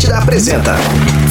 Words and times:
Atlântida 0.00 0.18
apresenta 0.18 0.76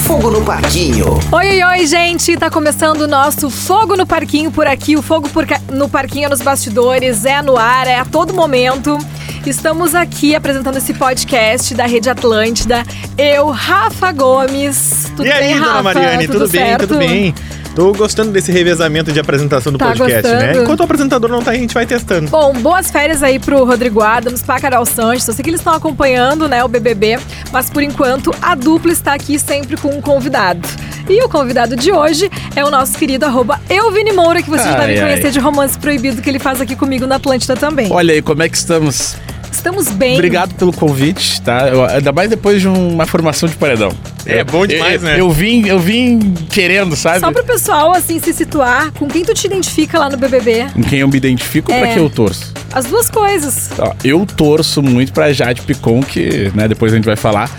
Fogo 0.05 0.29
no 0.29 0.43
Parquinho. 0.43 1.19
Oi, 1.31 1.47
oi, 1.47 1.63
oi, 1.63 1.87
gente! 1.87 2.37
Tá 2.37 2.51
começando 2.51 3.01
o 3.01 3.07
nosso 3.07 3.49
Fogo 3.49 3.95
no 3.95 4.05
Parquinho 4.05 4.51
por 4.51 4.67
aqui. 4.67 4.95
O 4.95 5.01
Fogo 5.01 5.27
por 5.29 5.47
ca- 5.47 5.59
no 5.71 5.89
Parquinho 5.89 6.27
é 6.27 6.29
nos 6.29 6.39
bastidores, 6.39 7.25
é 7.25 7.41
no 7.41 7.57
ar, 7.57 7.87
é 7.87 7.95
a 7.95 8.05
todo 8.05 8.31
momento. 8.31 8.95
Estamos 9.43 9.95
aqui 9.95 10.35
apresentando 10.35 10.77
esse 10.77 10.93
podcast 10.93 11.73
da 11.73 11.87
Rede 11.87 12.11
Atlântida. 12.11 12.83
Eu, 13.17 13.49
Rafa 13.49 14.11
Gomes. 14.11 15.11
Tudo 15.17 15.25
e 15.25 15.31
aí, 15.31 15.47
bem, 15.47 15.59
dona 15.59 15.71
Rafa? 15.71 15.81
Mariane, 15.83 16.27
tudo, 16.27 16.47
bem? 16.47 16.61
certo? 16.61 16.87
Tudo 16.87 16.99
bem. 16.99 17.33
Tô 17.75 17.93
gostando 17.93 18.31
desse 18.31 18.51
revezamento 18.51 19.11
de 19.11 19.19
apresentação 19.19 19.71
do 19.71 19.77
Tá 19.77 19.87
podcast, 19.87 20.27
né? 20.27 20.47
gostando? 20.47 20.63
Enquanto 20.63 20.79
o 20.81 20.83
apresentador 20.83 21.29
não 21.29 21.41
tá 21.41 21.51
aí, 21.51 21.57
a 21.57 21.61
gente 21.61 21.73
vai 21.73 21.85
testando. 21.85 22.29
Bom, 22.29 22.53
boas 22.53 22.91
férias 22.91 23.23
aí 23.23 23.39
pro 23.39 23.63
Rodrigo 23.63 24.01
Adams, 24.01 24.41
pra 24.41 24.59
Carol 24.59 24.85
Sanches. 24.85 25.27
Eu 25.27 25.33
sei 25.33 25.43
que 25.43 25.49
eles 25.49 25.59
estão 25.61 25.73
acompanhando, 25.73 26.47
né, 26.47 26.63
o 26.63 26.67
BBB, 26.67 27.19
mas 27.51 27.69
por 27.69 27.81
enquanto 27.83 28.33
a 28.41 28.55
dupla 28.55 28.91
está 28.91 29.13
aqui 29.13 29.39
sempre 29.39 29.77
com 29.77 29.89
um 29.89 30.01
convidado. 30.01 30.67
E 31.07 31.23
o 31.23 31.29
convidado 31.29 31.75
de 31.75 31.91
hoje 31.91 32.29
é 32.55 32.63
o 32.63 32.69
nosso 32.69 32.97
querido 32.97 33.25
arroba 33.25 33.59
Elvini 33.69 34.11
Moura, 34.11 34.41
que 34.43 34.49
vocês 34.49 34.67
já 34.67 34.77
Ai, 34.79 34.87
devem 34.87 35.01
conhecer 35.01 35.25
ai. 35.27 35.31
de 35.31 35.39
Romance 35.39 35.77
Proibido, 35.79 36.21
que 36.21 36.29
ele 36.29 36.39
faz 36.39 36.59
aqui 36.61 36.75
comigo 36.75 37.07
na 37.07 37.15
Atlântida 37.15 37.55
também. 37.55 37.91
Olha 37.91 38.13
aí, 38.13 38.21
como 38.21 38.43
é 38.43 38.49
que 38.49 38.57
estamos? 38.57 39.15
Estamos 39.51 39.89
bem. 39.89 40.13
Obrigado 40.15 40.53
pelo 40.55 40.71
convite, 40.71 41.41
tá? 41.41 41.67
Eu- 41.67 41.83
ainda 41.85 42.11
mais 42.11 42.29
depois 42.29 42.61
de 42.61 42.67
uma 42.67 43.05
formação 43.05 43.47
de 43.49 43.55
paredão. 43.55 43.91
É 44.25 44.43
bom 44.43 44.65
demais, 44.65 45.01
eu, 45.01 45.09
né? 45.09 45.19
Eu 45.19 45.29
vim, 45.31 45.67
eu 45.67 45.79
vim 45.79 46.33
querendo, 46.49 46.95
sabe? 46.95 47.19
Só 47.19 47.31
pro 47.31 47.43
pessoal, 47.43 47.91
assim, 47.95 48.19
se 48.19 48.31
situar, 48.33 48.91
com 48.93 49.07
quem 49.07 49.23
tu 49.25 49.33
te 49.33 49.47
identifica 49.47 49.97
lá 49.97 50.09
no 50.09 50.17
BBB. 50.17 50.67
Com 50.73 50.83
quem 50.83 50.99
eu 50.99 51.07
me 51.07 51.17
identifico, 51.17 51.71
É. 51.71 51.79
pra 51.79 51.87
quem 51.89 51.97
eu 52.03 52.09
torço. 52.09 52.53
As 52.71 52.85
duas 52.85 53.09
coisas. 53.09 53.69
Ó, 53.79 53.93
eu 54.03 54.25
torço 54.25 54.81
muito 54.83 55.11
pra 55.11 55.33
Jade 55.33 55.61
Picon, 55.61 56.01
que 56.01 56.51
né, 56.53 56.67
depois 56.67 56.93
a 56.93 56.95
gente 56.95 57.05
vai 57.05 57.15
falar. 57.15 57.49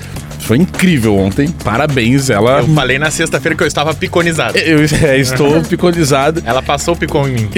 Foi 0.51 0.59
incrível 0.59 1.17
ontem. 1.17 1.49
Parabéns, 1.63 2.29
ela. 2.29 2.59
Eu 2.59 2.67
falei 2.75 2.99
na 2.99 3.09
sexta-feira 3.09 3.57
que 3.57 3.63
eu 3.63 3.69
estava 3.69 3.95
piconizado. 3.95 4.59
Eu 4.59 4.81
é, 5.07 5.17
estou 5.17 5.63
piconizado. 5.63 6.43
Ela 6.45 6.61
passou 6.61 6.95
o 6.95 6.97
picon 6.97 7.29
em 7.29 7.35
mim. 7.35 7.51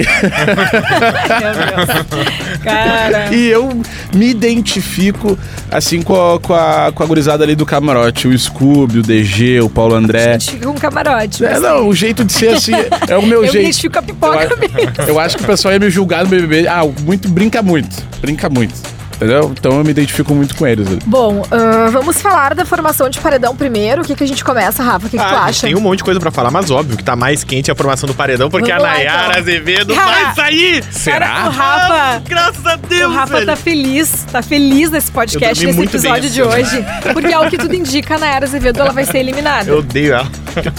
Cara. 2.63 3.33
E 3.33 3.47
eu 3.47 3.81
me 4.13 4.29
identifico, 4.29 5.35
assim, 5.71 6.03
com 6.03 6.13
a, 6.35 6.39
com, 6.39 6.53
a, 6.53 6.91
com 6.93 7.01
a 7.01 7.05
gurizada 7.07 7.43
ali 7.43 7.55
do 7.55 7.65
camarote. 7.65 8.27
O 8.27 8.37
Scooby, 8.37 8.99
o 8.99 9.01
DG, 9.01 9.59
o 9.61 9.71
Paulo 9.71 9.95
A 9.95 9.97
André. 9.97 10.33
gente 10.33 10.51
fica 10.51 10.67
com 10.67 10.73
um 10.73 10.77
camarote. 10.77 11.43
É, 11.43 11.59
não, 11.59 11.87
o 11.87 11.95
jeito 11.95 12.23
de 12.23 12.31
ser 12.31 12.49
assim 12.49 12.73
é 13.07 13.17
o 13.17 13.23
meu 13.25 13.39
Eu 13.41 13.47
me 13.47 13.51
jeito. 13.53 13.63
identifico 13.63 13.93
com 13.93 13.99
a 14.01 14.03
pipoca 14.03 14.43
eu, 14.43 14.57
mesmo. 14.59 14.77
eu 15.07 15.19
acho 15.19 15.35
que 15.35 15.43
o 15.43 15.47
pessoal 15.47 15.73
ia 15.73 15.79
me 15.79 15.89
julgar 15.89 16.25
no 16.25 16.29
BBB. 16.29 16.67
Ah, 16.67 16.83
muito 17.01 17.27
brinca 17.27 17.63
muito. 17.63 18.03
Brinca 18.21 18.47
muito. 18.51 18.92
Entendeu? 19.15 19.53
Então 19.57 19.77
eu 19.77 19.83
me 19.83 19.91
identifico 19.91 20.33
muito 20.33 20.55
com 20.55 20.67
eles. 20.67 20.87
ali. 20.87 20.99
Bom, 21.05 21.43
ah, 21.51 21.89
vamos 21.91 22.21
falar 22.21 22.53
da 22.55 22.65
formação 22.65 23.09
de 23.09 23.19
paredão 23.19 23.55
primeiro. 23.55 24.01
O 24.01 24.05
que, 24.05 24.15
que 24.15 24.23
a 24.23 24.27
gente 24.27 24.43
começa, 24.43 24.83
Rafa? 24.83 25.07
O 25.07 25.09
que, 25.09 25.17
que 25.17 25.23
tu 25.23 25.29
Ah, 25.35 25.45
acha? 25.45 25.67
tem 25.67 25.75
um 25.75 25.79
monte 25.79 25.99
de 25.99 26.03
coisa 26.03 26.19
pra 26.19 26.31
falar, 26.31 26.51
mas 26.51 26.69
óbvio 26.71 26.97
que 26.97 27.03
tá 27.03 27.15
mais 27.15 27.43
quente 27.43 27.71
a 27.71 27.75
formação 27.75 28.07
do 28.07 28.13
paredão, 28.13 28.49
porque 28.49 28.69
Vamos 28.71 28.83
a 28.83 28.87
lá, 28.87 28.93
Nayara 28.97 29.27
então. 29.29 29.39
Azevedo 29.39 29.93
Cara, 29.95 30.11
vai 30.11 30.35
sair! 30.35 30.83
Cara, 31.05 31.47
o 31.47 31.51
Rafa. 31.51 32.21
Graças 32.27 32.65
a 32.65 32.75
Deus, 32.75 33.11
O 33.11 33.15
Rafa 33.15 33.33
velho. 33.33 33.45
tá 33.45 33.55
feliz, 33.55 34.25
tá 34.31 34.41
feliz 34.41 34.89
nesse 34.91 35.11
podcast, 35.11 35.65
nesse 35.65 35.81
episódio 35.83 36.29
de 36.29 36.41
hoje. 36.41 36.85
Porque 37.13 37.31
ao 37.33 37.47
que 37.49 37.57
tudo 37.57 37.73
indica, 37.75 38.15
a 38.15 38.17
Nayara 38.19 38.45
Azevedo 38.45 38.81
ela 38.81 38.91
vai 38.91 39.05
ser 39.05 39.19
eliminada. 39.19 39.69
Eu 39.69 39.79
odeio 39.79 40.13
ela. 40.15 40.27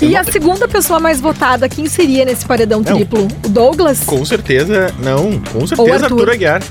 E 0.02 0.16
a 0.16 0.24
segunda 0.24 0.68
pessoa 0.68 1.00
mais 1.00 1.20
votada, 1.20 1.68
quem 1.68 1.86
seria 1.86 2.24
nesse 2.24 2.44
paredão 2.44 2.80
Não. 2.84 2.94
triplo? 2.96 3.27
O 3.44 3.48
Douglas? 3.48 4.00
Com 4.05 4.24
certeza, 4.24 4.92
não, 4.98 5.40
com 5.52 5.60
Ou 5.60 5.66
certeza 5.66 6.05
Arthur. 6.05 6.20
Arthur 6.20 6.30
Aguiar. 6.30 6.62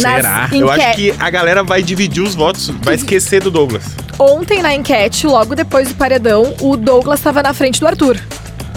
Será? 0.00 0.22
Nas 0.48 0.52
Eu 0.52 0.66
enque- 0.72 0.80
acho 0.82 0.96
que 0.96 1.14
a 1.18 1.30
galera 1.30 1.62
vai 1.62 1.82
dividir 1.82 2.22
os 2.22 2.34
votos, 2.34 2.70
vai 2.82 2.94
esquecer 2.94 3.42
do 3.42 3.50
Douglas. 3.50 3.84
Ontem 4.18 4.62
na 4.62 4.74
enquete, 4.74 5.26
logo 5.26 5.54
depois 5.54 5.88
do 5.88 5.94
paredão, 5.94 6.54
o 6.60 6.76
Douglas 6.76 7.18
estava 7.20 7.42
na 7.42 7.52
frente 7.54 7.80
do 7.80 7.86
Arthur. 7.86 8.18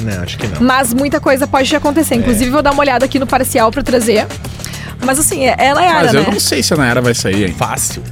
Não, 0.01 0.23
acho 0.23 0.37
que 0.37 0.47
não. 0.47 0.61
Mas 0.61 0.93
muita 0.93 1.19
coisa 1.19 1.47
pode 1.47 1.73
É. 1.73 1.77
acontecer. 1.77 2.15
Inclusive, 2.15 2.49
vou 2.49 2.61
dar 2.61 2.71
uma 2.71 2.81
olhada 2.81 3.05
aqui 3.05 3.17
no 3.19 3.25
parcial 3.27 3.71
pra 3.71 3.81
trazer. 3.81 4.27
Mas 5.05 5.19
assim, 5.19 5.45
é, 5.45 5.55
é 5.57 5.73
Nayara, 5.73 6.03
Mas 6.05 6.13
né? 6.13 6.19
eu 6.19 6.31
não 6.31 6.39
sei 6.39 6.61
se 6.63 6.73
a 6.73 6.77
Nayara 6.77 7.01
vai 7.01 7.13
sair, 7.13 7.45
hein? 7.45 7.55
Fácil. 7.57 8.03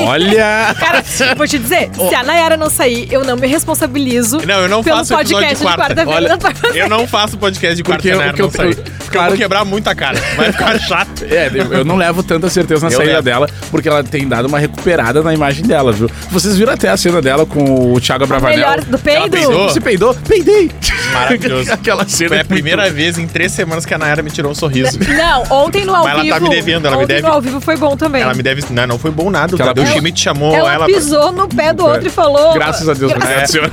Olha! 0.00 0.74
Cara, 0.78 1.02
vou 1.36 1.46
te 1.46 1.58
dizer, 1.58 1.90
se 2.08 2.14
a 2.14 2.22
Nayara 2.22 2.56
não 2.56 2.68
sair, 2.70 3.08
eu 3.12 3.24
não 3.24 3.36
me 3.36 3.46
responsabilizo 3.46 4.38
Não, 4.46 4.60
eu 4.62 4.68
não 4.68 4.82
pelo 4.82 4.98
faço 4.98 5.14
podcast 5.14 5.56
de 5.56 5.62
quarta. 5.62 5.82
quarta-feira. 5.82 6.10
Olha, 6.16 6.28
não 6.28 6.38
vai 6.38 6.54
fazer. 6.54 6.78
Eu 6.78 6.88
não 6.88 7.06
faço 7.06 7.38
podcast 7.38 7.76
de 7.76 7.82
quarta 7.82 8.02
Porque 8.02 8.14
eu- 8.14 8.20
porque 8.22 8.42
não 8.42 8.50
sair. 8.50 8.70
eu- 8.70 8.76
Porque 8.76 8.90
eu 8.90 9.12
claro 9.12 9.28
vou 9.28 9.36
que- 9.36 9.42
quebrar 9.42 9.64
muita 9.64 9.94
cara. 9.94 10.18
Vai 10.36 10.52
ficar 10.52 10.78
chato. 10.80 11.24
É, 11.34 11.50
eu, 11.52 11.72
eu 11.78 11.84
não 11.84 11.96
levo 11.96 12.22
tanta 12.22 12.48
certeza 12.48 12.86
na 12.86 12.92
Eu 12.92 12.96
saída 12.98 13.12
levo. 13.14 13.22
dela, 13.24 13.48
porque 13.70 13.88
ela 13.88 14.02
tem 14.04 14.26
dado 14.28 14.46
uma 14.46 14.58
recuperada 14.58 15.22
na 15.22 15.32
imagem 15.34 15.64
dela, 15.64 15.90
viu? 15.92 16.10
Vocês 16.30 16.56
viram 16.56 16.72
até 16.72 16.88
a 16.88 16.96
cena 16.96 17.20
dela 17.22 17.44
com 17.46 17.92
o 17.92 18.00
Thiago 18.00 18.26
Bravanel? 18.26 18.56
melhor 18.58 18.80
do 18.82 18.98
peido? 18.98 19.18
Ela 19.20 19.30
peidou? 19.30 19.68
Você 19.68 19.80
peidou? 19.80 20.14
Peidei! 20.14 20.70
Maravilhoso. 21.12 21.72
Aquela 21.72 22.06
cena. 22.06 22.28
Foi 22.28 22.36
a 22.36 22.40
é 22.40 22.42
muito- 22.42 22.48
primeira 22.54 22.90
vez 22.90 23.18
em 23.18 23.26
três 23.26 23.52
semanas 23.52 23.84
que 23.86 23.94
a 23.94 23.98
Nayara 23.98 24.22
me 24.22 24.30
tirou 24.30 24.50
um 24.52 24.54
sorriso. 24.54 24.98
Não, 24.98 25.42
ontem 25.64 25.84
no 25.84 25.94
ao 25.94 26.04
Mas 26.04 26.12
ela 26.14 26.22
vivo. 26.22 26.34
tá 26.34 26.40
me 26.40 26.48
devendo, 26.50 26.86
ela 26.86 26.96
me 26.96 27.04
ontem 27.04 27.14
deve- 27.16 27.26
no 27.26 27.32
ao 27.34 27.40
vivo 27.40 27.60
foi 27.60 27.76
bom 27.76 27.96
também. 27.96 28.22
Ela 28.22 28.34
me 28.34 28.42
deve. 28.42 28.64
Não, 28.70 28.86
não 28.86 28.98
foi 28.98 29.10
bom 29.10 29.30
nada. 29.30 29.54
O 29.54 29.56
Que 29.56 29.62
ela 29.62 29.70
Tadeu 29.74 29.83
pisou. 29.84 29.98
Schmidt 29.98 30.20
chamou 30.20 30.54
Ela 30.54 30.72
ela. 30.74 30.86
pisou 30.86 31.32
no 31.32 31.48
pé 31.48 31.72
do 31.72 31.84
outro 31.84 32.06
e 32.06 32.10
falou. 32.10 32.54
Graças 32.54 32.88
a 32.88 32.94
Deus, 32.94 33.12
Graças 33.12 33.50
senhor. 33.52 33.70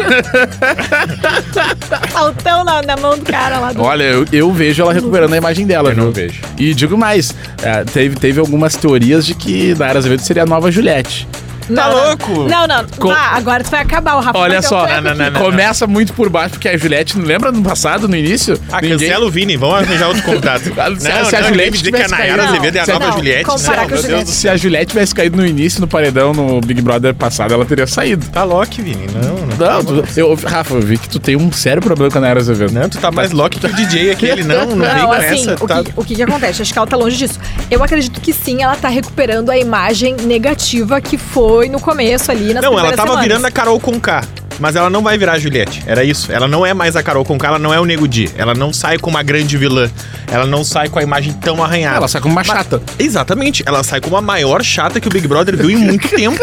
Saltão 2.12 2.64
na, 2.64 2.82
na 2.82 2.98
mão 2.98 3.18
do 3.18 3.26
cara 3.26 3.60
lá 3.60 3.74
do. 3.74 3.82
Olha, 3.82 4.04
eu, 4.04 4.26
eu 4.32 4.52
vejo 4.52 4.82
ela 4.82 4.94
recuperando 4.94 5.34
a 5.34 5.38
imagem 5.38 5.66
dela, 5.66 5.90
Eu 5.90 5.96
viu? 5.96 6.04
não 6.06 6.12
vejo. 6.12 6.42
E 6.58 6.74
digo 6.74 6.98
mais, 6.98 7.34
é, 7.62 7.84
teve, 7.84 8.16
teve 8.16 8.40
algumas 8.40 8.76
teorias 8.76 9.26
de 9.26 9.34
que 9.36 9.74
Nayara 9.76 10.00
Azevedo 10.00 10.22
seria 10.22 10.44
a 10.44 10.46
nova 10.46 10.72
Juliette. 10.72 11.28
Tá 11.76 11.88
Não, 11.88 11.96
não. 11.98 12.08
louco? 12.08 12.34
Não, 12.50 12.68
não. 12.68 12.86
Com- 12.98 13.12
Ah, 13.12 13.36
agora 13.36 13.64
tu 13.64 13.70
vai 13.70 13.82
acabar 13.82 14.16
o 14.16 14.20
Rafa. 14.22 14.38
Olha 14.38 14.60
um 14.60 14.62
só, 14.62 14.88
não, 14.88 15.02
não, 15.16 15.32
não. 15.32 15.42
começa 15.42 15.86
muito 15.88 16.14
por 16.14 16.30
baixo, 16.30 16.52
porque 16.52 16.68
a 16.70 16.78
Juliette, 16.78 17.18
lembra 17.20 17.52
no 17.52 17.62
passado, 17.62 18.08
no 18.08 18.16
início? 18.16 18.60
Ah, 18.72 18.82
cancela 18.82 19.26
o 19.26 19.30
Vini. 19.32 19.58
Vamos 19.58 19.76
arranjar 19.76 20.08
outro 20.08 20.24
convidado. 20.24 20.64
Se- 21.02 21.10
não, 21.10 21.26
se 21.26 21.36
a 21.36 21.42
não, 21.42 21.48
Juliette 21.50 21.52
ninguém 21.52 21.72
dizer 21.72 21.92
que 21.92 21.96
a 21.98 22.06
tivesse 22.06 22.12
Nayara 22.12 22.38
caído- 22.44 22.52
Azevedo 22.58 22.76
é 22.76 22.80
a 22.80 22.86
Não, 22.86 22.94
nova 22.94 23.06
não, 23.08 23.18
Juliette. 23.18 23.48
Não, 23.48 23.58
meu. 23.88 24.02
Deus 24.02 24.24
do 24.26 24.32
Se 24.32 24.50
a 24.50 24.58
Juliette 24.58 24.86
tivesse 24.88 25.16
caído 25.16 25.38
no 25.38 25.46
início, 25.46 25.82
no 25.82 25.88
paredão, 25.88 26.34
no 26.34 26.62
Big 26.62 26.82
Brother 26.82 27.14
passado, 27.14 27.54
ela 27.54 27.66
teria 27.66 27.88
saído. 27.88 28.26
Tá 28.28 28.44
Loki, 28.44 28.82
Vini. 28.82 29.08
Não, 29.14 29.36
não. 29.46 29.84
Não, 29.84 30.04
tu, 30.04 30.20
eu, 30.20 30.34
Rafa, 30.36 30.74
eu 30.76 30.82
vi 30.82 30.98
que 30.98 31.08
tu 31.10 31.20
tem 31.20 31.36
um 31.36 31.52
sério 31.52 31.82
problema 31.82 32.12
com 32.12 32.18
a 32.18 32.22
Nayara 32.22 32.40
Azevedo. 32.40 32.72
Não, 32.74 32.90
tu 32.90 32.98
tá 32.98 33.12
mais 33.12 33.32
Loki 33.32 33.60
que 33.60 33.66
o 33.66 33.74
DJ 33.74 34.12
aquele. 34.12 34.44
Não, 34.44 34.66
não, 34.66 34.86
vem 34.86 34.96
Não, 34.96 35.06
com 35.08 35.12
assim, 35.14 35.42
essa. 35.52 35.64
o, 35.64 35.68
Tá... 35.68 35.84
que, 35.84 35.92
o 35.96 36.04
que 36.04 36.16
que 36.16 36.24
acontece? 36.24 36.62
Acho 36.62 36.74
que 36.74 36.80
ela 36.80 36.88
tá 36.88 36.98
longe 36.98 37.18
disso. 37.18 37.40
Eu 37.70 37.84
acredito 37.84 38.20
que 38.20 38.34
sim, 38.34 38.62
ela 38.64 38.76
tá 38.76 38.88
recuperando 38.90 39.50
a 39.50 39.58
imagem 39.58 40.16
negativa 40.24 41.00
que 41.02 41.18
foi 41.18 41.61
no 41.70 41.80
começo 41.80 42.32
ali, 42.32 42.54
nas 42.54 42.64
Não, 42.64 42.78
ela 42.78 42.92
tava 42.92 43.10
semanas. 43.10 43.24
virando 43.24 43.46
a 43.46 43.52
Carol 43.52 43.80
Conká. 43.80 44.24
Mas 44.60 44.76
ela 44.76 44.92
não 44.92 45.02
vai 45.02 45.18
virar 45.18 45.32
a 45.34 45.40
Juliette. 45.40 45.82
Era 45.88 46.04
isso. 46.04 46.32
Ela 46.32 46.48
não 46.48 46.64
é 46.64 46.72
mais 46.72 46.96
a 46.96 47.02
Carol 47.02 47.26
Conká, 47.26 47.48
ela 47.48 47.58
não 47.58 47.74
é 47.74 47.80
o 47.80 47.86
Nego 47.86 48.08
Di. 48.08 48.30
Ela 48.38 48.54
não 48.54 48.72
sai 48.72 49.00
com 49.00 49.10
uma 49.10 49.24
grande 49.24 49.58
vilã. 49.58 49.90
Ela 50.32 50.46
não 50.46 50.64
sai 50.64 50.88
com 50.88 51.00
a 51.00 51.02
imagem 51.02 51.34
tão 51.34 51.64
arranhada. 51.64 51.98
Ela 51.98 52.08
sai 52.08 52.22
como 52.22 52.32
uma 52.36 52.44
Mas- 52.46 52.48
chata. 52.58 52.80
Exatamente. 53.00 53.64
Ela 53.66 53.84
sai 53.84 54.00
como 54.00 54.16
a 54.18 54.22
maior 54.22 54.62
chata 54.64 55.00
que 55.00 55.08
o 55.08 55.12
Big 55.12 55.28
Brother 55.28 55.58
viu 55.58 55.72
em 55.72 55.78
muito 55.78 56.08
tempo. 56.16 56.38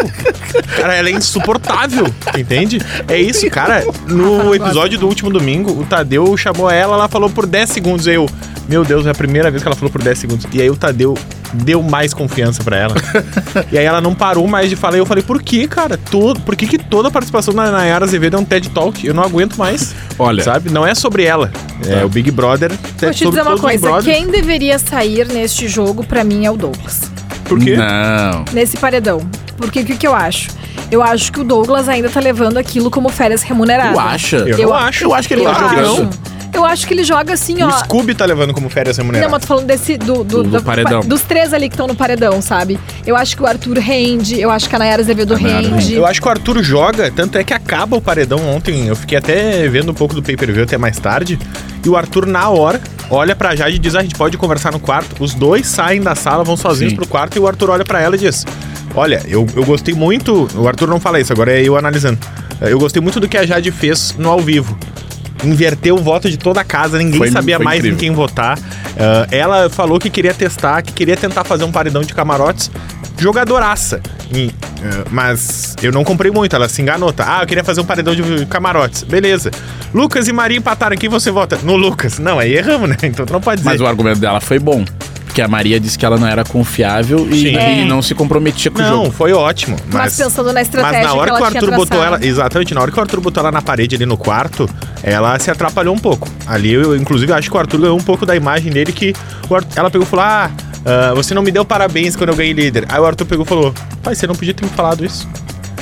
Cara, 0.76 0.96
ela 0.96 1.08
é 1.08 1.12
insuportável, 1.12 2.12
entende? 2.36 2.80
É 3.06 3.20
isso, 3.20 3.48
cara. 3.50 3.84
No 4.08 4.52
episódio 4.56 4.98
do 4.98 5.06
último 5.06 5.30
domingo, 5.30 5.70
o 5.80 5.84
Tadeu 5.86 6.36
chamou 6.36 6.68
ela, 6.68 6.94
ela 6.94 7.08
falou 7.08 7.30
por 7.30 7.46
10 7.46 7.70
segundos. 7.70 8.08
Aí 8.08 8.16
eu, 8.16 8.28
meu 8.68 8.84
Deus, 8.84 9.06
é 9.06 9.10
a 9.10 9.14
primeira 9.14 9.48
vez 9.48 9.62
que 9.62 9.68
ela 9.68 9.76
falou 9.76 9.92
por 9.92 10.02
10 10.02 10.18
segundos. 10.18 10.46
E 10.52 10.60
aí 10.60 10.68
o 10.68 10.74
Tadeu 10.76 11.16
deu 11.52 11.82
mais 11.82 12.14
confiança 12.14 12.62
pra 12.62 12.76
ela. 12.76 12.94
e 13.72 13.78
aí 13.78 13.84
ela 13.84 14.00
não 14.00 14.14
parou 14.14 14.46
mais 14.46 14.68
de 14.68 14.76
falar. 14.76 14.96
E 14.96 15.00
eu 15.00 15.06
falei, 15.06 15.22
por 15.22 15.42
que, 15.42 15.66
cara? 15.66 15.98
Todo, 16.10 16.40
por 16.40 16.56
que, 16.56 16.66
que 16.66 16.78
toda 16.78 17.08
a 17.08 17.10
participação 17.10 17.54
da 17.54 17.70
Nayara 17.70 18.04
Azevedo 18.04 18.36
é 18.36 18.40
um 18.40 18.44
TED 18.44 18.70
Talk? 18.70 19.06
Eu 19.06 19.14
não 19.14 19.22
aguento 19.22 19.56
mais. 19.56 19.94
Olha. 20.18 20.42
Sabe? 20.42 20.70
Não 20.70 20.86
é 20.86 20.94
sobre 20.94 21.24
ela. 21.24 21.50
É 21.86 22.04
o 22.04 22.08
Big 22.08 22.30
Brother. 22.30 22.70
Vou 22.70 23.10
te 23.10 23.24
sobre 23.24 23.38
dizer 23.38 23.42
uma 23.42 23.58
coisa, 23.58 24.02
quem 24.02 24.26
deveria 24.28 24.78
sair 24.78 25.26
neste 25.28 25.68
jogo, 25.68 26.04
pra 26.04 26.24
mim, 26.24 26.44
é 26.44 26.50
o 26.50 26.56
Douglas. 26.56 27.10
Por 27.44 27.58
quê? 27.58 27.76
Não. 27.76 28.44
Nesse 28.52 28.76
paredão. 28.76 29.20
Porque 29.56 29.80
o 29.80 29.84
que, 29.84 29.96
que 29.96 30.06
eu 30.06 30.14
acho? 30.14 30.48
Eu 30.90 31.02
acho 31.02 31.32
que 31.32 31.40
o 31.40 31.44
Douglas 31.44 31.88
ainda 31.88 32.08
tá 32.08 32.20
levando 32.20 32.56
aquilo 32.56 32.90
como 32.90 33.08
férias 33.08 33.42
remuneradas. 33.42 33.94
Tu 33.94 34.00
acha? 34.00 34.36
Eu, 34.36 34.58
Eu 34.58 34.74
acho. 34.74 35.04
eu 35.04 35.14
acho 35.14 35.28
que 35.28 35.34
ele 35.34 35.44
Eu 35.44 35.52
tá 35.52 35.68
jogando. 35.68 36.10
Eu 36.52 36.64
acho 36.64 36.86
que 36.86 36.94
ele 36.94 37.04
joga 37.04 37.32
assim, 37.34 37.62
ó. 37.62 37.68
O 37.68 37.72
Scooby 37.80 38.14
tá 38.14 38.24
levando 38.24 38.52
como 38.52 38.68
férias 38.68 38.96
Não, 38.98 39.04
remuneradas. 39.04 39.30
mas 39.32 39.40
tô 39.42 39.46
falando 39.46 39.66
desse. 39.66 39.96
Do, 39.96 40.24
do, 40.24 40.42
Do- 40.42 40.44
do 40.58 40.62
paredão. 40.62 41.00
Dos 41.00 41.22
três 41.22 41.52
ali 41.52 41.68
que 41.68 41.74
estão 41.74 41.86
no 41.86 41.94
paredão, 41.94 42.40
sabe? 42.42 42.78
Eu 43.06 43.16
acho 43.16 43.36
que 43.36 43.42
o 43.42 43.46
Arthur 43.46 43.78
rende, 43.78 44.40
eu 44.40 44.50
acho 44.50 44.68
que 44.68 44.74
a 44.74 44.78
Nayara 44.78 45.02
Azevedo 45.02 45.34
A 45.34 45.38
Nayara 45.38 45.68
rende. 45.68 45.94
Eu 45.94 46.06
acho 46.06 46.20
que 46.20 46.26
o 46.26 46.30
Arthur 46.30 46.62
joga, 46.62 47.10
tanto 47.10 47.38
é 47.38 47.44
que 47.44 47.54
acaba 47.54 47.96
o 47.96 48.00
paredão 48.00 48.38
ontem. 48.48 48.86
Eu 48.86 48.96
fiquei 48.96 49.18
até 49.18 49.68
vendo 49.68 49.90
um 49.90 49.94
pouco 49.94 50.14
do 50.14 50.22
pay-per-view 50.22 50.64
até 50.64 50.76
mais 50.78 50.98
tarde. 50.98 51.38
E 51.84 51.88
o 51.88 51.96
Arthur, 51.96 52.26
na 52.26 52.48
hora, 52.48 52.80
olha 53.10 53.36
pra 53.36 53.54
Jade 53.54 53.76
e 53.76 53.78
diz: 53.78 53.94
"Ah, 53.94 54.00
a 54.00 54.02
gente 54.02 54.14
pode 54.16 54.36
conversar 54.36 54.72
no 54.72 54.80
quarto. 54.80 55.22
Os 55.22 55.34
dois 55.34 55.66
saem 55.66 56.00
da 56.00 56.14
sala, 56.14 56.42
vão 56.44 56.56
sozinhos 56.56 56.92
Sim. 56.92 56.96
pro 56.96 57.06
quarto 57.06 57.36
e 57.36 57.40
o 57.40 57.46
Arthur 57.46 57.70
olha 57.70 57.84
pra 57.84 58.00
ela 58.00 58.16
e 58.16 58.18
diz: 58.18 58.44
Olha, 58.94 59.22
eu, 59.28 59.46
eu 59.54 59.64
gostei 59.64 59.94
muito. 59.94 60.48
O 60.56 60.66
Arthur 60.66 60.88
não 60.88 60.98
fala 60.98 61.20
isso, 61.20 61.32
agora 61.32 61.52
é 61.52 61.62
eu 61.62 61.76
analisando. 61.76 62.18
Eu 62.60 62.78
gostei 62.80 63.00
muito 63.00 63.20
do 63.20 63.28
que 63.28 63.36
a 63.36 63.46
Jade 63.46 63.70
fez 63.70 64.14
no 64.18 64.28
ao 64.28 64.40
vivo. 64.40 64.76
Inverteu 65.44 65.94
o 65.94 65.98
voto 65.98 66.28
de 66.28 66.36
toda 66.36 66.60
a 66.60 66.64
casa, 66.64 66.98
ninguém 66.98 67.18
Foi- 67.18 67.30
sabia 67.30 67.56
foi 67.56 67.64
mais 67.64 67.78
incrível. 67.78 67.96
em 67.96 68.00
quem 68.00 68.10
votar. 68.12 68.58
Ah, 68.98 69.26
ela 69.30 69.70
falou 69.70 69.98
que 69.98 70.10
queria 70.10 70.34
testar, 70.34 70.82
que 70.82 70.92
queria 70.92 71.16
tentar 71.16 71.44
fazer 71.44 71.64
um 71.64 71.70
paredão 71.72 72.02
de 72.02 72.12
camarotes. 72.12 72.70
Jogadoraça. 73.16 74.00
E 74.32 74.46
eh, 74.82 75.04
mas 75.10 75.74
eu 75.82 75.90
não 75.90 76.04
comprei 76.04 76.30
muito, 76.30 76.54
ela 76.54 76.68
se 76.68 76.80
enganou, 76.82 77.12
tá? 77.12 77.38
Ah, 77.38 77.42
eu 77.42 77.46
queria 77.46 77.64
fazer 77.64 77.80
um 77.80 77.84
paredão 77.84 78.14
de 78.14 78.46
camarotes. 78.46 79.02
Beleza. 79.02 79.50
Lucas 79.92 80.28
e 80.28 80.32
Maria 80.32 80.56
empataram, 80.58 80.96
quem 80.96 81.08
você 81.08 81.30
vota? 81.30 81.58
No 81.62 81.76
Lucas. 81.76 82.18
Não, 82.18 82.38
aí 82.38 82.54
erramos, 82.56 82.88
né? 82.88 82.96
Então 83.02 83.24
tu 83.26 83.32
não 83.32 83.40
pode 83.40 83.60
dizer. 83.62 83.70
Mas 83.70 83.80
o 83.80 83.86
argumento 83.86 84.20
dela 84.20 84.40
foi 84.40 84.58
bom. 84.58 84.84
Porque 85.24 85.42
a 85.42 85.48
Maria 85.48 85.78
disse 85.78 85.96
que 85.98 86.04
ela 86.06 86.16
não 86.18 86.26
era 86.26 86.42
confiável 86.44 87.28
e, 87.30 87.40
Sim. 87.40 87.46
e 87.54 87.56
É. 87.56 87.84
não 87.84 88.02
se 88.02 88.14
comprometia 88.14 88.70
com 88.70 88.78
o 88.78 88.82
Não, 88.82 88.88
jogo. 89.04 89.10
foi 89.12 89.32
ótimo. 89.32 89.76
Mas, 89.86 89.94
Mas, 89.94 90.16
pensando 90.16 90.52
na 90.52 90.62
estratégia 90.62 90.98
mas 91.00 91.08
na 91.08 91.14
hora 91.14 91.30
que 91.30 91.36
que, 91.36 91.42
o 91.42 91.46
Arthur 91.46 91.70
botou 91.76 92.02
ela. 92.04 92.24
Exatamente, 92.24 92.74
na 92.74 92.80
hora 92.80 92.90
que 92.90 92.98
o 92.98 93.00
Arthur 93.00 93.20
botou 93.20 93.40
ela 93.42 93.52
na 93.52 93.62
parede 93.62 93.94
ali 93.96 94.06
no 94.06 94.16
quarto, 94.16 94.68
ela 95.02 95.38
se 95.38 95.50
atrapalhou 95.50 95.94
um 95.94 95.98
pouco. 95.98 96.28
Ali, 96.46 96.72
eu, 96.72 96.96
inclusive, 96.96 97.32
acho 97.32 97.50
que 97.50 97.56
o 97.56 97.60
Arthur 97.60 97.80
ganhou 97.80 97.96
um 97.98 98.02
pouco 98.02 98.24
da 98.26 98.34
imagem 98.36 98.72
dele 98.72 98.92
que 98.92 99.14
Arthur- 99.50 99.66
ela 99.76 99.90
pegou 99.90 100.06
e 100.06 100.10
falou: 100.10 100.24
Ah, 100.24 100.50
ah, 100.84 101.14
você 101.14 101.34
não 101.34 101.42
me 101.42 101.50
deu 101.50 101.64
parabéns 101.64 102.16
quando 102.16 102.30
eu 102.30 102.36
ganhei 102.36 102.52
líder. 102.52 102.84
Aí 102.88 102.98
o 103.00 103.04
Arthur 103.06 103.26
pegou 103.26 103.44
e 103.44 103.48
falou: 103.48 103.74
Pai, 104.02 104.14
você 104.14 104.26
não 104.26 104.34
podia 104.34 104.54
ter 104.54 104.64
me 104.64 104.70
falado 104.70 105.04
isso. 105.04 105.28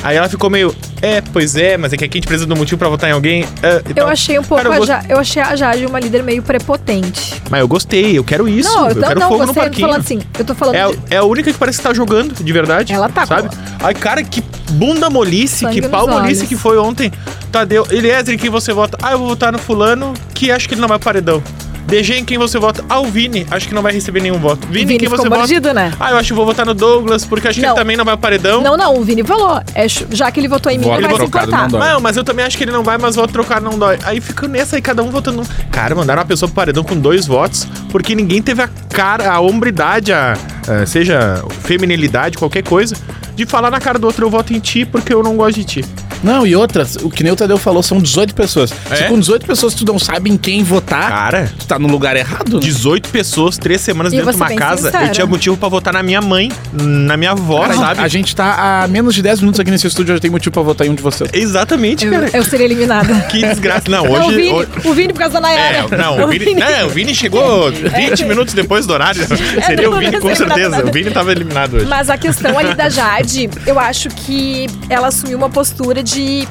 Aí 0.03 0.17
ela 0.17 0.29
ficou 0.29 0.49
meio, 0.49 0.73
é, 1.03 1.21
pois 1.21 1.57
é, 1.57 1.77
mas 1.77 1.93
é 1.93 1.97
que 1.97 2.05
aqui 2.05 2.19
a 2.19 2.21
gente 2.21 2.29
precisa 2.29 2.53
um 2.53 2.57
motivo 2.57 2.79
pra 2.79 2.89
votar 2.89 3.11
em 3.11 3.13
alguém. 3.13 3.45
Ah, 3.61 3.67
Eu 3.67 3.83
então- 3.91 4.07
achei 4.09 4.39
um 4.39 4.43
pouco 4.45 4.63
Cara, 4.63 4.69
eu 4.77 4.83
a 4.83 4.87
gost- 4.87 5.07
eu 5.11 5.19
achei 5.19 5.43
a 5.43 5.57
Jade 5.57 5.85
uma 5.87 5.99
líder 5.99 6.23
meio 6.23 6.43
prepotente. 6.45 7.43
Mas 7.51 7.61
eu 7.61 7.67
gostei, 7.67 8.17
eu 8.17 8.23
quero 8.23 8.49
isso. 8.49 8.73
não, 8.73 8.89
eu 8.89 8.95
eu 8.95 9.03
quero 9.03 9.19
não, 9.21 9.29
fogo 9.29 9.47
no 9.47 9.47
gostei, 9.47 9.63
eu 9.63 9.65
tô 9.65 9.71
parquinho. 9.71 9.89
falando 9.89 10.01
assim, 10.05 10.21
eu 10.39 10.45
tô 10.45 10.55
falando 10.55 10.75
É, 10.77 10.83
a- 10.83 10.89
de- 10.89 10.99
é 11.11 11.17
a 11.17 11.25
única 11.25 11.51
que 11.53 11.59
parece 11.59 11.79
que 11.79 11.85
tá 11.85 11.93
jogando, 11.95 12.35
de 12.35 12.53
verdade. 12.53 12.93
Ela 12.93 13.09
tá, 13.09 13.27
Sabe? 13.27 13.49
Ai, 13.83 13.95
cara, 13.95 14.23
que 14.23 14.45
bunda 14.73 15.11
molice, 15.11 15.65
Sangue 15.65 15.81
que 15.81 15.89
pau 15.89 16.07
molice 16.07 16.41
olhos. 16.41 16.49
que 16.51 16.57
foi 16.57 16.79
ontem. 16.79 17.11
Tadeu, 17.57 17.87
Eliezer, 17.91 18.35
em 18.35 18.39
quem 18.39 18.51
você 18.51 18.71
vota? 18.71 18.99
Ah, 19.03 19.13
eu 19.13 19.19
vou 19.19 19.29
votar 19.29 19.51
no 19.51 19.59
fulano, 19.59 20.13
que 20.35 20.51
acho 20.51 20.69
que 20.69 20.75
ele 20.75 20.81
não 20.83 20.89
vai 20.89 20.99
pro 20.99 21.07
paredão. 21.07 21.43
DG, 21.87 22.19
em 22.19 22.25
quem 22.25 22.37
você 22.37 22.59
vota? 22.59 22.85
Ah, 22.87 23.01
o 23.01 23.07
Vini, 23.07 23.47
acho 23.51 23.67
que 23.67 23.73
não 23.75 23.81
vai 23.81 23.95
receber 23.95 24.21
nenhum 24.21 24.39
voto. 24.39 24.67
Vini, 24.67 24.83
em 24.83 24.87
Vini 24.87 24.99
quem 24.99 25.09
ficou 25.09 25.25
você 25.25 25.29
mordido, 25.31 25.69
vota? 25.69 25.73
né? 25.81 25.93
Ah, 25.99 26.11
eu 26.11 26.19
acho 26.19 26.27
que 26.29 26.35
vou 26.35 26.45
votar 26.45 26.67
no 26.67 26.75
Douglas, 26.75 27.25
porque 27.25 27.49
acho 27.49 27.59
que 27.59 27.65
Não. 27.65 27.73
ele 27.73 27.79
também 27.79 27.97
não 27.97 28.05
vai 28.05 28.15
pro 28.15 28.21
paredão. 28.23 28.61
Não, 28.61 28.77
não, 28.77 28.95
o 28.99 29.03
Vini 29.05 29.23
falou. 29.25 29.59
É, 29.75 29.87
já 29.89 30.31
que 30.31 30.39
ele 30.41 30.49
votou 30.49 30.71
em 30.71 30.77
mim, 30.77 30.85
Voto 30.85 30.99
ele 31.01 31.07
vai 31.09 31.17
se 31.17 31.25
importar. 31.25 31.71
não. 31.71 31.79
Não, 31.79 32.01
mas 32.01 32.17
eu 32.19 32.25
também 32.25 32.45
acho 32.45 32.59
que 32.59 32.65
ele 32.65 32.73
não 32.73 32.83
vai, 32.83 32.99
mas 32.99 33.17
voto 33.17 33.33
trocado 33.33 33.65
não 33.65 33.79
dói. 33.79 33.99
Aí 34.05 34.21
fica 34.21 34.47
nessa 34.47 34.77
aí, 34.77 34.83
cada 34.83 35.03
um 35.03 35.11
votando. 35.11 35.43
Cara, 35.71 35.95
mandaram 35.95 36.21
uma 36.21 36.27
pessoa 36.27 36.47
pro 36.49 36.57
paredão 36.57 36.85
com 36.85 36.97
dois 36.99 37.25
votos, 37.27 37.67
porque 37.91 38.15
ninguém 38.15 38.43
teve 38.43 38.61
a 38.63 38.69
cara, 38.91 39.33
a 39.33 39.41
hombridade, 39.41 40.13
a, 40.13 40.37
a- 40.69 40.85
seja 40.85 41.43
feminilidade, 41.63 42.37
qualquer 42.37 42.63
coisa, 42.65 42.95
de 43.35 43.47
falar 43.47 43.71
na 43.71 43.79
cara 43.81 43.99
do 43.99 44.07
outro, 44.09 44.27
eu 44.27 44.31
voto 44.31 44.53
em 44.53 44.59
ti 44.59 44.85
porque 44.85 45.15
eu 45.15 45.23
não 45.23 45.37
gosto 45.37 45.55
de 45.57 45.65
ti. 45.65 45.85
Não, 46.23 46.47
e 46.47 46.57
outras, 46.57 46.97
o 46.97 47.11
que 47.11 47.23
nem 47.23 47.33
o 47.33 47.37
Tadeu 47.37 47.59
falou, 47.59 47.83
são 47.83 47.99
18 48.01 48.35
pessoas. 48.35 48.71
Se 48.71 49.05
É? 49.05 49.09
com 49.09 49.19
18 49.19 49.47
pessoas 49.47 49.75
tu 49.75 49.85
não 49.85 49.99
sabe 49.99 50.31
em 50.31 50.37
quem 50.37 50.63
votar, 50.63 51.09
Cara, 51.09 51.53
tu 51.59 51.67
tá 51.67 51.79
no 51.79 51.89
lugar 51.89 52.17
errado. 52.17 52.55
né? 52.55 52.61
18 52.61 53.09
pessoas, 53.11 53.57
três 53.59 53.81
semanas 53.81 54.13
E 54.13 54.17
dentro 54.17 54.31
de 54.33 54.37
uma 54.37 54.55
casa, 54.55 54.85
sincera. 54.91 55.07
eu 55.07 55.13
tinha 55.13 55.27
motivo 55.27 55.57
pra 55.57 55.69
votar 55.69 55.93
na 55.95 56.03
minha 56.03 56.21
mãe, 56.21 56.51
na 56.73 57.17
minha 57.17 57.33
avó, 57.33 57.61
Cara, 57.63 57.75
sabe? 57.75 58.01
A 58.01 58.09
gente 58.09 58.35
tá 58.35 58.83
a 58.85 58.89
menos 58.89 59.15
de 59.15 59.23
10 59.23 59.41
minutos 59.41 59.61
aqui 59.61 59.71
nesse 59.71 59.87
estúdio, 59.87 60.15
já 60.15 60.21
tem 60.21 60.31
motivo 60.31 60.53
pra 60.53 60.63
votar 60.63 60.87
em 60.87 60.91
um 60.91 60.95
de 60.95 61.03
vocês. 61.03 61.31
Exatamente, 61.33 62.05
Eu, 62.05 62.13
cara. 62.13 62.31
eu 62.33 62.45
seria 62.45 62.65
eliminada. 62.67 63.15
Que 63.31 63.41
desgraça. 63.47 63.85
Não, 63.89 64.05
Não, 64.05 64.11
o, 64.13 64.27
hoje. 64.27 64.37
Vini, 64.37 64.51
hoje- 64.53 64.69
o 64.85 64.95
Vini 64.95 65.13
por 65.13 65.19
causa 65.21 65.35
da 65.35 65.41
Nayara. 65.41 65.87
É, 65.91 65.97
não, 65.97 66.25
o 66.25 66.29
Vini, 66.29 66.55
não, 66.55 66.87
o 66.87 66.91
Vini 66.91 67.15
chegou 67.15 67.71
20 67.73 68.25
minutos 68.25 68.55
depois 68.55 68.87
do 68.87 68.93
horário. 68.93 69.27
Seria 69.65 69.85
É, 69.87 69.89
o 69.89 69.99
Vini, 69.99 70.19
com 70.21 70.35
certeza. 70.35 70.85
O 70.87 70.93
Vini 70.93 71.11
tava 71.11 71.33
eliminado 71.33 71.75
hoje. 71.77 71.87
Mas 71.87 72.09
a 72.11 72.17
questão 72.17 72.59
ali 72.59 72.75
da 72.75 72.89
Jade, 72.89 73.49
eu 73.67 73.79
acho 73.79 74.09
que 74.11 74.67
ela 74.89 75.09
assumiu 75.09 75.37
uma 75.39 75.51
postura 75.51 76.03
de 76.07 76.47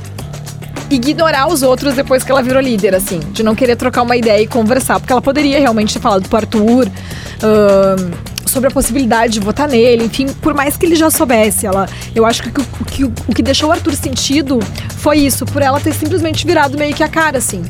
ignorar 0.90 1.48
os 1.48 1.63
outros 1.63 1.96
depois 1.96 2.24
que 2.24 2.31
ela 2.31 2.44
virou 2.44 2.62
líder, 2.62 2.94
assim. 2.94 3.19
De 3.31 3.42
não 3.42 3.56
querer 3.56 3.75
trocar 3.75 4.02
uma 4.02 4.16
ideia 4.16 4.42
e 4.42 4.48
conversar. 4.48 5.00
Porque 5.00 5.12
ela 5.12 5.22
poderia 5.22 5.60
realmente 5.60 5.94
ter 5.94 6.00
falado 6.00 6.28
pro 6.28 6.38
Arthur 6.38 6.88
ahn, 7.42 8.12
sobre 8.46 8.68
a 8.68 8.72
possibilidade 8.72 9.34
de 9.34 9.40
votar 9.40 9.68
nele. 9.68 10.04
Enfim, 10.06 10.28
por 10.42 10.54
mais 10.54 10.78
que 10.78 10.86
ele 10.86 10.96
já 10.96 11.10
soubesse. 11.10 11.66
Ela, 11.66 11.88
eu 12.13 12.25
acho 12.25 12.44
que 12.44 12.52
que 12.52 13.04
o 13.04 13.34
que 13.34 13.42
deixou 13.42 13.69
o 13.69 13.72
Arthur 13.72 13.96
sentido 13.96 14.60
foi 14.98 15.19
isso. 15.19 15.46
Por 15.46 15.62
ela 15.62 15.80
ter 15.80 15.94
simplesmente 15.94 16.46
virado 16.46 16.78
meio 16.78 16.94
que 16.94 17.04
a 17.04 17.10
cara, 17.10 17.38
assim. 17.38 17.63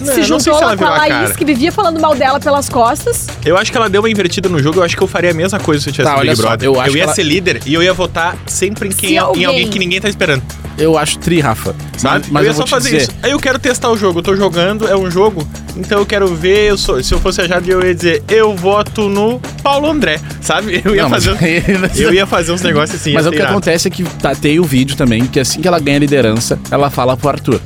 Não, 0.00 0.06
Se 0.06 0.12
eu 0.12 0.16
não 0.16 0.22
juntou 0.38 0.40
se 0.40 0.50
lá 0.50 0.60
ela 0.72 0.76
com 0.76 0.84
a 0.84 0.90
Laís, 0.90 1.36
que 1.36 1.44
vivia 1.44 1.70
falando 1.70 2.00
mal 2.00 2.14
dela 2.14 2.40
pelas 2.40 2.68
costas. 2.68 3.26
Eu 3.44 3.56
acho 3.56 3.70
que 3.70 3.76
ela 3.76 3.88
deu 3.88 4.00
uma 4.02 4.10
invertida 4.10 4.48
no 4.48 4.58
jogo. 4.62 4.78
Eu 4.80 4.84
acho 4.84 4.96
que 4.96 5.02
eu 5.02 5.06
faria 5.06 5.30
a 5.30 5.34
mesma 5.34 5.58
coisa 5.60 5.82
se 5.82 5.88
eu 5.88 5.92
tivesse 5.92 6.14
Tá, 6.14 6.20
Big 6.20 6.36
só, 6.36 6.42
Brother. 6.42 6.66
eu 6.66 6.80
acho 6.80 6.90
ia 6.90 6.94
que 6.94 7.00
ela- 7.00 7.14
ser 7.14 7.22
líder 7.22 7.60
e 7.66 7.74
eu 7.74 7.82
ia 7.82 7.92
votar 7.92 8.36
sempre 8.46 8.88
em, 8.88 8.92
quem, 8.92 9.10
Se 9.10 9.14
em 9.14 9.18
alguém- 9.18 9.44
alguém 9.44 9.68
que 9.68 9.78
ninguém 9.78 10.00
tá 10.00 10.08
esperando. 10.08 10.42
Eu 10.78 10.96
acho 10.96 11.18
tri, 11.18 11.40
Rafa. 11.40 11.74
Sabe? 11.98 12.26
Mas 12.30 12.42
eu 12.42 12.46
ia 12.46 12.50
eu 12.50 12.54
vou 12.54 12.62
só 12.62 12.64
te 12.66 12.70
fazer 12.70 12.90
dizer, 12.90 13.02
isso. 13.02 13.10
Aí 13.22 13.32
eu 13.32 13.38
quero 13.38 13.58
testar 13.58 13.90
o 13.90 13.96
jogo. 13.98 14.20
Eu 14.20 14.22
tô 14.22 14.34
jogando, 14.34 14.88
é 14.88 14.96
um 14.96 15.10
jogo. 15.10 15.46
Então 15.76 15.98
eu 15.98 16.06
quero 16.06 16.26
ver. 16.34 16.70
Eu 16.70 16.78
sou, 16.78 17.02
se 17.02 17.12
eu 17.12 17.20
fosse 17.20 17.42
a 17.42 17.46
Jade, 17.46 17.70
eu 17.70 17.82
ia 17.84 17.94
dizer, 17.94 18.22
eu 18.28 18.54
voto 18.56 19.08
no 19.08 19.38
Paulo 19.62 19.90
André. 19.90 20.18
Sabe? 20.40 20.80
Eu 20.82 20.94
ia 20.96 21.02
Não, 21.02 21.10
mas- 21.10 21.26
fazer. 21.26 21.40
Eu 22.00 22.14
ia 22.14 22.26
fazer 22.26 22.52
uns 22.52 22.62
negócios 22.62 22.98
assim. 22.98 23.12
Mas 23.12 23.26
o 23.26 23.30
que 23.30 23.36
irado. 23.36 23.50
acontece 23.52 23.88
é 23.88 23.90
que 23.90 24.02
tá, 24.04 24.34
tem 24.34 24.58
o 24.58 24.64
vídeo 24.64 24.96
também, 24.96 25.26
que 25.26 25.38
assim 25.38 25.60
que 25.60 25.68
ela 25.68 25.78
ganha 25.78 25.98
a 25.98 26.00
liderança, 26.00 26.58
ela 26.70 26.88
fala 26.88 27.14
pro 27.16 27.28
Arthur. 27.28 27.60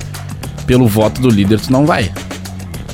Pelo 0.67 0.87
voto 0.87 1.21
do 1.21 1.29
líder, 1.29 1.61
tu 1.61 1.73
não 1.73 1.85
vai. 1.87 2.11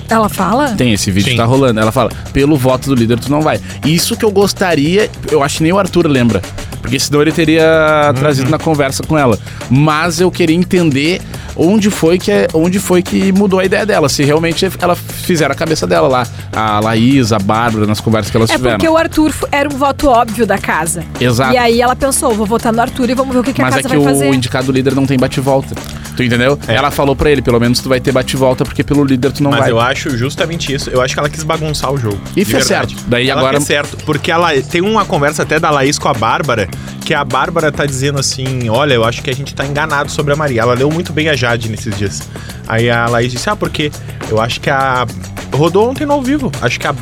Ela 0.08 0.28
fala? 0.28 0.70
Tem 0.70 0.92
esse 0.92 1.08
vídeo 1.10 1.26
Sim. 1.26 1.30
que 1.32 1.36
tá 1.36 1.44
rolando. 1.44 1.78
Ela 1.78 1.92
fala, 1.92 2.10
pelo 2.32 2.56
voto 2.56 2.88
do 2.88 2.96
líder, 2.96 3.18
tu 3.20 3.30
não 3.30 3.42
vai. 3.42 3.60
Isso 3.86 4.16
que 4.16 4.24
eu 4.24 4.30
gostaria, 4.32 5.08
eu 5.30 5.40
acho 5.42 5.58
que 5.58 5.62
nem 5.62 5.72
o 5.72 5.78
Arthur 5.78 6.08
lembra. 6.08 6.42
Porque 6.82 6.98
senão 6.98 7.22
ele 7.22 7.30
teria 7.30 8.08
Uhum. 8.08 8.14
trazido 8.14 8.50
na 8.50 8.58
conversa 8.58 9.04
com 9.04 9.16
ela. 9.16 9.38
Mas 9.70 10.18
eu 10.20 10.28
queria 10.30 10.56
entender 10.56 11.20
onde 11.54 11.90
foi 11.90 12.18
que, 12.18 12.32
onde 12.54 12.80
foi 12.80 13.02
que 13.02 13.30
mudou 13.30 13.60
a 13.60 13.64
ideia 13.64 13.86
dela. 13.86 14.08
Se 14.08 14.24
realmente 14.24 14.66
ela 14.80 14.96
fizeram 14.96 15.52
a 15.52 15.54
cabeça 15.54 15.86
dela 15.86 16.08
lá. 16.08 16.26
A 16.52 16.80
Laís, 16.80 17.32
a 17.32 17.38
Bárbara, 17.38 17.86
nas 17.86 18.00
conversas 18.00 18.30
que 18.32 18.36
elas 18.36 18.50
É 18.50 18.56
tiveram. 18.56 18.78
porque 18.78 18.88
o 18.88 18.96
Arthur 18.96 19.32
era 19.52 19.68
um 19.72 19.76
voto 19.78 20.08
óbvio 20.08 20.44
da 20.44 20.58
casa. 20.58 21.04
Exato. 21.20 21.54
E 21.54 21.56
aí 21.58 21.80
ela 21.80 21.94
pensou, 21.94 22.34
vou 22.34 22.46
votar 22.46 22.72
no 22.72 22.80
Arthur 22.80 23.10
e 23.10 23.14
vamos 23.14 23.32
ver 23.32 23.40
o 23.40 23.44
que, 23.44 23.52
que 23.52 23.60
a 23.62 23.66
Mas 23.66 23.74
casa 23.76 23.86
é 23.86 23.90
que 23.90 23.96
vai 23.96 24.06
o 24.06 24.08
fazer. 24.16 24.34
indicado 24.34 24.72
líder 24.72 24.94
não 24.96 25.06
tem 25.06 25.16
bate-volta. 25.18 25.74
Tu 26.16 26.22
entendeu? 26.24 26.58
É. 26.68 26.74
Ela 26.74 26.90
falou 26.90 27.14
pra 27.16 27.30
ele, 27.30 27.40
pelo 27.40 27.58
menos 27.58 27.80
tu 27.80 27.88
vai 27.88 28.00
ter 28.00 28.12
bate-volta, 28.12 28.64
porque 28.64 28.82
pelo 28.84 29.04
líder 29.04 29.32
tu 29.32 29.42
não 29.42 29.50
Mas 29.50 29.60
vai. 29.60 29.70
eu 29.70 29.80
acho 29.80 30.16
justamente 30.16 30.72
isso. 30.74 30.90
Eu 30.90 31.00
acho 31.00 31.14
que 31.14 31.20
ela 31.20 31.28
quis 31.28 31.42
bagunçar 31.42 31.92
o 31.92 31.96
jogo. 31.96 32.20
E 32.36 32.44
fez 32.44 32.66
verdade. 32.66 32.94
certo. 32.94 33.08
Daí 33.08 33.30
ela 33.30 33.40
agora- 33.40 33.56
fez 33.58 33.66
certo. 33.66 33.96
Porque 34.04 34.30
ela 34.30 34.50
tem 34.62 34.80
uma 34.80 35.04
conversa 35.04 35.42
até 35.42 35.58
da 35.58 35.70
Laís 35.70 35.98
com 35.98 36.08
a 36.08 36.14
Bárbara, 36.14 36.68
que 37.04 37.14
a 37.14 37.24
Bárbara 37.24 37.70
tá 37.72 37.86
dizendo 37.86 38.18
assim: 38.18 38.68
olha, 38.68 38.94
eu 38.94 39.04
acho 39.04 39.22
que 39.22 39.30
a 39.30 39.34
gente 39.34 39.54
tá 39.54 39.64
enganado 39.64 40.10
sobre 40.10 40.32
a 40.32 40.36
Maria. 40.36 40.62
Ela 40.62 40.74
leu 40.74 40.90
muito 40.90 41.12
bem 41.12 41.28
a 41.28 41.34
Jade 41.36 41.68
nesses 41.70 41.96
dias. 41.96 42.22
Aí 42.68 42.90
a 42.90 43.06
Laís 43.06 43.32
disse: 43.32 43.48
Ah, 43.48 43.56
porque 43.56 43.90
eu 44.30 44.40
acho 44.40 44.60
que 44.60 44.68
a. 44.70 45.06
Rodou 45.52 45.90
ontem 45.90 46.04
no 46.06 46.12
ao 46.14 46.22
vivo. 46.22 46.50
Acho 46.60 46.78
que 46.78 46.86
a 46.86 46.94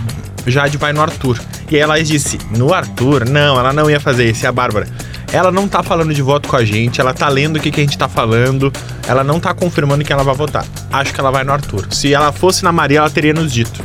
Jade 0.47 0.77
vai 0.79 0.93
no 0.93 1.03
Arthur. 1.03 1.39
E 1.71 1.77
aí 1.77 1.83
a 1.83 1.87
Laís 1.87 2.09
disse: 2.09 2.39
No 2.57 2.73
Arthur? 2.73 3.29
Não, 3.29 3.59
ela 3.59 3.73
não 3.73 3.91
ia 3.91 4.01
fazer 4.01 4.31
isso. 4.31 4.45
E 4.45 4.47
a 4.47 4.53
Bárbara. 4.53 4.87
Ela 5.33 5.53
não 5.53 5.69
tá 5.69 5.83
falando 5.83 6.15
de 6.15 6.23
voto 6.23 6.49
com 6.49 6.57
a 6.57 6.65
gente, 6.65 7.01
ela 7.01 7.13
tá 7.13 7.29
lendo 7.29 7.57
o 7.57 7.61
que, 7.61 7.71
que 7.71 7.81
a 7.81 7.85
gente 7.85 7.99
tá 7.99 8.09
falando, 8.09 8.73
ela 9.07 9.23
não 9.23 9.39
tá 9.39 9.53
confirmando 9.53 10.03
que 10.05 10.13
ela 10.13 10.25
vai 10.25 10.35
votar. 10.35 10.65
Acho 10.91 11.13
que 11.13 11.21
ela 11.21 11.31
vai 11.31 11.45
no 11.45 11.53
Arthur. 11.53 11.87
Se 11.91 12.15
ela 12.15 12.33
fosse 12.33 12.65
na 12.65 12.73
Maria, 12.73 12.99
ela 13.01 13.11
teria 13.11 13.35
nos 13.35 13.53
dito. 13.53 13.85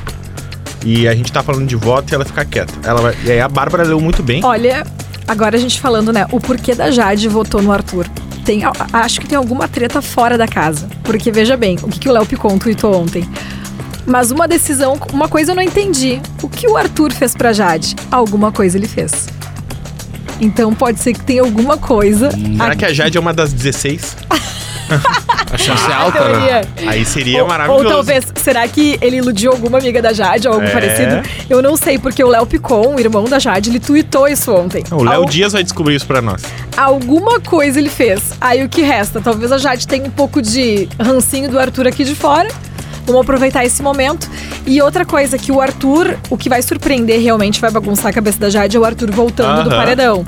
E 0.85 1.07
a 1.07 1.13
gente 1.15 1.31
tá 1.31 1.43
falando 1.43 1.67
de 1.67 1.75
voto 1.75 2.11
e 2.11 2.15
ela 2.15 2.23
fica 2.25 2.43
quieta. 2.45 2.73
Ela 2.83 3.01
vai- 3.01 3.17
E 3.25 3.31
aí 3.31 3.41
a 3.41 3.47
Bárbara 3.49 3.83
leu 3.83 3.99
muito 3.99 4.23
bem. 4.23 4.43
Olha, 4.43 4.85
agora 5.27 5.57
a 5.57 5.59
gente 5.59 5.79
falando, 5.81 6.13
né, 6.13 6.25
o 6.31 6.39
porquê 6.39 6.73
da 6.75 6.91
Jade 6.91 7.27
votou 7.27 7.61
no 7.61 7.71
Arthur. 7.71 8.07
Tem, 8.45 8.61
acho 8.91 9.21
que 9.21 9.27
tem 9.27 9.37
alguma 9.37 9.67
treta 9.67 10.01
fora 10.01 10.37
da 10.37 10.47
casa. 10.47 10.87
Porque, 11.03 11.31
veja 11.31 11.55
bem, 11.57 11.77
o 11.81 11.87
que, 11.87 11.99
que 11.99 12.09
o 12.09 12.11
Léo 12.11 12.25
Picon 12.25 12.57
tweetou 12.57 12.93
ontem. 13.01 13.27
Mas 14.05 14.31
uma 14.31 14.47
decisão, 14.49 14.97
uma 15.13 15.29
coisa 15.29 15.51
eu 15.51 15.55
não 15.55 15.63
entendi. 15.63 16.21
O 16.41 16.49
que 16.49 16.67
o 16.67 16.75
Arthur 16.75 17.13
fez 17.13 17.33
pra 17.33 17.53
Jade? 17.53 17.95
Alguma 18.11 18.51
coisa 18.51 18.77
ele 18.77 18.87
fez. 18.87 19.27
Então 20.39 20.73
pode 20.73 20.99
ser 20.99 21.13
que 21.13 21.21
tenha 21.21 21.41
alguma 21.41 21.77
coisa. 21.77 22.31
Será 22.31 22.75
que 22.75 22.85
a 22.85 22.93
Jade 22.93 23.17
é 23.17 23.21
uma 23.21 23.33
das 23.33 23.53
16? 23.53 24.17
A 25.51 25.57
chance 25.57 25.89
é 25.89 25.93
alta, 25.93 26.27
né? 26.37 26.61
Aí 26.87 27.05
seria 27.05 27.41
Ou, 27.43 27.47
maravilhoso. 27.47 27.85
ou 27.85 27.89
talvez, 27.91 28.25
será 28.35 28.67
que 28.67 28.97
ele 29.01 29.17
iludiu 29.17 29.51
alguma 29.51 29.77
amiga 29.77 30.01
da 30.01 30.11
Jade 30.11 30.47
ou 30.47 30.55
algo 30.55 30.65
É. 30.65 30.69
parecido? 30.71 31.21
Eu 31.49 31.61
não 31.61 31.77
sei, 31.77 31.97
porque 31.97 32.23
o 32.23 32.27
Léo 32.27 32.45
Picon, 32.45 32.95
o 32.95 32.99
irmão 32.99 33.23
da 33.25 33.39
Jade, 33.39 33.69
ele 33.69 33.79
tweetou 33.79 34.27
isso 34.27 34.51
ontem. 34.53 34.83
O 34.91 35.03
Léo 35.03 35.21
Al- 35.23 35.25
Dias 35.25 35.53
vai 35.53 35.63
descobrir 35.63 35.95
isso 35.95 36.05
pra 36.05 36.21
nós. 36.21 36.41
Alguma 36.75 37.39
coisa 37.39 37.79
ele 37.79 37.89
fez. 37.89 38.33
Aí 38.41 38.63
o 38.63 38.69
que 38.69 38.81
resta? 38.81 39.21
Talvez 39.21 39.51
a 39.51 39.57
Jade 39.57 39.87
tenha 39.87 40.03
um 40.05 40.09
pouco 40.11 40.41
de 40.41 40.87
rancinho 40.99 41.49
do 41.49 41.59
Arthur 41.59 41.87
aqui 41.87 42.03
de 42.03 42.15
fora. 42.15 42.49
Vamos 43.05 43.21
aproveitar 43.21 43.65
esse 43.65 43.81
momento. 43.81 44.29
E 44.65 44.81
outra 44.81 45.05
coisa, 45.05 45.37
que 45.37 45.51
o 45.51 45.59
Arthur, 45.61 46.17
o 46.29 46.37
que 46.37 46.49
vai 46.49 46.61
surpreender 46.61 47.21
realmente, 47.21 47.59
vai 47.59 47.71
bagunçar 47.71 48.07
a 48.07 48.13
cabeça 48.13 48.39
da 48.39 48.49
Jade, 48.49 48.77
é 48.77 48.79
o 48.79 48.85
Arthur 48.85 49.11
voltando 49.11 49.65
do 49.65 49.69
paredão. 49.69 50.25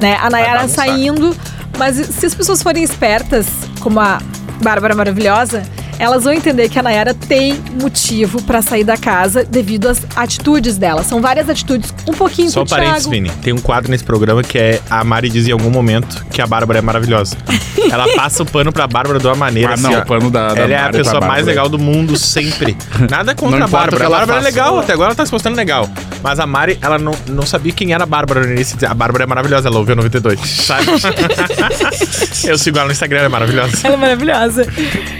Né? 0.00 0.16
A 0.20 0.28
Nayara 0.30 0.68
saindo. 0.68 1.34
Mas 1.78 1.96
se 1.96 2.26
as 2.26 2.34
pessoas 2.34 2.62
forem 2.62 2.82
espertas, 2.82 3.46
como 3.80 4.00
a 4.00 4.20
Bárbara 4.62 4.94
maravilhosa, 4.94 5.62
elas 5.98 6.24
vão 6.24 6.32
entender 6.32 6.68
que 6.68 6.78
a 6.78 6.82
Nayara 6.82 7.12
tem 7.14 7.58
motivo 7.80 8.42
pra 8.42 8.62
sair 8.62 8.84
da 8.84 8.96
casa 8.96 9.44
devido 9.44 9.88
às 9.88 10.00
atitudes 10.16 10.76
dela. 10.76 11.02
São 11.02 11.20
várias 11.20 11.48
atitudes, 11.48 11.92
um 12.06 12.12
pouquinho 12.12 12.50
Só 12.50 12.64
parênteses. 12.64 13.06
Vini. 13.06 13.30
Tem 13.42 13.52
um 13.52 13.58
quadro 13.58 13.90
nesse 13.90 14.04
programa 14.04 14.42
que 14.42 14.58
é 14.58 14.80
a 14.90 15.02
Mari 15.04 15.28
diz 15.28 15.46
em 15.48 15.52
algum 15.52 15.70
momento 15.70 16.24
que 16.30 16.40
a 16.40 16.46
Bárbara 16.46 16.78
é 16.78 16.82
maravilhosa. 16.82 17.36
Ela 17.90 18.06
passa 18.14 18.42
o 18.42 18.46
pano 18.46 18.72
pra 18.72 18.86
Bárbara 18.86 19.18
de 19.18 19.26
uma 19.26 19.36
maneira 19.36 19.70
Ah, 19.70 19.74
assim, 19.74 19.82
não, 19.84 19.94
ó. 19.94 19.98
o 20.02 20.06
pano 20.06 20.30
da- 20.30 20.52
da 20.54 20.60
Ela 20.60 20.72
é 20.74 20.76
a 20.78 20.90
pessoa 20.90 21.20
mais 21.20 21.46
legal 21.46 21.68
do 21.68 21.78
mundo 21.78 22.16
sempre. 22.18 22.76
Nada 23.10 23.34
contra 23.34 23.58
Não 23.58 23.66
a 23.66 23.68
Bárbara. 23.68 24.06
A 24.06 24.10
Bárbara 24.10 24.40
é 24.40 24.42
legal, 24.42 24.78
até 24.78 24.92
agora 24.92 25.08
ela 25.10 25.14
tá 25.16 25.24
se 25.24 25.32
mostrando 25.32 25.56
legal. 25.56 25.88
Mas 26.22 26.38
a 26.40 26.46
Mari, 26.46 26.78
ela 26.82 26.98
não, 26.98 27.12
não 27.28 27.44
sabia 27.46 27.72
quem 27.72 27.92
era 27.92 28.02
a 28.02 28.06
Bárbara 28.06 28.40
no 28.44 28.52
início. 28.52 28.76
A 28.88 28.94
Bárbara 28.94 29.24
é 29.24 29.26
maravilhosa, 29.26 29.68
ela 29.68 29.78
ouviu 29.78 29.94
92, 29.96 30.38
sabe? 30.40 30.86
Eu 32.44 32.58
sigo 32.58 32.76
ela 32.78 32.86
no 32.86 32.92
Instagram, 32.92 33.18
ela 33.18 33.26
é 33.26 33.30
maravilhosa. 33.30 33.78
Ela 33.84 33.94
é 33.94 33.98
maravilhosa. 33.98 34.66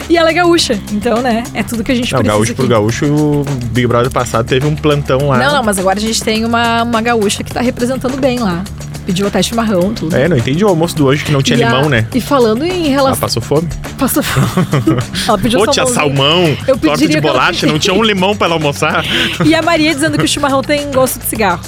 E 0.09 0.17
ela 0.17 0.31
é 0.31 0.33
gaúcha, 0.33 0.68
então, 0.93 1.21
né? 1.23 1.45
É 1.55 1.63
tudo 1.63 1.83
que 1.85 1.93
a 1.93 1.95
gente 1.95 2.13
Não, 2.13 2.21
precisa 2.21 2.37
gaúcho 2.39 2.53
aqui. 2.53 2.67
gaúcho, 2.67 3.05
o 3.07 3.45
Big 3.73 3.87
Brother 3.87 4.11
passado 4.11 4.47
teve 4.47 4.67
um 4.67 4.75
plantão 4.75 5.29
lá. 5.29 5.39
Não, 5.39 5.53
não, 5.55 5.63
mas 5.63 5.79
agora 5.79 5.99
a 5.99 6.03
gente 6.03 6.23
tem 6.23 6.45
uma, 6.45 6.83
uma 6.83 7.01
gaúcha 7.01 7.43
que 7.45 7.53
tá 7.53 7.61
representando 7.61 8.17
bem 8.19 8.39
lá. 8.39 8.63
Pediu 9.07 9.27
até 9.27 9.43
chimarrão, 9.43 9.95
tudo. 9.95 10.15
É, 10.15 10.29
não 10.29 10.37
entendi 10.37 10.63
o 10.63 10.69
almoço 10.69 10.95
do 10.95 11.07
hoje 11.07 11.25
que 11.25 11.33
não 11.33 11.41
tinha 11.41 11.59
E 11.59 11.63
a- 11.63 11.69
limão, 11.71 11.89
né? 11.89 12.07
E 12.15 12.21
falando 12.21 12.63
em 12.63 12.83
Ela 12.89 12.91
relação. 12.91 13.17
passou 13.21 13.41
fome. 13.43 13.67
Passou 13.99 14.23
Ela 15.27 15.39
pediu 15.39 15.61
Pô, 15.61 15.67
tinha 15.71 15.87
salmão, 15.87 16.55
Eu 16.67 16.77
torta 16.77 17.07
de 17.09 17.19
bolacha, 17.21 17.67
não 17.67 17.79
tinha 17.79 17.95
um 17.95 18.03
limão 18.05 18.37
pra 18.37 18.47
ela 18.47 18.57
almoçar. 18.57 19.03
E 19.47 19.55
a 19.55 19.63
Maria 19.63 19.95
dizendo 19.95 20.19
que 20.19 20.25
o 20.25 20.29
chimarrão 20.29 20.61
tem 20.63 20.91
gosto 20.93 21.19
de 21.21 21.25
cigarro. 21.25 21.61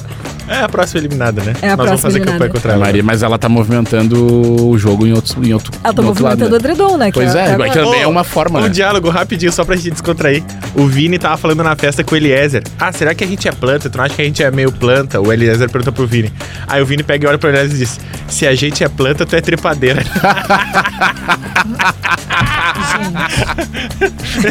É 0.50 0.62
a 0.64 0.68
próxima 0.68 1.00
eliminada, 1.00 1.40
né? 1.42 1.54
É 1.62 1.70
a 1.70 1.76
Nós 1.76 1.86
vamos 1.86 1.88
próxima 1.90 1.98
fazer 1.98 2.18
eliminada. 2.18 2.32
campanha 2.38 2.50
contra 2.52 2.72
A 2.72 2.74
ela. 2.74 2.84
Maria, 2.84 3.02
mas 3.04 3.22
ela 3.22 3.38
tá 3.38 3.48
movimentando 3.48 4.66
o 4.68 4.76
jogo 4.76 5.06
em 5.06 5.12
outro, 5.12 5.44
em 5.46 5.52
outro, 5.54 5.70
Ela 5.84 5.94
tá 5.94 6.02
outro 6.02 6.24
lado, 6.24 6.38
movimentando 6.40 6.48
o 6.48 6.50
né? 6.50 6.56
edredom, 6.58 6.96
né? 6.98 7.06
que 7.06 7.12
Pois 7.12 7.34
é, 7.34 7.52
agora- 7.52 7.72
também 7.72 8.02
é 8.02 8.06
uma 8.06 8.24
forma, 8.24 8.58
Um 8.58 8.62
né? 8.64 8.68
diálogo 8.68 9.08
rapidinho, 9.10 9.52
só 9.52 9.64
pra 9.64 9.76
gente 9.76 9.92
descontrair. 9.92 10.42
O 10.74 10.86
Vini 10.86 11.18
tava 11.18 11.36
falando 11.36 11.62
na 11.62 11.76
festa 11.76 12.02
com 12.02 12.14
o 12.14 12.18
Eliezer. 12.18 12.64
Ah, 12.78 12.92
será 12.92 13.14
que 13.14 13.22
a 13.22 13.26
gente 13.26 13.46
é 13.48 13.52
planta? 13.52 13.88
Tu 13.88 13.96
não 13.96 14.04
acha 14.04 14.14
que 14.16 14.22
a 14.22 14.24
gente 14.24 14.42
é 14.42 14.50
meio 14.50 14.72
planta? 14.72 15.20
O 15.20 15.32
Eliezer 15.32 15.70
pergunta 15.70 15.92
pro 15.92 16.06
Vini. 16.06 16.32
Aí 16.66 16.82
o 16.82 16.86
Vini 16.86 17.02
pega 17.04 17.26
e 17.26 17.28
olha 17.28 17.38
pro 17.38 17.48
Eliezer 17.48 17.76
e 17.76 17.78
diz: 17.78 18.00
Se 18.28 18.46
a 18.46 18.54
gente 18.54 18.82
é 18.82 18.88
planta, 18.88 19.24
tu 19.24 19.36
é 19.36 19.40
trepadeira. 19.40 20.02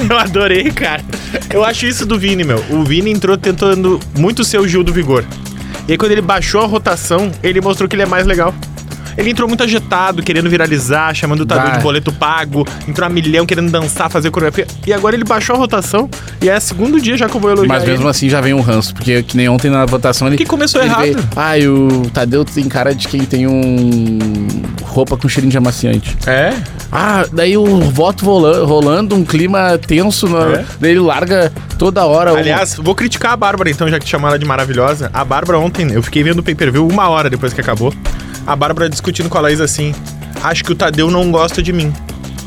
Eu 0.09 0.17
adorei, 0.17 0.71
cara. 0.71 1.01
Eu 1.49 1.63
acho 1.63 1.85
isso 1.85 2.05
do 2.05 2.17
Vini, 2.17 2.43
meu. 2.43 2.63
O 2.69 2.83
Vini 2.83 3.11
entrou 3.11 3.37
tentando 3.37 3.99
muito 4.17 4.43
ser 4.43 4.59
o 4.59 4.67
Gil 4.67 4.83
do 4.83 4.93
Vigor. 4.93 5.23
E 5.89 5.93
aí, 5.93 5.97
quando 5.97 6.11
ele 6.11 6.21
baixou 6.21 6.61
a 6.61 6.67
rotação, 6.67 7.31
ele 7.41 7.59
mostrou 7.59 7.89
que 7.89 7.95
ele 7.95 8.03
é 8.03 8.05
mais 8.05 8.23
legal. 8.27 8.53
Ele 9.19 9.31
entrou 9.31 9.47
muito 9.47 9.61
agitado, 9.63 10.23
querendo 10.23 10.49
viralizar, 10.49 11.13
chamando 11.13 11.41
o 11.41 11.45
Tadeu 11.45 11.73
de 11.73 11.79
boleto 11.83 12.11
pago, 12.11 12.65
entrou 12.87 13.05
a 13.05 13.09
milhão 13.09 13.45
querendo 13.45 13.69
dançar, 13.69 14.09
fazer 14.09 14.31
coreografia. 14.31 14.65
E 14.87 14.93
agora 14.93 15.15
ele 15.15 15.25
baixou 15.25 15.55
a 15.55 15.59
rotação 15.59 16.09
e 16.41 16.49
é 16.49 16.57
o 16.57 16.61
segundo 16.61 16.99
dia 17.01 17.17
já 17.17 17.27
que 17.27 17.35
eu 17.35 17.41
vou 17.41 17.51
elogiar 17.51 17.67
Mas 17.67 17.83
mesmo 17.83 18.03
ele. 18.03 18.09
assim 18.09 18.29
já 18.29 18.39
vem 18.39 18.53
um 18.53 18.61
ranço, 18.61 18.93
porque 18.95 19.21
que 19.23 19.35
nem 19.35 19.49
ontem 19.49 19.69
na 19.69 19.85
votação 19.85 20.27
ele. 20.27 20.37
Que 20.37 20.45
começou 20.45 20.79
ele 20.81 20.89
errado. 20.89 21.01
veio, 21.03 21.17
Ai, 21.35 21.67
o 21.67 22.09
Tadeu 22.13 22.45
tem 22.45 22.63
cara 22.69 22.95
de 22.95 23.07
quem 23.09 23.21
tem 23.25 23.45
um. 23.45 24.19
roupa 24.83 25.15
com 25.17 25.27
cheirinho 25.29 25.51
de 25.51 25.57
amaciante. 25.57 26.17
É? 26.25 26.53
Ah, 26.91 27.25
daí 27.31 27.55
o 27.57 27.79
voto 27.81 28.25
rola- 28.25 28.65
rolando, 28.65 29.15
um 29.15 29.23
clima 29.23 29.77
tenso, 29.77 30.27
no, 30.27 30.41
É. 30.55 30.65
daí 30.79 30.91
ele 30.91 30.99
larga 30.99 31.51
toda 31.77 32.05
hora. 32.05 32.33
o- 32.33 32.37
Aliás, 32.37 32.75
vou 32.75 32.95
criticar 32.95 33.33
a 33.33 33.37
Bárbara 33.37 33.69
então, 33.69 33.87
já 33.87 33.99
que 33.99 34.07
chamou 34.09 34.27
ela 34.29 34.39
de 34.39 34.45
maravilhosa. 34.45 35.09
A 35.13 35.23
Bárbara 35.23 35.59
ontem, 35.59 35.91
eu 35.91 36.01
fiquei 36.01 36.23
vendo 36.23 36.39
o 36.39 36.43
pay-per-view 36.43 36.87
uma 36.87 37.07
hora 37.09 37.29
depois 37.29 37.53
que 37.53 37.61
acabou. 37.61 37.93
A 38.49 38.55
Bárbara 38.55 38.89
discutindo 38.89 39.29
com 39.29 39.37
a 39.37 39.41
Laís 39.41 39.61
assim: 39.61 39.93
Acho 40.41 40.63
que 40.63 40.71
o 40.71 40.75
Tadeu 40.75 41.11
não 41.11 41.31
gosta 41.31 41.61
de 41.61 41.71
mim. 41.71 41.93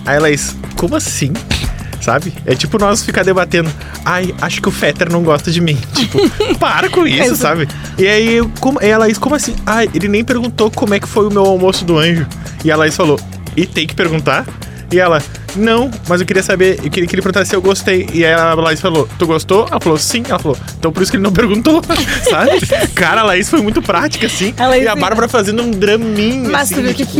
Aí 0.04 0.18
Laís, 0.18 0.56
como 0.76 0.96
assim? 0.96 1.32
Sabe? 2.00 2.32
É 2.44 2.56
tipo 2.56 2.76
nós 2.76 3.04
ficar 3.04 3.22
debatendo. 3.22 3.70
Ai, 4.04 4.34
acho 4.40 4.60
que 4.60 4.68
o 4.68 4.72
Fetter 4.72 5.12
não 5.12 5.22
gosta 5.22 5.52
de 5.52 5.60
mim. 5.60 5.78
Tipo, 5.94 6.18
para 6.58 6.90
com 6.90 7.06
isso, 7.06 7.36
sabe? 7.36 7.68
E 7.96 8.08
aí, 8.08 8.40
como, 8.58 8.82
e 8.82 8.90
a 8.90 8.98
Laís, 8.98 9.16
como 9.16 9.36
assim? 9.36 9.54
Ai, 9.64 9.88
ele 9.94 10.08
nem 10.08 10.24
perguntou 10.24 10.72
como 10.72 10.92
é 10.92 10.98
que 10.98 11.06
foi 11.06 11.28
o 11.28 11.30
meu 11.30 11.44
almoço 11.44 11.84
do 11.84 11.96
anjo. 11.96 12.26
E 12.64 12.72
a 12.72 12.76
Laís 12.76 12.96
falou: 12.96 13.20
E 13.56 13.64
tem 13.64 13.86
que 13.86 13.94
perguntar? 13.94 14.44
E 14.90 14.98
ela, 14.98 15.22
não, 15.56 15.90
mas 16.08 16.20
eu 16.20 16.26
queria 16.26 16.42
saber, 16.42 16.78
eu 16.82 16.90
queria 16.90 17.06
que 17.08 17.14
ele 17.14 17.22
perguntasse 17.22 17.50
se 17.50 17.56
eu 17.56 17.62
gostei. 17.62 18.08
E 18.12 18.24
aí 18.24 18.32
a 18.32 18.54
Laís 18.54 18.80
falou, 18.80 19.08
tu 19.18 19.26
gostou? 19.26 19.66
Ela 19.70 19.80
falou, 19.80 19.98
sim. 19.98 20.22
Ela 20.28 20.38
falou, 20.38 20.56
então 20.78 20.92
por 20.92 21.02
isso 21.02 21.10
que 21.10 21.16
ele 21.16 21.24
não 21.24 21.32
perguntou, 21.32 21.82
sabe? 22.28 22.60
Cara, 22.94 23.20
a 23.20 23.24
Laís 23.24 23.48
foi 23.48 23.60
muito 23.60 23.80
prática, 23.82 24.26
assim. 24.26 24.54
A 24.58 24.66
Laís- 24.68 24.84
e 24.84 24.88
a 24.88 24.96
Bárbara 24.96 25.28
fazendo 25.28 25.62
um 25.62 25.70
draminho, 25.70 26.50
Mas 26.50 26.62
assim. 26.72 26.74
tu 26.76 26.82
viu 26.82 26.90
o 26.90 26.94
que, 26.94 27.04
tipo, 27.04 27.12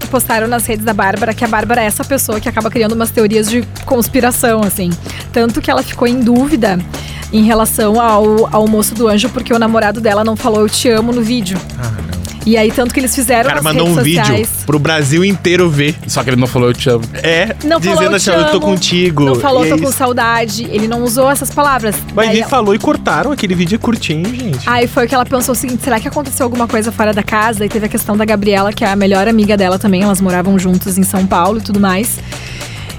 que 0.00 0.06
postaram 0.10 0.46
nas 0.46 0.66
redes 0.66 0.84
da 0.84 0.92
Bárbara? 0.92 1.32
Que 1.34 1.44
a 1.44 1.48
Bárbara 1.48 1.82
é 1.82 1.86
essa 1.86 2.04
pessoa 2.04 2.38
que 2.40 2.48
acaba 2.48 2.70
criando 2.70 2.92
umas 2.92 3.10
teorias 3.10 3.48
de 3.48 3.62
conspiração, 3.84 4.60
assim. 4.62 4.90
Tanto 5.32 5.60
que 5.60 5.70
ela 5.70 5.82
ficou 5.82 6.06
em 6.06 6.20
dúvida 6.20 6.78
em 7.32 7.42
relação 7.44 8.00
ao, 8.00 8.48
ao 8.54 8.68
moço 8.68 8.94
do 8.94 9.08
anjo, 9.08 9.28
porque 9.30 9.52
o 9.52 9.58
namorado 9.58 10.00
dela 10.00 10.22
não 10.22 10.36
falou 10.36 10.60
eu 10.60 10.68
te 10.68 10.88
amo 10.88 11.12
no 11.12 11.20
vídeo. 11.22 11.58
Ah, 11.78 11.90
não. 11.90 12.13
E 12.46 12.56
aí, 12.56 12.70
tanto 12.70 12.92
que 12.92 13.00
eles 13.00 13.12
O 13.12 13.14
fizeram 13.14 13.44
cara 13.48 13.54
nas 13.62 13.64
mandou 13.64 13.86
redes 13.86 13.98
um 13.98 14.02
vídeo 14.02 14.20
sociais. 14.26 14.48
pro 14.66 14.78
Brasil 14.78 15.24
inteiro 15.24 15.68
ver. 15.70 15.94
Só 16.06 16.22
que 16.22 16.30
ele 16.30 16.36
não 16.36 16.46
falou 16.46 16.68
eu 16.68 16.74
te 16.74 16.90
amo. 16.90 17.02
É, 17.14 17.54
Não 17.64 17.78
dizendo 17.80 17.96
falou, 17.96 18.10
eu 18.10 18.16
assim, 18.16 18.30
te 18.30 18.36
ó, 18.36 18.40
eu 18.40 18.44
tô 18.46 18.56
amo, 18.58 18.60
contigo. 18.60 19.24
Não 19.24 19.34
falou, 19.36 19.64
E 19.64 19.68
tô 19.70 19.74
é 19.76 19.78
com 19.78 19.84
isso. 19.84 19.92
saudade. 19.92 20.64
Ele 20.70 20.86
não 20.86 21.02
usou 21.02 21.30
essas 21.30 21.50
palavras. 21.50 21.94
Mas 22.14 22.30
ele 22.30 22.40
ela- 22.40 22.48
falou 22.50 22.74
e 22.74 22.78
cortaram 22.78 23.32
aquele 23.32 23.54
vídeo 23.54 23.76
é 23.76 23.78
curtinho, 23.78 24.28
gente. 24.28 24.68
Aí 24.68 24.86
foi 24.86 25.06
que 25.06 25.14
ela 25.14 25.24
pensou 25.24 25.52
o 25.52 25.56
seguinte: 25.56 25.82
será 25.82 25.98
que 25.98 26.06
aconteceu 26.08 26.44
alguma 26.44 26.66
coisa 26.68 26.92
fora 26.92 27.12
da 27.14 27.22
casa? 27.22 27.64
E 27.64 27.68
teve 27.68 27.86
a 27.86 27.88
questão 27.88 28.16
da 28.16 28.24
Gabriela, 28.24 28.72
que 28.72 28.84
é 28.84 28.88
a 28.88 28.96
melhor 28.96 29.26
amiga 29.26 29.56
dela 29.56 29.78
também, 29.78 30.02
elas 30.02 30.20
moravam 30.20 30.58
juntos 30.58 30.98
em 30.98 31.02
São 31.02 31.26
Paulo 31.26 31.58
e 31.58 31.62
tudo 31.62 31.80
mais. 31.80 32.18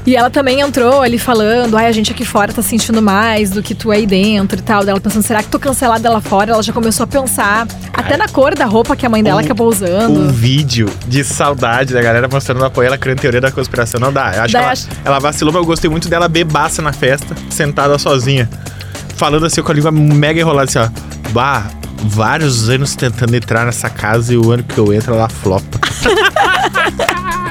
E 0.05 0.15
ela 0.15 0.29
também 0.29 0.59
entrou 0.61 1.01
ali 1.01 1.17
falando, 1.17 1.75
ai, 1.75 1.87
a 1.87 1.91
gente 1.91 2.11
aqui 2.11 2.23
fora 2.23 2.53
tá 2.53 2.61
sentindo 2.61 3.01
mais 3.01 3.49
do 3.49 3.63
que 3.63 3.73
tu 3.73 3.89
aí 3.89 4.05
dentro 4.05 4.59
e 4.59 4.61
tal. 4.61 4.85
Dela 4.85 4.99
pensando, 5.01 5.23
será 5.23 5.41
que 5.41 5.49
tô 5.49 5.57
cancelada 5.57 6.07
lá 6.11 6.21
fora? 6.21 6.51
Ela 6.51 6.61
já 6.61 6.71
começou 6.71 7.05
a 7.05 7.07
pensar, 7.07 7.67
até 7.91 8.15
na 8.15 8.27
cor 8.27 8.53
da 8.53 8.65
roupa 8.65 8.95
que 8.95 9.03
a 9.03 9.09
mãe 9.09 9.23
dela 9.23 9.41
Um- 9.41 9.45
acabou 9.45 9.65
Um 9.65 9.69
usando. 9.71 10.31
vídeo 10.31 10.87
de 11.07 11.23
saudade 11.23 11.91
da 11.91 12.01
galera 12.03 12.27
mostrando 12.31 12.61
o 12.61 12.65
apoio, 12.65 12.85
ela 12.85 12.99
criando 12.99 13.19
teoria 13.19 13.41
da 13.41 13.51
conspiração. 13.51 13.99
Não 13.99 14.13
dá. 14.13 14.31
Eu 14.35 14.43
acho 14.43 14.43
Daí 14.43 14.49
que 14.51 14.57
ela, 14.57 14.71
acho- 14.71 14.87
ela 15.03 15.19
vacilou, 15.19 15.51
mas 15.51 15.61
eu 15.63 15.65
gostei 15.65 15.89
muito 15.89 16.07
dela 16.07 16.27
bebaça 16.27 16.83
na 16.83 16.93
festa, 16.93 17.35
sentada 17.49 17.97
sozinha. 17.97 18.47
Falando 19.15 19.45
assim 19.47 19.63
com 19.63 19.71
a 19.71 19.75
língua 19.75 19.91
mega 19.91 20.39
enrolada, 20.39 20.69
assim, 20.69 20.77
ó. 20.77 20.87
Bah, 21.31 21.63
vários 22.03 22.69
anos 22.69 22.95
tentando 22.95 23.33
entrar 23.35 23.65
nessa 23.65 23.89
casa 23.89 24.31
e 24.33 24.37
o 24.37 24.51
ano 24.51 24.61
que 24.61 24.77
eu 24.77 24.93
entro, 24.93 25.15
ela 25.15 25.27
flopa. 25.29 25.79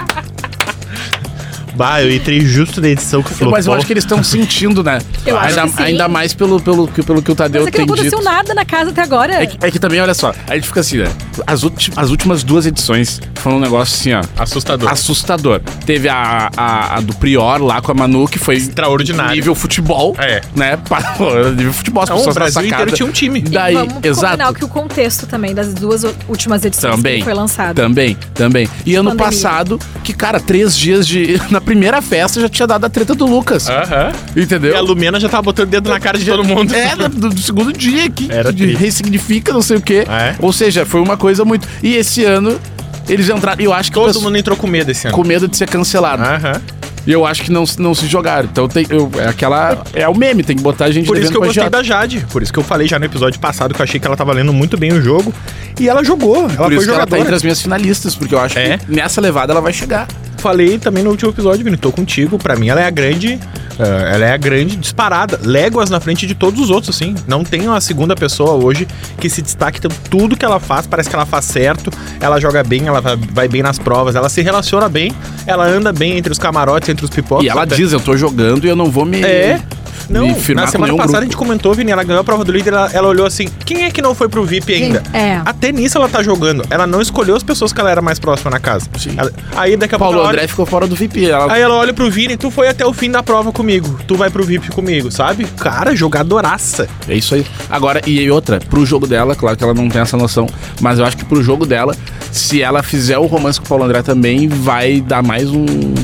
bah, 1.74 2.02
eu 2.02 2.12
entrei 2.14 2.40
justo 2.40 2.80
na 2.80 2.88
edição 2.88 3.22
que 3.22 3.30
flopou. 3.30 3.52
Mas 3.52 3.66
eu 3.66 3.72
acho 3.74 3.86
que 3.86 3.92
eles 3.92 4.04
estão 4.04 4.22
sentindo, 4.22 4.82
né? 4.82 4.98
Eu 5.26 5.38
acho 5.38 5.58
ainda, 5.58 5.70
que 5.72 5.76
sim. 5.78 5.82
ainda 5.84 6.08
mais 6.08 6.34
pelo, 6.34 6.60
pelo, 6.60 6.86
que- 6.86 7.02
pelo 7.02 7.22
que 7.22 7.32
o 7.32 7.34
Tadeu 7.34 7.62
Mas 7.62 7.68
é 7.68 7.70
que 7.70 7.76
tem 7.78 7.86
não 7.86 7.94
aconteceu 7.94 8.18
dito. 8.18 8.30
nada 8.30 8.52
na 8.54 8.64
casa 8.64 8.90
até 8.90 9.02
agora. 9.02 9.42
É 9.42 9.46
que, 9.46 9.56
é 9.66 9.70
que 9.70 9.78
também, 9.78 10.00
olha 10.00 10.12
só, 10.14 10.32
a 10.46 10.54
gente 10.54 10.66
fica 10.66 10.80
assim, 10.80 10.98
né? 10.98 11.10
As, 11.46 11.62
ulti- 11.62 11.92
as 11.96 12.10
últimas 12.10 12.42
duas 12.44 12.66
edições 12.66 13.20
foram 13.36 13.56
um 13.56 13.60
negócio 13.60 13.94
assim, 13.94 14.12
ó. 14.12 14.22
Assustador. 14.42 14.90
Assustador. 14.90 15.60
Teve 15.86 16.08
a, 16.08 16.50
a, 16.56 16.96
a 16.96 17.00
do 17.00 17.14
Prior 17.16 17.62
lá 17.62 17.80
com 17.80 17.90
a 17.90 17.94
Manu, 17.94 18.26
que 18.28 18.38
foi 18.38 18.56
Extraordinário. 18.56 19.34
nível 19.34 19.54
futebol. 19.54 20.14
É. 20.18 20.42
Né? 20.54 20.76
Pa- 20.88 21.14
nível 21.56 21.72
futebol, 21.72 22.02
as 22.02 22.08
Não, 22.10 22.16
pessoas 22.16 22.36
o 22.36 22.38
na 22.38 22.44
Brasil 22.44 22.62
sacada. 22.62 22.82
inteiro 22.82 22.96
tinha 22.96 23.08
um 23.08 23.12
time. 23.12 23.38
E 23.40 23.42
Daí, 23.42 23.74
vamos 23.74 23.92
combinar 23.94 24.10
exato. 24.10 24.54
que 24.54 24.64
o 24.64 24.68
contexto 24.68 25.26
também 25.26 25.54
das 25.54 25.72
duas 25.74 26.04
últimas 26.28 26.64
edições 26.64 26.94
Também. 26.96 27.18
que 27.18 27.24
foi 27.24 27.34
lançado. 27.34 27.74
Também, 27.76 28.16
também. 28.34 28.68
E 28.84 28.94
ano 28.94 29.10
Pandemia. 29.10 29.32
passado, 29.32 29.80
que, 30.02 30.12
cara, 30.12 30.38
três 30.38 30.76
dias 30.76 31.06
de. 31.06 31.40
Na 31.50 31.60
primeira 31.64 32.00
festa 32.02 32.40
já 32.40 32.48
tinha 32.48 32.66
dado 32.66 32.84
a 32.84 32.88
treta 32.88 33.14
do 33.14 33.26
Lucas. 33.26 33.68
Aham. 33.68 34.12
E 34.36 34.42
Entendeu? 34.42 34.76
a 34.76 34.80
Lumena 34.80 35.18
já 35.18 35.28
tava 35.28 35.42
botando 35.42 35.68
o 35.68 35.70
dedo 35.70 35.88
na 35.90 35.98
cara 35.98 36.18
de 36.18 36.24
todo 36.24 36.44
mundo. 36.44 36.74
É, 36.74 36.94
do, 36.96 37.30
do 37.30 37.38
segundo 37.40 37.72
dia 37.72 38.08
que, 38.10 38.30
Era 38.30 38.52
que 38.52 38.58
triste. 38.64 38.76
ressignifica 38.80 39.52
não 39.52 39.62
sei 39.62 39.76
o 39.78 39.80
quê. 39.80 40.04
É. 40.08 40.34
Ou 40.38 40.52
seja, 40.52 40.84
foi 40.86 41.00
uma 41.00 41.16
coisa 41.16 41.44
muito. 41.44 41.66
E 41.82 41.96
esse 41.96 42.24
ano, 42.24 42.60
eles 43.08 43.28
entraram. 43.28 43.62
Eu 43.62 43.72
acho 43.72 43.90
que 43.90 43.98
o 43.98 44.04
Todo 44.06 44.20
mundo 44.20 44.36
entrou 44.36 44.56
com 44.56 44.66
medo 44.66 44.90
esse 44.90 45.06
ano. 45.06 45.16
com 45.16 45.24
medo 45.24 45.48
de 45.48 45.56
ser 45.56 45.68
cancelado. 45.68 46.22
Aham. 46.22 46.60
E 47.06 47.12
eu 47.12 47.26
acho 47.26 47.42
que 47.42 47.52
não, 47.52 47.64
não 47.78 47.94
se 47.94 48.06
jogaram. 48.06 48.48
Então 48.50 48.66
tem, 48.66 48.86
eu, 48.88 49.10
é 49.18 49.26
aquela. 49.28 49.82
É 49.92 50.08
o 50.08 50.16
meme, 50.16 50.42
tem 50.42 50.56
que 50.56 50.62
botar 50.62 50.86
a 50.86 50.90
gente 50.90 51.06
Por 51.06 51.18
isso 51.18 51.30
que 51.30 51.36
eu 51.36 51.40
devendo 51.42 51.54
gostei 51.54 51.68
pra 51.70 51.78
da 51.80 51.82
Jade. 51.84 52.26
Por 52.30 52.42
isso 52.42 52.50
que 52.50 52.58
eu 52.58 52.62
falei 52.64 52.88
já 52.88 52.98
no 52.98 53.04
episódio 53.04 53.38
passado 53.38 53.74
que 53.74 53.80
eu 53.80 53.84
achei 53.84 54.00
que 54.00 54.06
ela 54.06 54.16
tava 54.16 54.32
lendo 54.32 54.54
muito 54.54 54.78
bem 54.78 54.90
o 54.90 55.02
jogo. 55.02 55.32
E 55.78 55.86
ela 55.86 56.02
jogou. 56.02 56.36
Ela 56.44 56.48
Por 56.48 56.56
foi 56.64 56.74
isso 56.76 56.84
que 56.86 56.90
ela 56.90 56.98
tá 57.00 57.04
jogadora. 57.04 57.20
entre 57.20 57.34
as 57.34 57.42
minhas 57.42 57.60
finalistas, 57.60 58.14
porque 58.14 58.34
eu 58.34 58.40
acho 58.40 58.58
É. 58.58 58.78
que 58.78 58.90
nessa 58.90 59.20
levada 59.20 59.52
ela 59.52 59.60
vai 59.60 59.72
chegar. 59.74 60.08
Falei 60.44 60.78
também 60.78 61.02
no 61.02 61.08
último 61.08 61.30
episódio, 61.30 61.64
Vini, 61.64 61.74
tô 61.78 61.90
contigo. 61.90 62.36
Pra 62.36 62.54
mim, 62.54 62.68
ela 62.68 62.78
é 62.82 62.84
a 62.86 62.90
grande. 62.90 63.40
eh, 63.78 64.10
ela 64.14 64.26
é 64.26 64.32
a 64.32 64.36
grande 64.36 64.76
disparada. 64.76 65.40
Léguas 65.42 65.88
na 65.88 65.98
frente 66.00 66.26
de 66.26 66.34
todos 66.34 66.60
os 66.60 66.68
outros, 66.68 66.94
assim. 66.94 67.14
Não 67.26 67.42
tem 67.42 67.66
uma 67.66 67.80
segunda 67.80 68.14
pessoa 68.14 68.50
hoje 68.52 68.86
que 69.18 69.30
se 69.30 69.40
destaque. 69.40 69.80
Tudo 70.10 70.36
que 70.36 70.44
ela 70.44 70.60
faz, 70.60 70.86
parece 70.86 71.08
que 71.08 71.16
ela 71.16 71.24
faz 71.24 71.46
certo. 71.46 71.90
Ela 72.20 72.38
joga 72.38 72.62
bem, 72.62 72.86
ela 72.86 73.00
vai- 73.00 73.16
vai 73.16 73.48
bem 73.48 73.62
nas 73.62 73.78
provas, 73.78 74.14
ela 74.14 74.28
se 74.28 74.42
relaciona 74.42 74.86
bem, 74.86 75.12
ela 75.46 75.64
anda 75.66 75.94
bem 75.94 76.18
entre 76.18 76.30
os 76.30 76.38
camarotes, 76.38 76.90
entre 76.90 77.06
os 77.06 77.10
pipocas. 77.10 77.46
E 77.46 77.48
ela 77.48 77.62
Até- 77.62 77.76
diz, 77.76 77.94
eu 77.94 78.00
tô 78.00 78.14
jogando 78.14 78.66
e 78.66 78.68
eu 78.68 78.76
não 78.76 78.90
vou 78.90 79.06
me. 79.06 79.22
É. 79.24 79.58
Não, 80.08 80.34
firmar 80.34 80.64
na 80.66 80.70
semana 80.70 80.94
passada 80.94 81.18
a 81.18 81.20
grupo. 81.20 81.32
gente 81.32 81.36
comentou, 81.36 81.74
Vini, 81.74 81.90
ela 81.90 82.02
ganhou 82.04 82.20
a 82.20 82.24
prova 82.24 82.44
do 82.44 82.52
líder, 82.52 82.72
ela, 82.72 82.90
ela 82.92 83.08
olhou 83.08 83.26
assim, 83.26 83.48
quem 83.64 83.84
é 83.84 83.90
que 83.90 84.00
não 84.02 84.14
foi 84.14 84.28
pro 84.28 84.44
VIP 84.44 84.72
ainda? 84.74 85.02
É. 85.12 85.40
Até 85.44 85.72
nisso 85.72 85.96
ela 85.98 86.08
tá 86.08 86.22
jogando. 86.22 86.64
Ela 86.70 86.86
não 86.86 87.00
escolheu 87.00 87.34
as 87.36 87.42
pessoas 87.42 87.72
que 87.72 87.80
ela 87.80 87.90
era 87.90 88.02
mais 88.02 88.18
próxima 88.18 88.50
na 88.50 88.58
casa. 88.60 88.86
Sim. 88.98 89.14
Ela- 89.16 89.32
aí 89.56 89.76
daqui 89.76 89.94
a 89.94 89.98
pouco 89.98 90.12
Paulo 90.14 90.26
olha- 90.28 90.36
André 90.38 90.48
ficou 90.48 90.66
fora 90.66 90.86
do 90.86 90.94
VIP. 90.94 91.28
Ela... 91.28 91.52
Aí 91.52 91.62
ela 91.62 91.74
olha 91.74 91.92
pro 91.92 92.10
Vini, 92.10 92.36
tu 92.36 92.50
foi 92.50 92.68
até 92.68 92.84
o 92.86 92.92
fim 92.92 93.10
da 93.10 93.22
prova 93.22 93.52
comigo. 93.52 93.98
Tu 94.06 94.14
vai 94.16 94.30
pro 94.30 94.44
VIP 94.44 94.68
comigo, 94.70 95.10
sabe? 95.10 95.44
Cara, 95.58 95.94
jogadoraça. 95.96 96.88
É 97.08 97.14
isso 97.14 97.34
aí. 97.34 97.44
Agora, 97.70 98.00
e 98.06 98.30
outra, 98.30 98.58
pro 98.60 98.84
jogo 98.84 99.06
dela, 99.06 99.34
claro 99.34 99.56
que 99.56 99.64
ela 99.64 99.74
não 99.74 99.88
tem 99.88 100.00
essa 100.00 100.16
noção, 100.16 100.46
mas 100.80 100.98
eu 100.98 101.04
acho 101.04 101.16
que 101.16 101.24
pro 101.24 101.42
jogo 101.42 101.64
dela, 101.66 101.96
se 102.30 102.60
ela 102.62 102.82
fizer 102.82 103.18
o 103.18 103.26
romance 103.26 103.58
com 103.60 103.66
o 103.66 103.68
Paulo 103.68 103.84
André 103.84 104.02
também, 104.02 104.48
vai 104.48 105.00
dar 105.00 105.22
mais 105.22 105.50
um. 105.50 105.94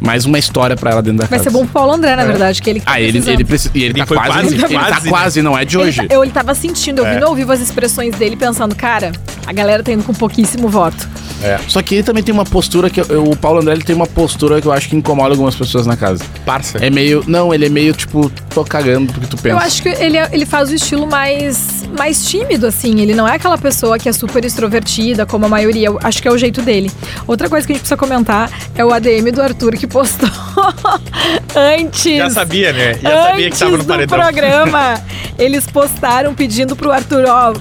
Mais 0.00 0.24
uma 0.24 0.38
história 0.38 0.76
pra 0.76 0.90
ela 0.90 1.02
dentro 1.02 1.18
da 1.20 1.26
Vai 1.26 1.38
casa. 1.38 1.50
ser 1.50 1.52
bom 1.56 1.64
pro 1.64 1.72
Paulo 1.72 1.92
André, 1.94 2.14
na 2.16 2.24
verdade, 2.24 2.60
que 2.60 2.68
ele 2.70 2.80
que 2.80 2.86
tá 2.86 2.92
Ah, 2.92 3.00
ele, 3.00 3.12
precisando. 3.12 3.34
ele 3.34 3.44
precisa. 3.44 3.70
E 3.74 3.78
ele, 3.78 3.86
Ele 3.92 3.98
tá 4.00 4.06
foi 4.06 4.16
quase. 4.16 4.30
quase, 4.32 4.46
ele 4.54 4.62
tá 4.62 4.68
quase, 4.68 5.04
né? 5.04 5.10
quase, 5.10 5.42
não 5.42 5.58
é 5.58 5.64
de 5.64 5.78
hoje. 5.78 6.00
Ele, 6.00 6.08
tá- 6.08 6.14
eu, 6.14 6.22
ele 6.22 6.32
tava 6.32 6.54
sentindo, 6.54 7.00
eu 7.00 7.06
É. 7.06 7.18
vi 7.18 7.24
ao 7.24 7.34
vivo 7.34 7.52
as 7.52 7.60
expressões 7.60 8.14
dele 8.16 8.36
pensando, 8.36 8.74
cara, 8.74 9.12
a 9.46 9.52
galera 9.52 9.82
tá 9.82 9.92
indo 9.92 10.02
com 10.04 10.12
pouquíssimo 10.12 10.68
voto. 10.68 11.08
Só 11.68 11.80
que 11.82 11.96
ele 11.96 12.02
também 12.02 12.22
tem 12.24 12.32
uma 12.32 12.44
postura 12.44 12.88
que. 12.90 13.00
eu- 13.00 13.24
o 13.24 13.36
Paulo 13.36 13.60
André 13.60 13.74
ele 13.74 13.84
tem 13.84 13.94
uma 13.94 14.06
postura 14.06 14.60
que 14.60 14.66
eu 14.66 14.72
acho 14.72 14.88
que 14.88 14.96
incomoda 14.96 15.30
algumas 15.30 15.54
pessoas 15.54 15.86
na 15.86 15.96
casa. 15.96 16.24
Parça. 16.44 16.78
É 16.78 16.90
meio. 16.90 17.22
Não, 17.26 17.52
ele 17.54 17.66
é 17.66 17.68
meio 17.68 17.92
tipo, 17.92 18.30
tô 18.52 18.64
cagando 18.64 19.12
porque 19.12 19.28
tu 19.28 19.36
pensa. 19.36 19.48
Eu 19.54 19.58
acho 19.58 19.82
que 19.82 19.88
ele, 19.90 20.16
é- 20.16 20.28
ele 20.32 20.44
faz 20.46 20.70
o 20.70 20.74
estilo 20.74 21.06
mais, 21.06 21.84
mais 21.96 22.24
tímido, 22.28 22.66
assim. 22.66 23.00
Ele 23.00 23.14
não 23.14 23.28
é 23.28 23.34
aquela 23.36 23.56
pessoa 23.58 23.98
que 23.98 24.08
é 24.08 24.12
super 24.12 24.44
extrovertida, 24.44 25.24
como 25.26 25.44
a 25.44 25.48
maioria. 25.48 25.86
Eu 25.88 25.98
acho 26.02 26.20
que 26.20 26.26
é 26.26 26.32
o 26.32 26.38
jeito 26.38 26.62
dele. 26.62 26.90
Outra 27.28 27.48
coisa 27.48 27.64
que 27.66 27.72
a 27.72 27.76
gente 27.76 27.82
precisa 27.82 27.96
comentar 27.98 28.50
é 28.74 28.84
o 28.84 28.92
ADM 28.92 29.30
do 29.30 29.40
Arthur 29.42 29.74
que 29.76 29.86
postou 29.96 30.28
antes. 31.56 32.16
Já 32.18 32.28
sabia, 32.28 32.70
né? 32.70 32.94
Já 33.00 33.28
sabia 33.28 33.50
que 33.50 33.58
tava 33.58 33.70
no 33.70 33.76
Antes 33.76 33.86
paredão. 33.86 34.18
do 34.18 34.22
programa, 34.22 35.02
eles 35.38 35.66
postaram 35.66 36.34
pedindo 36.34 36.76
pro 36.76 36.92
Arthur, 36.92 37.24
ó, 37.26 37.54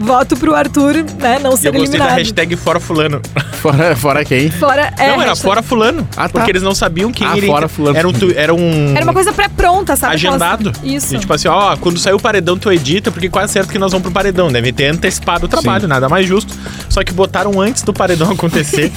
voto 0.00 0.36
pro 0.36 0.54
Arthur, 0.54 1.04
né, 1.18 1.38
não 1.42 1.54
E 1.54 1.56
ser 1.56 1.68
eu 1.68 1.72
gostei 1.72 1.98
da 1.98 2.06
eliminado. 2.06 2.18
hashtag 2.18 2.56
Fora 2.56 2.80
Fulano. 2.80 3.20
Fora, 3.60 3.94
fora 3.94 4.24
quem? 4.24 4.50
Fora, 4.50 4.92
é, 4.98 5.08
não, 5.08 5.14
era 5.20 5.30
hashtag- 5.30 5.42
Fora 5.42 5.62
Fulano. 5.62 6.08
Ah, 6.16 6.22
tá. 6.22 6.28
Porque 6.30 6.50
eles 6.50 6.62
não 6.62 6.74
sabiam 6.74 7.12
quem 7.12 7.26
Ah, 7.26 7.36
iria. 7.36 7.50
fora 7.50 7.68
fulano. 7.68 7.96
Era 7.96 8.08
um. 8.08 8.12
tu- 8.12 8.32
Era 8.34 8.54
um... 8.54 8.92
Era 8.96 9.04
uma 9.04 9.12
coisa 9.12 9.32
pré-pronta, 9.32 9.96
sabe? 9.96 10.16
Aquelas- 10.16 10.40
agendado. 10.40 10.72
Isso. 10.82 11.14
E, 11.14 11.18
tipo 11.18 11.32
assim, 11.32 11.48
ó, 11.48 11.76
quando 11.76 11.98
sair 11.98 12.14
o 12.14 12.18
paredão, 12.20 12.56
tu 12.58 12.72
edita, 12.72 13.10
porque 13.10 13.28
quase 13.28 13.52
certo 13.52 13.70
que 13.70 13.78
nós 13.78 13.92
vamos 13.92 14.02
pro 14.04 14.12
paredão. 14.12 14.50
Deve 14.50 14.72
ter 14.72 14.86
antecipado 14.86 15.44
o 15.44 15.48
trabalho, 15.48 15.82
Sim. 15.82 15.88
nada 15.88 16.08
mais 16.08 16.26
justo. 16.26 16.54
Só 16.88 17.04
que 17.04 17.12
botaram 17.12 17.60
antes 17.60 17.82
do 17.82 17.92
paredão 17.92 18.30
acontecer. 18.32 18.90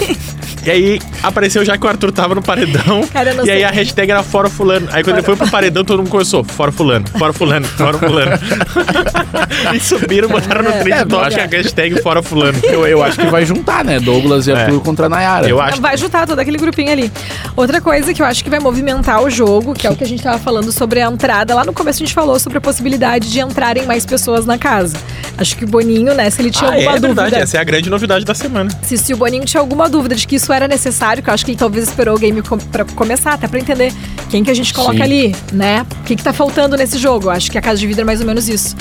e 0.65 0.72
aí 0.72 1.01
apareceu 1.22 1.65
já 1.65 1.77
que 1.77 1.86
o 1.86 1.89
Arthur 1.89 2.12
tava 2.13 2.33
no 2.33 2.41
paredão. 2.41 3.03
Cara, 3.12 3.31
eu 3.31 3.36
não 3.36 3.45
e 3.45 3.51
aí 3.51 3.63
a 3.65 3.69
hashtag 3.69 4.12
era 4.12 4.24
Fora 4.24 4.50
Fulano. 4.50 4.88
Aí 4.91 5.03
quando 5.03 5.17
ele 5.17 5.25
foi 5.25 5.36
pro 5.36 5.50
paredão, 5.50 5.83
todo 5.83 5.98
mundo 6.00 6.10
começou, 6.10 6.43
Fora 6.43 6.72
Fulano, 6.72 7.05
Fora 7.17 7.33
Fulano, 7.33 7.65
Fora 7.67 7.98
Fulano. 7.98 8.31
e 9.75 9.79
subiram, 9.79 10.29
botaram 10.29 10.63
no 10.63 10.72
É, 10.93 11.05
trend 11.05 11.13
é 11.13 11.15
topic 11.19 11.25
a 11.25 11.29
verdade. 11.41 11.55
hashtag 11.57 12.01
Fora 12.01 12.21
Fulano. 12.23 12.57
Eu, 12.63 12.88
eu 12.88 13.03
acho 13.03 13.17
que 13.19 13.25
vai 13.27 13.45
juntar, 13.45 13.83
né? 13.83 14.00
Douglas 14.00 14.47
e 14.47 14.51
É. 14.51 14.55
Arthur 14.55 14.81
contra 14.81 15.05
a 15.05 15.09
Nayara. 15.09 15.47
Eu 15.47 15.59
acho. 15.62 15.81
Vai 15.81 15.97
juntar 15.97 16.25
todo 16.27 16.39
aquele 16.39 16.57
grupinho 16.57 16.91
ali. 16.91 17.12
Outra 17.55 17.81
coisa 17.81 18.13
que 18.13 18.21
eu 18.21 18.25
acho 18.25 18.43
que 18.43 18.50
vai 18.50 18.59
movimentar 18.59 19.21
o 19.23 19.29
jogo, 19.29 19.73
que 19.73 19.85
é 19.88 19.89
o 19.91 19.95
que 19.95 20.03
a 20.03 20.07
gente 20.07 20.21
tava 20.23 20.38
falando 20.38 20.71
sobre 20.71 21.01
a 21.01 21.07
entrada. 21.07 21.53
Lá 21.55 21.63
no 21.65 21.73
começo 21.73 22.01
a 22.01 22.05
gente 22.05 22.13
falou 22.13 22.39
sobre 22.39 22.57
a 22.57 22.62
possibilidade 22.62 23.31
de 23.31 23.39
entrarem 23.39 23.85
mais 23.85 24.05
pessoas 24.05 24.45
na 24.45 24.57
casa. 24.57 24.95
Acho 25.38 25.57
que 25.57 25.65
o 25.65 25.67
Boninho, 25.67 26.13
né, 26.13 26.29
se 26.29 26.41
ele 26.41 26.51
tinha 26.51 26.69
Ah, 26.69 26.73
alguma 26.75 26.91
é 26.95 27.00
dúvida. 27.00 27.21
verdade, 27.23 27.43
essa 27.43 27.57
é 27.57 27.59
a 27.59 27.63
grande 27.63 27.89
novidade 27.89 28.23
da 28.25 28.33
semana. 28.35 28.69
Se, 28.83 28.97
se 28.97 29.13
o 29.13 29.17
Boninho 29.17 29.45
tinha 29.45 29.59
alguma 29.62 29.89
dúvida 29.89 30.15
de 30.15 30.27
que 30.27 30.35
isso 30.35 30.51
era 30.53 30.67
necessário, 30.67 31.21
que 31.23 31.29
eu 31.29 31.33
acho 31.33 31.43
que 31.45 31.51
ele 31.51 31.57
talvez 31.57 31.88
esperou 31.88 32.15
o 32.15 32.19
game 32.19 32.41
com, 32.41 32.57
pra 32.57 32.85
começar, 32.85 33.33
até 33.33 33.47
pra 33.47 33.59
entender 33.59 33.91
quem 34.29 34.43
que 34.43 34.51
a 34.51 34.53
gente 34.53 34.73
coloca 34.73 34.95
Sim. 34.97 35.01
ali, 35.01 35.35
né? 35.51 35.85
O 36.01 36.03
que, 36.03 36.15
que 36.15 36.23
tá 36.23 36.33
faltando 36.33 36.75
nesse 36.77 36.97
jogo. 36.97 37.27
Eu 37.27 37.31
acho 37.31 37.50
que 37.51 37.57
a 37.57 37.62
casa 37.62 37.79
de 37.79 37.88
vidro 37.88 38.01
é 38.01 38.05
mais 38.05 38.19
ou 38.21 38.25
menos 38.27 38.47
isso. 38.50 38.75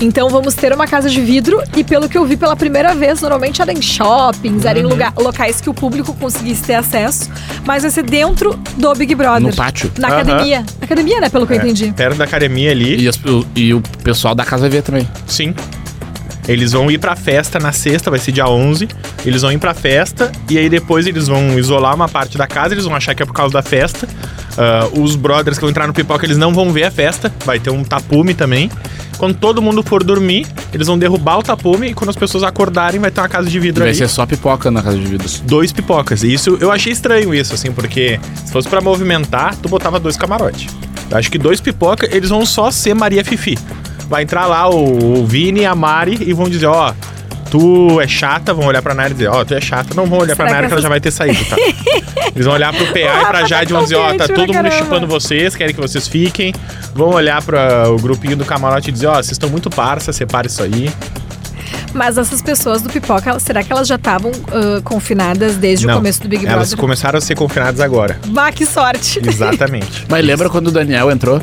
Então 0.00 0.28
vamos 0.28 0.54
ter 0.54 0.72
uma 0.72 0.86
casa 0.86 1.08
de 1.08 1.20
vidro 1.20 1.45
e 1.76 1.84
pelo 1.84 2.08
que 2.08 2.16
eu 2.18 2.24
vi 2.24 2.36
pela 2.36 2.56
primeira 2.56 2.94
vez, 2.94 3.20
normalmente 3.20 3.60
era 3.62 3.72
em 3.72 3.80
shoppings, 3.82 4.64
era 4.64 4.78
em 4.78 4.84
Uhum. 4.84 4.90
lugar, 4.90 5.12
locais 5.16 5.60
que 5.60 5.68
o 5.70 5.74
público 5.74 6.12
conseguisse 6.14 6.62
ter 6.62 6.74
acesso, 6.74 7.30
mas 7.64 7.82
vai 7.82 7.90
ser 7.90 8.02
dentro 8.02 8.58
do 8.76 8.94
Big 8.94 9.14
Brother. 9.14 9.42
No 9.42 9.54
pátio. 9.54 9.90
Na 9.98 10.08
Aham. 10.08 10.16
academia. 10.20 10.64
Academia, 10.80 11.20
né? 11.20 11.28
Pelo 11.28 11.46
que 11.46 11.52
eu 11.52 11.56
entendi. 11.58 11.92
Perto 11.92 12.16
da 12.16 12.24
academia 12.24 12.70
ali. 12.70 13.02
E, 13.02 13.08
as- 13.08 13.16
o- 13.24 13.46
e 13.54 13.72
o 13.74 13.80
pessoal 14.02 14.34
da 14.34 14.44
casa 14.44 14.68
vê 14.68 14.80
também. 14.82 15.06
Sim. 15.26 15.54
Eles 16.48 16.72
vão 16.72 16.88
ir 16.90 16.98
pra 16.98 17.16
festa 17.16 17.58
na 17.58 17.72
sexta, 17.72 18.08
vai 18.08 18.20
ser 18.20 18.30
dia 18.30 18.46
11. 18.48 18.86
Eles 19.24 19.42
vão 19.42 19.50
ir 19.50 19.58
pra 19.58 19.74
festa 19.74 20.30
e 20.48 20.56
aí 20.56 20.68
depois 20.68 21.04
eles 21.06 21.26
vão 21.26 21.58
isolar 21.58 21.92
uma 21.94 22.08
parte 22.08 22.38
da 22.38 22.46
casa, 22.46 22.72
eles 22.72 22.84
vão 22.84 22.94
achar 22.94 23.14
que 23.16 23.22
é 23.22 23.26
por 23.26 23.32
causa 23.34 23.52
da 23.52 23.62
festa. 23.62 24.08
Ah, 24.56 24.88
os 24.96 25.16
brothers 25.16 25.58
que 25.58 25.62
vão 25.62 25.70
entrar 25.70 25.88
no 25.88 25.92
pipoca, 25.92 26.24
eles 26.24 26.38
não 26.38 26.54
vão 26.54 26.72
ver 26.72 26.84
a 26.84 26.90
festa, 26.90 27.32
vai 27.44 27.58
ter 27.58 27.70
um 27.70 27.82
tapume 27.82 28.32
também. 28.32 28.70
Quando 29.18 29.34
todo 29.34 29.62
mundo 29.62 29.82
for 29.82 30.04
dormir, 30.04 30.46
eles 30.72 30.86
vão 30.86 30.98
derrubar 30.98 31.38
o 31.38 31.42
tapume 31.42 31.88
e 31.88 31.94
quando 31.94 32.10
as 32.10 32.16
pessoas 32.16 32.42
acordarem, 32.44 33.00
vai 33.00 33.10
ter 33.10 33.20
uma 33.20 33.28
casa 33.28 33.48
de 33.48 33.58
vidro 33.58 33.80
vai 33.80 33.90
ali. 33.90 33.98
ser 33.98 34.08
só 34.08 34.26
pipoca 34.26 34.70
na 34.70 34.82
casa 34.82 34.98
de 34.98 35.06
vidros. 35.06 35.40
Dois 35.40 35.72
pipocas. 35.72 36.22
E 36.22 36.32
isso 36.32 36.58
eu 36.60 36.70
achei 36.70 36.92
estranho 36.92 37.34
isso, 37.34 37.54
assim, 37.54 37.72
porque 37.72 38.20
se 38.44 38.52
fosse 38.52 38.68
pra 38.68 38.80
movimentar, 38.80 39.56
tu 39.56 39.68
botava 39.68 39.98
dois 39.98 40.16
camarotes. 40.16 40.74
Eu 41.10 41.16
acho 41.16 41.30
que 41.30 41.38
dois 41.38 41.60
pipoca, 41.60 42.08
eles 42.14 42.30
vão 42.30 42.44
só 42.44 42.70
ser 42.70 42.94
Maria 42.94 43.24
Fifi. 43.24 43.56
Vai 44.08 44.22
entrar 44.22 44.46
lá 44.46 44.68
o, 44.68 45.20
o 45.20 45.26
Vini 45.26 45.60
e 45.60 45.66
a 45.66 45.74
Mari 45.74 46.18
e 46.20 46.32
vão 46.32 46.48
dizer, 46.48 46.66
ó, 46.66 46.92
tu 47.58 48.00
é 48.00 48.06
chata, 48.08 48.52
vão 48.52 48.66
olhar 48.66 48.82
pra 48.82 48.94
Nayara 48.94 49.12
e 49.12 49.16
dizer, 49.16 49.28
ó, 49.28 49.44
tu 49.44 49.54
é 49.54 49.60
chata, 49.60 49.94
não 49.94 50.06
vão 50.06 50.18
olhar 50.18 50.36
pra 50.36 50.46
Será 50.46 50.50
Nayara 50.60 50.66
que 50.66 50.68
que 50.68 50.74
ela 50.74 50.82
já 50.82 50.88
vai 50.88 51.00
ter 51.00 51.10
saído, 51.10 51.42
tá? 51.46 51.56
Eles 52.34 52.44
vão 52.44 52.54
olhar 52.54 52.72
pro 52.74 52.86
PA 52.88 52.98
e 52.98 53.26
pra 53.26 53.44
Jade 53.46 53.64
e 53.64 53.68
tá 53.68 53.74
vão 53.74 53.82
dizer, 53.84 53.94
ó, 53.96 54.00
tá 54.00 54.10
confiante 54.10 54.26
pra 54.26 54.36
todo 54.46 54.54
mundo 54.54 54.72
chipando 54.72 55.06
vocês, 55.06 55.56
querem 55.56 55.74
que 55.74 55.80
vocês 55.80 56.06
fiquem. 56.06 56.52
Vão 56.94 57.08
olhar 57.10 57.42
para 57.42 57.88
o 57.90 57.96
grupinho 57.98 58.36
do 58.36 58.44
camarote 58.44 58.90
e 58.90 58.92
dizer, 58.92 59.06
ó, 59.06 59.14
vocês 59.14 59.32
estão 59.32 59.48
muito 59.48 59.70
parça, 59.70 60.12
separa 60.12 60.46
isso 60.46 60.62
aí. 60.62 60.90
Mas 61.94 62.18
essas 62.18 62.42
pessoas 62.42 62.82
do 62.82 62.90
pipoca, 62.90 63.30
elas- 63.30 63.42
será 63.42 63.62
que 63.62 63.72
elas 63.72 63.88
já 63.88 63.94
estavam 63.94 64.30
ah, 64.48 64.80
confinadas 64.84 65.56
desde 65.56 65.86
o 65.86 65.88
Não, 65.88 65.96
começo 65.96 66.20
do 66.22 66.28
Big 66.28 66.44
Elas 66.46 66.68
Brother? 66.68 66.78
começaram 66.78 67.16
a 67.18 67.20
ser 67.22 67.34
confinadas 67.34 67.80
agora. 67.80 68.18
Bah, 68.26 68.52
que 68.52 68.66
sorte. 68.66 69.20
Exatamente. 69.26 70.04
Mas 70.08 70.24
lembra 70.24 70.50
quando 70.50 70.68
o 70.68 70.70
Daniel 70.70 71.10
entrou? 71.10 71.40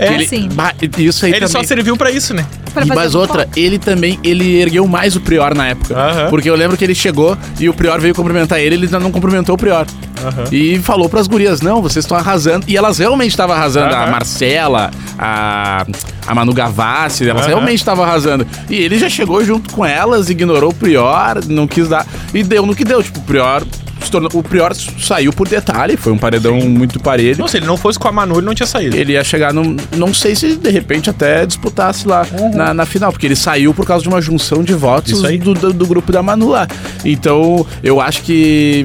É, 0.00 0.14
ele- 0.14 0.26
sim. 0.26 0.48
Bah, 0.52 0.72
isso 0.98 1.24
aí 1.24 1.32
Ele 1.32 1.46
só 1.46 1.54
também. 1.54 1.68
serviu 1.68 1.96
pra 1.96 2.10
isso, 2.10 2.34
né? 2.34 2.44
Pra 2.72 2.84
E 2.84 2.86
fazer 2.88 2.98
mais 3.00 3.12
pipoca. 3.12 3.38
outra, 3.38 3.48
ele 3.56 3.78
também, 3.78 4.18
ele 4.24 4.60
ergueu 4.60 4.86
mais 4.88 5.14
o 5.16 5.20
Prior 5.20 5.54
na 5.54 5.68
época. 5.68 5.94
Aham. 5.96 6.30
Porque 6.30 6.48
eu 6.48 6.54
lembro 6.56 6.76
que 6.76 6.84
ele 6.84 6.94
chegou 6.94 7.36
e 7.60 7.68
o 7.68 7.74
Prior 7.74 8.00
veio 8.00 8.14
cumprimentar 8.14 8.58
ele, 8.60 8.74
ele 8.76 8.84
ainda 8.86 8.98
não 9.00 9.10
cumprimentou 9.12 9.54
o 9.54 9.58
Prior. 9.58 9.86
Aham. 10.24 10.44
E 10.52 10.78
falou 10.78 11.08
pras 11.08 11.26
gurias, 11.26 11.60
não, 11.60 11.82
vocês 11.82 12.04
estão 12.04 12.16
arrasando. 12.16 12.64
E 12.68 12.76
elas 12.76 12.98
realmente 12.98 13.30
estavam 13.30 13.54
arrasando. 13.56 13.94
A 13.94 14.02
Aham. 14.02 14.10
Marcela, 14.12 14.90
a, 15.18 15.84
a 16.26 16.34
Manu 16.34 16.52
Gavassi, 16.54 17.28
elas 17.28 17.42
Aham. 17.42 17.48
realmente 17.48 17.78
estavam 17.78 18.04
arrasando. 18.04 18.46
E 18.70 18.76
ele 18.76 18.98
já 18.98 19.08
chegou 19.08 19.44
junto 19.44 19.72
com 19.72 19.84
elas, 19.84 20.30
ignorou 20.30 20.70
o 20.70 20.74
Prior, 20.74 21.44
não 21.48 21.66
quis 21.66 21.88
dar. 21.88 22.06
E 22.32 22.42
deu 22.42 22.64
no 22.64 22.74
que 22.74 22.84
deu. 22.84 23.02
Tipo, 23.02 23.18
o 23.18 23.22
Prior. 23.22 23.62
Tornou- 24.10 24.30
o 24.34 24.42
Prior 24.42 24.74
saiu 24.74 25.32
por 25.32 25.48
detalhe, 25.48 25.96
foi 25.96 26.12
um 26.12 26.18
paredão 26.18 26.56
muito 26.60 26.98
parelho. 27.00 27.38
Não, 27.38 27.48
se 27.48 27.56
ele 27.58 27.66
não 27.66 27.76
fosse 27.76 27.98
com 27.98 28.08
a 28.08 28.12
Manu, 28.12 28.36
ele 28.36 28.46
não 28.46 28.54
tinha 28.54 28.66
saído. 28.66 28.96
Ele 28.96 29.12
ia 29.12 29.24
chegar 29.24 29.52
num. 29.52 29.76
Não 29.96 30.12
sei 30.14 30.34
se 30.34 30.56
de 30.56 30.70
repente 30.70 31.10
até 31.10 31.44
disputasse 31.46 32.06
lá 32.06 32.26
na, 32.54 32.72
na 32.74 32.86
final, 32.86 33.12
porque 33.12 33.26
ele 33.26 33.36
saiu 33.36 33.72
por 33.74 33.86
causa 33.86 34.02
de 34.02 34.08
uma 34.08 34.20
junção 34.20 34.62
de 34.62 34.74
votos 34.74 35.12
do, 35.38 35.54
do, 35.54 35.72
do 35.72 35.86
grupo 35.86 36.10
da 36.12 36.22
Manu 36.22 36.48
lá. 36.50 36.66
Então, 37.04 37.66
eu 37.82 38.00
acho 38.00 38.22
que. 38.22 38.84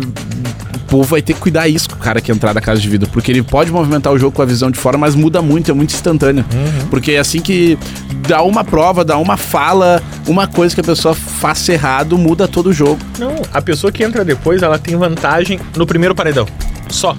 O 0.87 0.89
povo 0.89 1.03
vai 1.03 1.21
ter 1.21 1.33
que 1.33 1.41
cuidar 1.41 1.67
isso 1.67 1.89
com 1.89 1.97
o 1.97 1.99
cara 1.99 2.21
que 2.21 2.31
entrar 2.31 2.53
da 2.53 2.61
casa 2.61 2.79
de 2.79 2.87
vida, 2.87 3.05
porque 3.11 3.29
ele 3.29 3.43
pode 3.43 3.69
movimentar 3.71 4.13
o 4.13 4.17
jogo 4.17 4.33
com 4.33 4.41
a 4.41 4.45
visão 4.45 4.71
de 4.71 4.79
fora, 4.79 4.97
mas 4.97 5.15
muda 5.15 5.41
muito, 5.41 5.69
é 5.69 5.73
muito 5.73 5.93
instantâneo. 5.93 6.45
Porque 6.89 7.11
é 7.11 7.19
assim 7.19 7.41
que 7.41 7.77
dá 8.25 8.41
uma 8.41 8.63
prova, 8.63 9.03
dá 9.03 9.17
uma 9.17 9.35
fala, 9.35 10.01
uma 10.25 10.47
coisa 10.47 10.73
que 10.73 10.79
a 10.79 10.83
pessoa 10.83 11.13
faça 11.13 11.73
errado, 11.73 12.17
muda 12.17 12.47
todo 12.47 12.67
o 12.67 12.73
jogo. 12.73 12.99
Não, 13.19 13.35
a 13.53 13.61
pessoa 13.61 13.91
que 13.91 14.01
entra 14.01 14.23
depois, 14.23 14.63
ela 14.63 14.79
tem 14.79 14.95
vantagem 14.95 15.59
no 15.75 15.85
primeiro 15.85 16.15
paredão. 16.15 16.47
Só. 16.89 17.13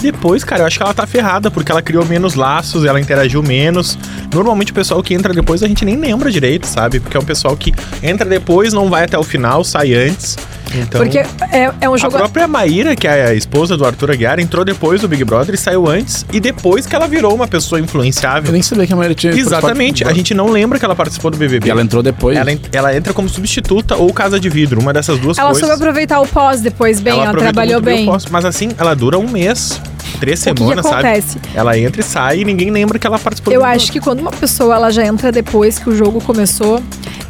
Depois, 0.00 0.44
cara, 0.44 0.62
eu 0.62 0.66
acho 0.66 0.78
que 0.78 0.82
ela 0.82 0.94
tá 0.94 1.04
ferrada, 1.04 1.50
porque 1.50 1.70
ela 1.70 1.82
criou 1.82 2.06
menos 2.06 2.34
laços, 2.34 2.84
ela 2.84 3.00
interagiu 3.00 3.42
menos. 3.42 3.98
Normalmente 4.32 4.70
o 4.70 4.74
pessoal 4.74 5.02
que 5.02 5.12
entra 5.12 5.34
depois 5.34 5.64
a 5.64 5.68
gente 5.68 5.84
nem 5.84 5.96
lembra 5.96 6.30
direito, 6.30 6.66
sabe? 6.66 7.00
Porque 7.00 7.16
é 7.16 7.20
um 7.20 7.24
pessoal 7.24 7.56
que 7.56 7.74
entra 8.02 8.24
depois, 8.24 8.72
não 8.72 8.88
vai 8.88 9.04
até 9.04 9.18
o 9.18 9.22
final, 9.24 9.64
sai 9.64 9.94
antes. 9.94 10.38
Então. 10.74 11.00
Porque 11.00 11.18
é, 11.18 11.70
é 11.80 11.88
um 11.88 11.94
A 11.94 11.96
jogo. 11.96 12.16
própria 12.16 12.46
Maíra, 12.46 12.94
que 12.94 13.06
é 13.06 13.26
a 13.28 13.34
esposa 13.34 13.76
do 13.76 13.84
Arthur 13.84 14.12
Aguiar, 14.12 14.38
entrou 14.38 14.64
depois 14.64 15.00
do 15.00 15.08
Big 15.08 15.24
Brother 15.24 15.54
e 15.54 15.58
saiu 15.58 15.88
antes, 15.88 16.24
e 16.32 16.38
depois 16.40 16.86
que 16.86 16.94
ela 16.94 17.06
virou 17.08 17.34
uma 17.34 17.48
pessoa 17.48 17.78
Eu 17.80 17.84
influenciável. 17.84 18.52
nem 18.52 18.62
sabia 18.62 18.86
que 18.86 18.92
a 18.92 18.96
maioria 18.96 19.14
tinha. 19.16 19.32
Exatamente, 19.32 20.04
a 20.06 20.12
gente 20.12 20.32
não 20.34 20.48
lembra 20.48 20.78
que 20.78 20.84
ela 20.84 20.94
participou 20.94 21.30
do 21.30 21.36
BBB. 21.36 21.66
E 21.66 21.70
ela 21.70 21.82
entrou 21.82 22.02
depois. 22.02 22.36
Ela, 22.36 22.50
ela 22.72 22.96
entra 22.96 23.12
como 23.12 23.28
substituta 23.28 23.96
ou 23.96 24.12
casa 24.12 24.38
de 24.38 24.48
vidro, 24.48 24.80
uma 24.80 24.92
dessas 24.92 25.18
duas 25.18 25.38
Ela 25.38 25.48
coisas. 25.50 25.66
soube 25.68 25.82
aproveitar 25.82 26.20
o 26.20 26.26
pós 26.26 26.60
depois 26.60 27.00
bem, 27.00 27.12
ela, 27.14 27.24
aproveitou 27.30 27.52
trabalhou 27.52 27.74
muito 27.80 27.84
bem 27.86 27.96
bem. 27.96 28.08
o 28.08 28.12
posto, 28.12 28.32
Mas 28.32 28.44
assim, 28.44 28.70
ela 28.78 28.94
dura 28.94 29.18
um 29.18 29.28
mês, 29.28 29.80
três 30.20 30.40
O 30.40 30.44
que 30.44 30.52
que 30.54 30.58
semanas, 30.60 30.84
sabe? 30.86 31.06
acontece? 31.08 31.38
Ela 31.54 31.78
entra 31.78 32.00
e 32.00 32.04
sai 32.04 32.40
e 32.40 32.44
ninguém 32.44 32.70
lembra 32.70 32.98
que 32.98 33.06
ela 33.06 33.18
participou 33.18 33.52
Eu 33.52 33.64
acho 33.64 33.90
que 33.90 34.00
quando 34.00 34.20
uma 34.20 34.30
pessoa 34.30 34.74
ela 34.76 34.90
já 34.90 35.04
entra 35.04 35.32
depois 35.32 35.78
que 35.78 35.88
o 35.90 35.96
jogo 35.96 36.20
começou, 36.20 36.82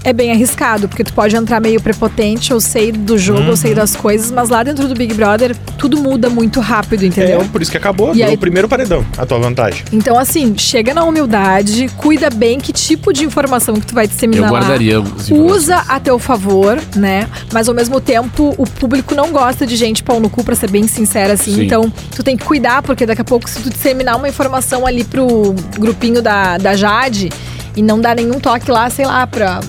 é 0.02 0.12
bem 0.12 0.30
arriscado, 0.32 0.88
porque 0.88 1.04
tu 1.04 1.12
pode 1.12 1.36
entrar 1.36 1.60
meio 1.60 1.80
prepotente 1.80 2.52
ou 2.54 2.60
sair 2.60 2.92
do 2.92 3.18
jogo 3.18 3.40
ou 3.42 3.48
Uhum. 3.50 3.56
sair 3.56 3.74
das 3.74 3.94
coisas, 3.94 4.30
mas 4.30 4.48
lá 4.48 4.62
dentro 4.62 4.88
do 4.88 4.94
Big 4.94 5.12
Brother 5.14 5.54
tudo 5.76 5.98
muda 5.98 6.28
muito 6.30 6.58
rápido, 6.60 7.04
entendeu? 7.04 7.40
É, 7.40 7.44
por 7.44 7.60
isso 7.62 7.70
que 7.70 7.76
acabou. 7.76 8.14
E 8.14 8.22
aí- 8.22 8.34
o 8.34 8.38
primeiro 8.38 8.68
paredão, 8.68 9.04
a 9.18 9.26
tua 9.26 9.38
vantagem. 9.38 9.84
Então, 9.92 10.18
assim, 10.18 10.56
chega 10.56 10.94
na 10.94 11.04
humildade, 11.04 11.88
cuida 11.96 12.30
bem 12.30 12.58
que 12.60 12.72
tipo 12.72 13.12
de 13.12 13.24
informação 13.24 13.74
que 13.74 13.86
tu 13.86 13.94
vai 13.94 14.06
disseminar 14.06 14.48
Eu 14.48 14.54
guardaria. 14.54 15.00
Usa 15.30 15.76
a 15.88 15.98
teu 16.00 16.18
favor, 16.18 16.78
né? 16.96 17.28
Mas 17.52 17.68
ao 17.68 17.74
mesmo 17.74 18.00
tempo, 18.00 18.54
o 18.56 18.64
público 18.66 19.14
não 19.14 19.30
gosta 19.30 19.66
de 19.66 19.76
gente 19.76 20.02
pau 20.02 20.18
no 20.20 20.28
cu, 20.30 20.42
pra 20.44 20.54
ser 20.54 20.70
bem 20.70 20.86
sincera, 20.88 21.34
assim. 21.34 21.54
Sim. 21.54 21.64
Então, 21.64 21.92
tu 22.14 22.22
tem 22.22 22.36
que 22.36 22.44
cuidar, 22.44 22.82
porque 22.82 23.04
daqui 23.06 23.20
a 23.20 23.24
pouco, 23.24 23.48
se 23.48 23.60
tu 23.60 23.68
disseminar 23.70 24.16
uma 24.16 24.28
informação 24.28 24.86
ali 24.86 25.04
pro 25.04 25.54
grupinho 25.78 26.22
da, 26.22 26.56
da 26.58 26.74
Jade 26.74 27.30
e 27.76 27.82
não 27.82 28.00
dar 28.00 28.16
nenhum 28.16 28.38
toque 28.40 28.70
lá, 28.70 28.88
sei 28.90 29.06
lá, 29.06 29.26
pra. 29.26 29.60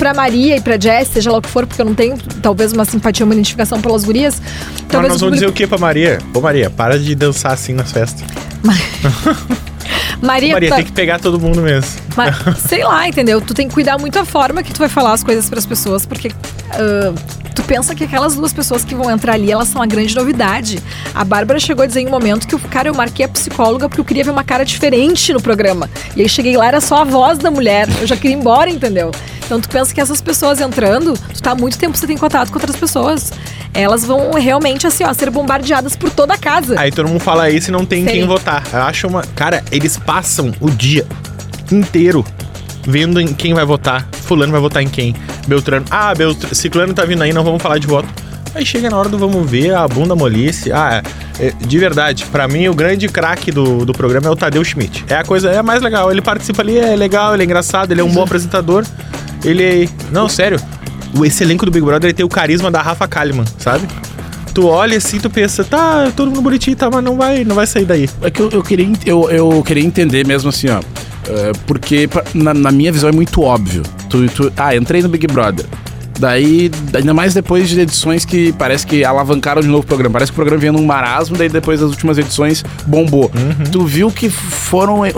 Pra 0.00 0.14
Maria 0.14 0.56
e 0.56 0.60
pra 0.62 0.80
Jess, 0.80 1.08
seja 1.12 1.30
lá 1.30 1.36
o 1.36 1.42
que 1.42 1.48
for, 1.50 1.66
porque 1.66 1.82
eu 1.82 1.84
não 1.84 1.94
tenho 1.94 2.16
talvez 2.40 2.72
uma 2.72 2.86
simpatia, 2.86 3.22
uma 3.26 3.34
identificação 3.34 3.82
pelas 3.82 4.02
gurias. 4.02 4.40
Mas 4.40 4.82
Talvez 4.88 5.12
nós 5.12 5.20
vamos 5.20 5.34
dizer 5.34 5.46
o 5.46 5.52
que 5.52 5.66
pra 5.66 5.76
Maria? 5.76 6.18
Ô 6.32 6.40
Maria, 6.40 6.70
para 6.70 6.98
de 6.98 7.14
dançar 7.14 7.52
assim 7.52 7.74
nas 7.74 7.92
festas. 7.92 8.24
Maria, 10.22 10.54
Maria, 10.54 10.70
tá- 10.70 10.76
tem 10.76 10.84
que 10.86 10.92
pegar 10.92 11.18
todo 11.18 11.38
mundo 11.38 11.60
mesmo. 11.60 11.90
Mas, 12.16 12.34
sei 12.66 12.82
lá, 12.82 13.06
entendeu? 13.06 13.42
Tu 13.42 13.52
tem 13.52 13.68
que 13.68 13.74
cuidar 13.74 13.98
muito 13.98 14.18
a 14.18 14.24
forma 14.24 14.62
que 14.62 14.72
tu 14.72 14.78
vai 14.78 14.88
falar 14.88 15.12
as 15.12 15.22
coisas 15.22 15.50
pras 15.50 15.66
pessoas, 15.66 16.06
porque 16.06 16.30
ah, 16.70 17.12
tu 17.54 17.62
pensa 17.64 17.94
que 17.94 18.04
aquelas 18.04 18.34
duas 18.34 18.54
pessoas 18.54 18.84
que 18.84 18.94
vão 18.94 19.10
entrar 19.10 19.34
ali, 19.34 19.52
elas 19.52 19.68
são 19.68 19.82
a 19.82 19.86
grande 19.86 20.14
novidade. 20.14 20.82
A 21.14 21.24
Bárbara 21.24 21.60
chegou 21.60 21.82
a 21.82 21.86
dizer 21.86 22.00
em 22.00 22.06
um 22.06 22.10
momento 22.10 22.46
que 22.46 22.54
o 22.54 22.58
cara, 22.58 22.88
eu 22.88 22.94
marquei 22.94 23.26
a 23.26 23.28
psicóloga 23.28 23.86
porque 23.86 24.00
eu 24.00 24.04
queria 24.06 24.24
ver 24.24 24.30
uma 24.30 24.44
cara 24.44 24.64
diferente 24.64 25.30
no 25.32 25.42
programa. 25.42 25.90
E 26.16 26.22
aí 26.22 26.28
cheguei 26.28 26.56
lá, 26.56 26.66
era 26.66 26.80
só 26.80 27.02
a 27.02 27.04
voz 27.04 27.38
da 27.38 27.50
mulher. 27.50 27.86
Eu 28.00 28.06
já 28.06 28.16
queria 28.16 28.34
ir 28.34 28.40
embora, 28.40 28.70
entendeu? 28.70 29.10
Então 29.50 29.60
tu 29.60 29.68
pensa 29.68 29.92
que 29.92 30.00
essas 30.00 30.20
pessoas 30.20 30.60
entrando, 30.60 31.12
tu 31.12 31.42
tá 31.42 31.50
há 31.50 31.54
muito 31.56 31.76
tempo 31.76 31.94
que 31.94 31.98
você 31.98 32.06
tem 32.06 32.16
contato 32.16 32.52
com 32.52 32.54
outras 32.54 32.76
pessoas. 32.76 33.32
Elas 33.74 34.04
vão 34.04 34.30
realmente, 34.34 34.86
assim, 34.86 35.02
ó, 35.02 35.12
ser 35.12 35.28
bombardeadas 35.28 35.96
por 35.96 36.08
toda 36.08 36.34
a 36.34 36.38
casa. 36.38 36.78
Aí 36.78 36.92
todo 36.92 37.08
mundo 37.08 37.18
fala 37.18 37.50
isso 37.50 37.68
e 37.68 37.72
não 37.72 37.84
tem 37.84 38.04
Sei. 38.04 38.12
quem 38.12 38.26
votar. 38.28 38.62
Eu 38.72 38.82
acho 38.82 39.08
uma. 39.08 39.22
Cara, 39.34 39.64
eles 39.72 39.96
passam 39.96 40.52
o 40.60 40.70
dia 40.70 41.04
inteiro 41.72 42.24
vendo 42.86 43.20
em 43.20 43.34
quem 43.34 43.52
vai 43.52 43.64
votar. 43.64 44.06
Fulano 44.22 44.52
vai 44.52 44.60
votar 44.60 44.84
em 44.84 44.88
quem? 44.88 45.16
Beltrano. 45.48 45.84
Ah, 45.90 46.14
Beltr... 46.14 46.54
Ciclano 46.54 46.94
tá 46.94 47.04
vindo 47.04 47.20
aí, 47.20 47.32
não 47.32 47.42
vamos 47.42 47.60
falar 47.60 47.78
de 47.78 47.88
voto. 47.88 48.08
Aí 48.54 48.64
chega 48.64 48.88
na 48.88 48.96
hora 48.96 49.08
do 49.08 49.18
vamos 49.18 49.50
ver, 49.50 49.74
a 49.74 49.88
bunda 49.88 50.14
molice. 50.14 50.70
Ah, 50.72 51.02
é, 51.40 51.50
de 51.50 51.76
verdade, 51.76 52.24
pra 52.26 52.46
mim 52.46 52.68
o 52.68 52.74
grande 52.74 53.08
craque 53.08 53.50
do, 53.50 53.84
do 53.84 53.92
programa 53.92 54.28
é 54.28 54.30
o 54.30 54.36
Tadeu 54.36 54.64
Schmidt. 54.64 55.04
É 55.08 55.16
a 55.16 55.24
coisa, 55.24 55.50
é 55.50 55.58
a 55.58 55.62
mais 55.62 55.82
legal. 55.82 56.08
Ele 56.12 56.22
participa 56.22 56.62
ali, 56.62 56.78
é 56.78 56.94
legal, 56.94 57.34
ele 57.34 57.42
é 57.42 57.46
engraçado, 57.46 57.90
ele 57.90 58.00
é 58.00 58.04
um 58.04 58.12
bom 58.12 58.22
apresentador. 58.22 58.84
Ele. 59.44 59.88
Não, 60.12 60.28
sério. 60.28 60.58
o- 61.16 61.24
Esse 61.24 61.42
elenco 61.42 61.64
do 61.64 61.70
Big 61.72 61.84
Brother 61.84 62.08
ele 62.08 62.14
tem 62.16 62.24
o 62.24 62.28
carisma 62.28 62.70
da 62.70 62.80
Rafa 62.82 63.06
Kalimann, 63.08 63.44
sabe? 63.58 63.86
Tu 64.54 64.66
olha 64.66 64.96
assim, 64.98 65.18
tu 65.20 65.30
pensa, 65.30 65.62
tá, 65.62 66.10
todo 66.16 66.28
mundo 66.28 66.42
bonitinho, 66.42 66.76
tá, 66.76 66.90
mas 66.90 67.04
não 67.04 67.16
vai, 67.16 67.44
não 67.44 67.54
vai 67.54 67.66
sair 67.66 67.84
daí. 67.84 68.08
É 68.20 68.30
que 68.30 68.40
eu, 68.40 68.50
eu 68.50 68.62
queria, 68.62 68.88
eu, 69.06 69.30
eu 69.30 69.62
queria 69.62 69.84
entender 69.84 70.26
mesmo 70.26 70.48
assim, 70.48 70.68
ó. 70.68 70.80
é, 71.28 71.52
porque 71.66 72.08
na, 72.34 72.52
na 72.52 72.72
minha 72.72 72.90
visão 72.90 73.08
é 73.08 73.12
muito 73.12 73.42
óbvio. 73.42 73.82
Tu, 74.08 74.26
tu- 74.28 74.52
ah, 74.56 74.74
entrei 74.74 75.02
no 75.02 75.08
Big 75.08 75.26
Brother. 75.28 75.64
Daí, 76.20 76.70
ainda 76.94 77.14
mais 77.14 77.32
depois 77.32 77.68
de 77.70 77.80
edições 77.80 78.26
que 78.26 78.52
parece 78.52 78.86
que 78.86 79.02
alavancaram 79.04 79.62
de 79.62 79.68
novo 79.68 79.82
o 79.82 79.86
programa. 79.86 80.12
Parece 80.12 80.30
que 80.30 80.34
o 80.34 80.36
programa 80.36 80.60
vinha 80.60 80.70
num 80.72 80.84
marasmo, 80.84 81.34
daí 81.36 81.48
depois 81.48 81.80
das 81.80 81.88
últimas 81.88 82.18
edições 82.18 82.62
bombou. 82.86 83.30
Tu 83.72 83.84
viu 83.86 84.10
que 84.10 84.28
foram, 84.28 85.06
eh, 85.06 85.12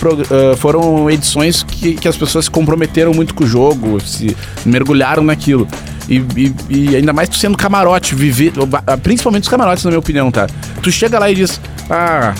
pro- 0.00 0.18
eh, 0.22 0.56
foram 0.56 1.10
edições 1.10 1.62
que, 1.62 1.94
que 1.94 2.08
as 2.08 2.16
pessoas 2.16 2.46
se 2.46 2.50
comprometeram 2.50 3.12
muito 3.12 3.34
com 3.34 3.44
o 3.44 3.46
jogo, 3.46 4.00
se 4.00 4.34
mergulharam 4.64 5.22
naquilo. 5.22 5.68
E, 6.08 6.16
e- 6.34 6.54
e 6.70 6.96
ainda 6.96 7.12
mais 7.12 7.28
tu 7.28 7.36
sendo 7.36 7.54
camarote, 7.56 8.14
viver. 8.14 8.52
Principalmente 9.02 9.42
os 9.42 9.48
camarotes, 9.50 9.84
na 9.84 9.90
minha 9.90 9.98
opinião, 10.00 10.30
tá? 10.30 10.46
Tu 10.82 10.90
chega 10.90 11.18
lá 11.18 11.30
e 11.30 11.34
diz: 11.34 11.60
Ah, 11.90 12.32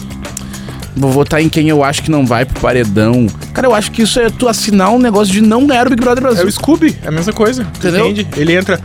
Vou 0.98 1.10
votar 1.10 1.40
em 1.40 1.48
quem 1.48 1.68
eu 1.68 1.82
acho 1.84 2.02
que 2.02 2.10
não 2.10 2.26
vai 2.26 2.44
pro 2.44 2.60
paredão. 2.60 3.26
Cara, 3.54 3.66
eu 3.66 3.74
acho 3.74 3.90
que 3.92 4.02
isso 4.02 4.18
é 4.20 4.28
tu 4.30 4.48
assinar 4.48 4.90
um 4.90 4.98
negócio 4.98 5.32
de 5.32 5.40
não 5.40 5.66
ganhar 5.66 5.86
o 5.86 5.90
Big 5.90 6.02
Brother 6.02 6.22
É 6.24 6.26
Brasil. 6.26 6.46
o 6.46 6.50
Scooby, 6.50 6.96
é 7.04 7.08
a 7.08 7.10
mesma 7.10 7.32
coisa. 7.32 7.62
Entendeu? 7.62 8.06
Entende? 8.08 8.26
Ele 8.36 8.52
entra. 8.54 8.80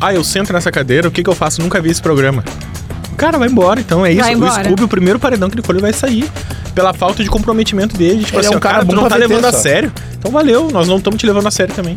Ah, 0.00 0.14
eu 0.14 0.22
sento 0.22 0.52
nessa 0.52 0.70
cadeira, 0.70 1.08
o 1.08 1.10
que, 1.10 1.22
que 1.22 1.28
eu 1.30 1.34
faço? 1.34 1.60
Nunca 1.62 1.80
vi 1.80 1.90
esse 1.90 2.02
programa. 2.02 2.44
O 3.12 3.16
cara 3.16 3.38
vai 3.38 3.48
embora, 3.48 3.80
então 3.80 4.04
é 4.04 4.12
isso. 4.12 4.22
O. 4.22 4.50
Scooby, 4.64 4.84
o 4.84 4.88
primeiro 4.88 5.18
paredão 5.18 5.48
que 5.48 5.56
ele 5.58 5.66
ele 5.68 5.80
vai 5.80 5.92
sair. 5.92 6.28
Pela 6.74 6.92
falta 6.92 7.22
de 7.24 7.30
comprometimento 7.30 7.96
dele. 7.96 8.22
Tipo 8.22 8.36
Ele 8.38 8.46
assim, 8.46 8.54
é 8.54 8.58
um 8.58 8.60
cara 8.60 8.74
cara, 8.74 8.86
tu 8.86 8.94
não 8.94 9.08
tá 9.08 9.14
VT 9.16 9.20
levando 9.20 9.44
a 9.46 9.52
só. 9.52 9.58
sério. 9.60 9.90
Então 10.18 10.30
valeu, 10.30 10.68
nós 10.70 10.86
não 10.86 10.98
estamos 10.98 11.18
te 11.18 11.24
levando 11.26 11.46
a 11.46 11.50
sério 11.50 11.74
também. 11.74 11.96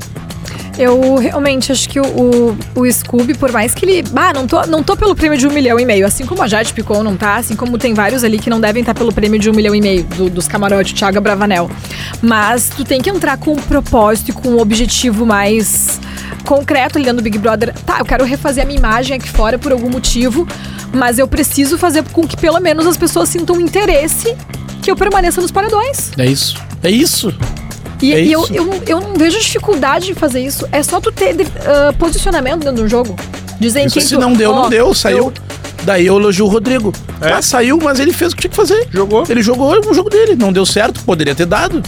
Eu 0.80 1.16
realmente 1.18 1.74
acho 1.74 1.90
que 1.90 2.00
o, 2.00 2.06
o, 2.06 2.58
o 2.82 2.92
Scooby, 2.92 3.34
por 3.34 3.52
mais 3.52 3.74
que 3.74 3.86
ele. 3.86 4.04
Ah, 4.16 4.32
não 4.34 4.48
tô, 4.48 4.66
não 4.66 4.82
tô 4.82 4.96
pelo 4.96 5.14
prêmio 5.14 5.38
de 5.38 5.46
um 5.46 5.52
milhão 5.52 5.78
e 5.78 5.86
meio. 5.86 6.06
Assim 6.08 6.26
como 6.26 6.42
a 6.42 6.48
Jade 6.48 6.72
Picon 6.74 7.04
não 7.04 7.18
tá, 7.18 7.36
assim 7.36 7.54
como 7.56 7.78
tem 7.78 7.94
vários 7.94 8.24
ali 8.24 8.40
que 8.40 8.50
não 8.50 8.62
devem 8.62 8.80
estar 8.80 8.94
pelo 8.94 9.12
prêmio 9.14 9.38
de 9.38 9.50
um 9.50 9.54
milhão 9.54 9.76
e 9.76 9.82
meio 9.82 10.04
do- 10.06 10.30
dos 10.30 10.48
camarotes, 10.48 10.94
Thiago 10.94 11.20
Bravanel. 11.20 11.70
Mas 12.22 12.70
tu 12.70 12.86
tem 12.86 13.02
que 13.02 13.10
entrar 13.10 13.36
com 13.38 13.52
um 13.52 13.56
propósito 13.58 14.30
e 14.30 14.34
com 14.34 14.50
um 14.52 14.60
objetivo 14.60 15.26
mais 15.26 16.00
concreto 16.46 16.98
ali 16.98 17.04
dentro 17.06 17.18
do 17.18 17.24
Big 17.24 17.38
Brother. 17.38 17.74
Tá, 17.86 18.00
eu 18.00 18.06
quero 18.06 18.24
refazer 18.24 18.64
a 18.64 18.66
minha 18.66 18.80
imagem 18.80 19.18
aqui 19.18 19.28
fora 19.30 19.60
por 19.60 19.74
algum 19.74 19.90
motivo, 19.90 20.48
mas 20.94 21.20
eu 21.20 21.28
preciso 21.28 21.78
fazer 21.78 22.04
com 22.14 22.26
que 22.26 22.38
pelo 22.38 22.60
menos 22.62 22.88
as 22.88 22.96
pessoas 22.96 23.28
sintam 23.28 23.60
interesse 23.60 24.34
que 24.82 24.90
eu 24.90 24.96
permaneça 24.96 25.42
nos 25.42 25.52
paredões. 25.52 26.12
É 26.18 26.26
isso. 26.26 26.56
É 26.82 26.90
isso. 26.90 27.34
E, 28.02 28.14
É 28.14 28.24
e 28.24 28.32
eu, 28.32 28.48
eu, 28.52 28.82
eu 28.88 29.02
não 29.02 29.14
vejo 29.16 29.40
dificuldade 29.40 30.12
em 30.12 30.16
fazer 30.16 30.42
isso. 30.42 30.66
É 30.72 30.82
só 30.82 31.00
tu 31.02 31.12
ter 31.12 31.36
ah, 31.66 31.94
posicionamento 32.00 32.64
dentro 32.64 32.84
do 32.84 32.88
jogo. 32.88 33.16
Dizer 33.60 33.82
em 33.82 33.86
Isso 33.88 33.96
quem 33.96 34.04
se 34.08 34.16
tu, 34.16 34.20
não 34.22 34.34
deu, 34.34 34.52
ó, 34.52 34.62
não 34.64 34.70
deu. 34.70 34.94
Saiu. 34.94 35.18
eu- 35.18 35.34
Daí 35.84 36.06
eu 36.06 36.18
elogio 36.20 36.46
o 36.46 36.50
Rodrigo. 36.50 36.94
É? 37.22 37.30
Tá, 37.30 37.42
saiu, 37.42 37.80
mas 37.82 38.00
ele 38.00 38.12
fez 38.12 38.34
o 38.34 38.36
que 38.36 38.42
tinha 38.42 38.50
que 38.52 38.56
fazer. 38.56 38.88
Jogou. 38.92 39.24
Ele 39.30 39.42
jogou 39.42 39.74
o 39.90 39.94
jogo 39.94 40.10
dele. 40.10 40.36
Não 40.36 40.52
deu 40.52 40.66
certo, 40.66 41.02
poderia 41.04 41.34
ter 41.34 41.46
dado. 41.46 41.82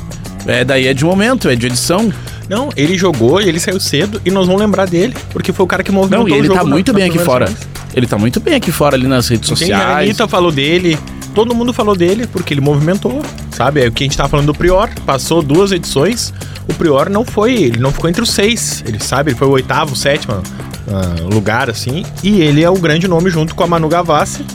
É, 0.47 0.63
daí 0.63 0.87
é 0.87 0.93
de 0.93 1.03
momento, 1.05 1.49
é 1.49 1.55
de 1.55 1.67
edição. 1.67 2.11
Não, 2.49 2.69
ele 2.75 2.97
jogou 2.97 3.41
e 3.41 3.47
ele 3.47 3.59
saiu 3.59 3.79
cedo 3.79 4.21
e 4.25 4.31
nós 4.31 4.47
vamos 4.47 4.61
lembrar 4.61 4.87
dele, 4.87 5.13
porque 5.29 5.53
foi 5.53 5.63
o 5.63 5.67
cara 5.67 5.83
que 5.83 5.91
movimentou 5.91 6.27
Não, 6.27 6.29
e 6.35 6.37
ele 6.39 6.41
o 6.41 6.45
jogo 6.47 6.57
tá 6.59 6.63
na- 6.65 6.69
muito 6.69 6.87
nas 6.91 6.95
bem 7.01 7.03
aqui 7.09 7.17
primeiras 7.17 7.33
fora. 7.33 7.47
semanas. 7.47 7.67
Ele 7.93 8.07
tá 8.07 8.17
muito 8.17 8.39
bem 8.39 8.55
aqui 8.55 8.71
fora 8.71 8.95
ali 8.95 9.07
nas 9.07 9.27
redes 9.27 9.49
Entende? 9.51 9.71
A 9.73 9.77
sociais. 9.77 10.07
Anitta 10.09 10.27
falou 10.27 10.51
dele, 10.51 10.97
todo 11.33 11.55
mundo 11.55 11.73
falou 11.73 11.95
dele, 11.95 12.27
porque 12.27 12.53
ele 12.53 12.61
movimentou, 12.61 13.21
sabe? 13.51 13.83
É 13.83 13.87
o 13.87 13.91
que 13.91 14.03
a 14.03 14.05
gente 14.05 14.17
tava 14.17 14.29
falando 14.29 14.47
do 14.47 14.53
Prior, 14.53 14.89
passou 15.05 15.41
duas 15.41 15.71
edições, 15.71 16.33
o 16.69 16.73
Prior 16.73 17.09
não 17.09 17.25
foi, 17.25 17.53
ele 17.53 17.79
não 17.79 17.91
ficou 17.91 18.09
entre 18.09 18.21
os 18.21 18.31
seis, 18.31 18.83
ele 18.85 18.99
sabe, 18.99 19.31
ele 19.31 19.37
foi 19.37 19.47
o 19.47 19.51
oitavo, 19.51 19.95
sétimo 19.95 20.41
ah, 20.87 21.33
lugar, 21.33 21.69
assim, 21.69 22.05
e 22.23 22.41
ele 22.41 22.63
é 22.63 22.69
o 22.69 22.75
grande 22.75 23.07
nome 23.07 23.29
junto 23.29 23.55
com 23.55 23.63
a 23.63 23.67
Manu 23.67 23.87
Gavassi 23.87 24.45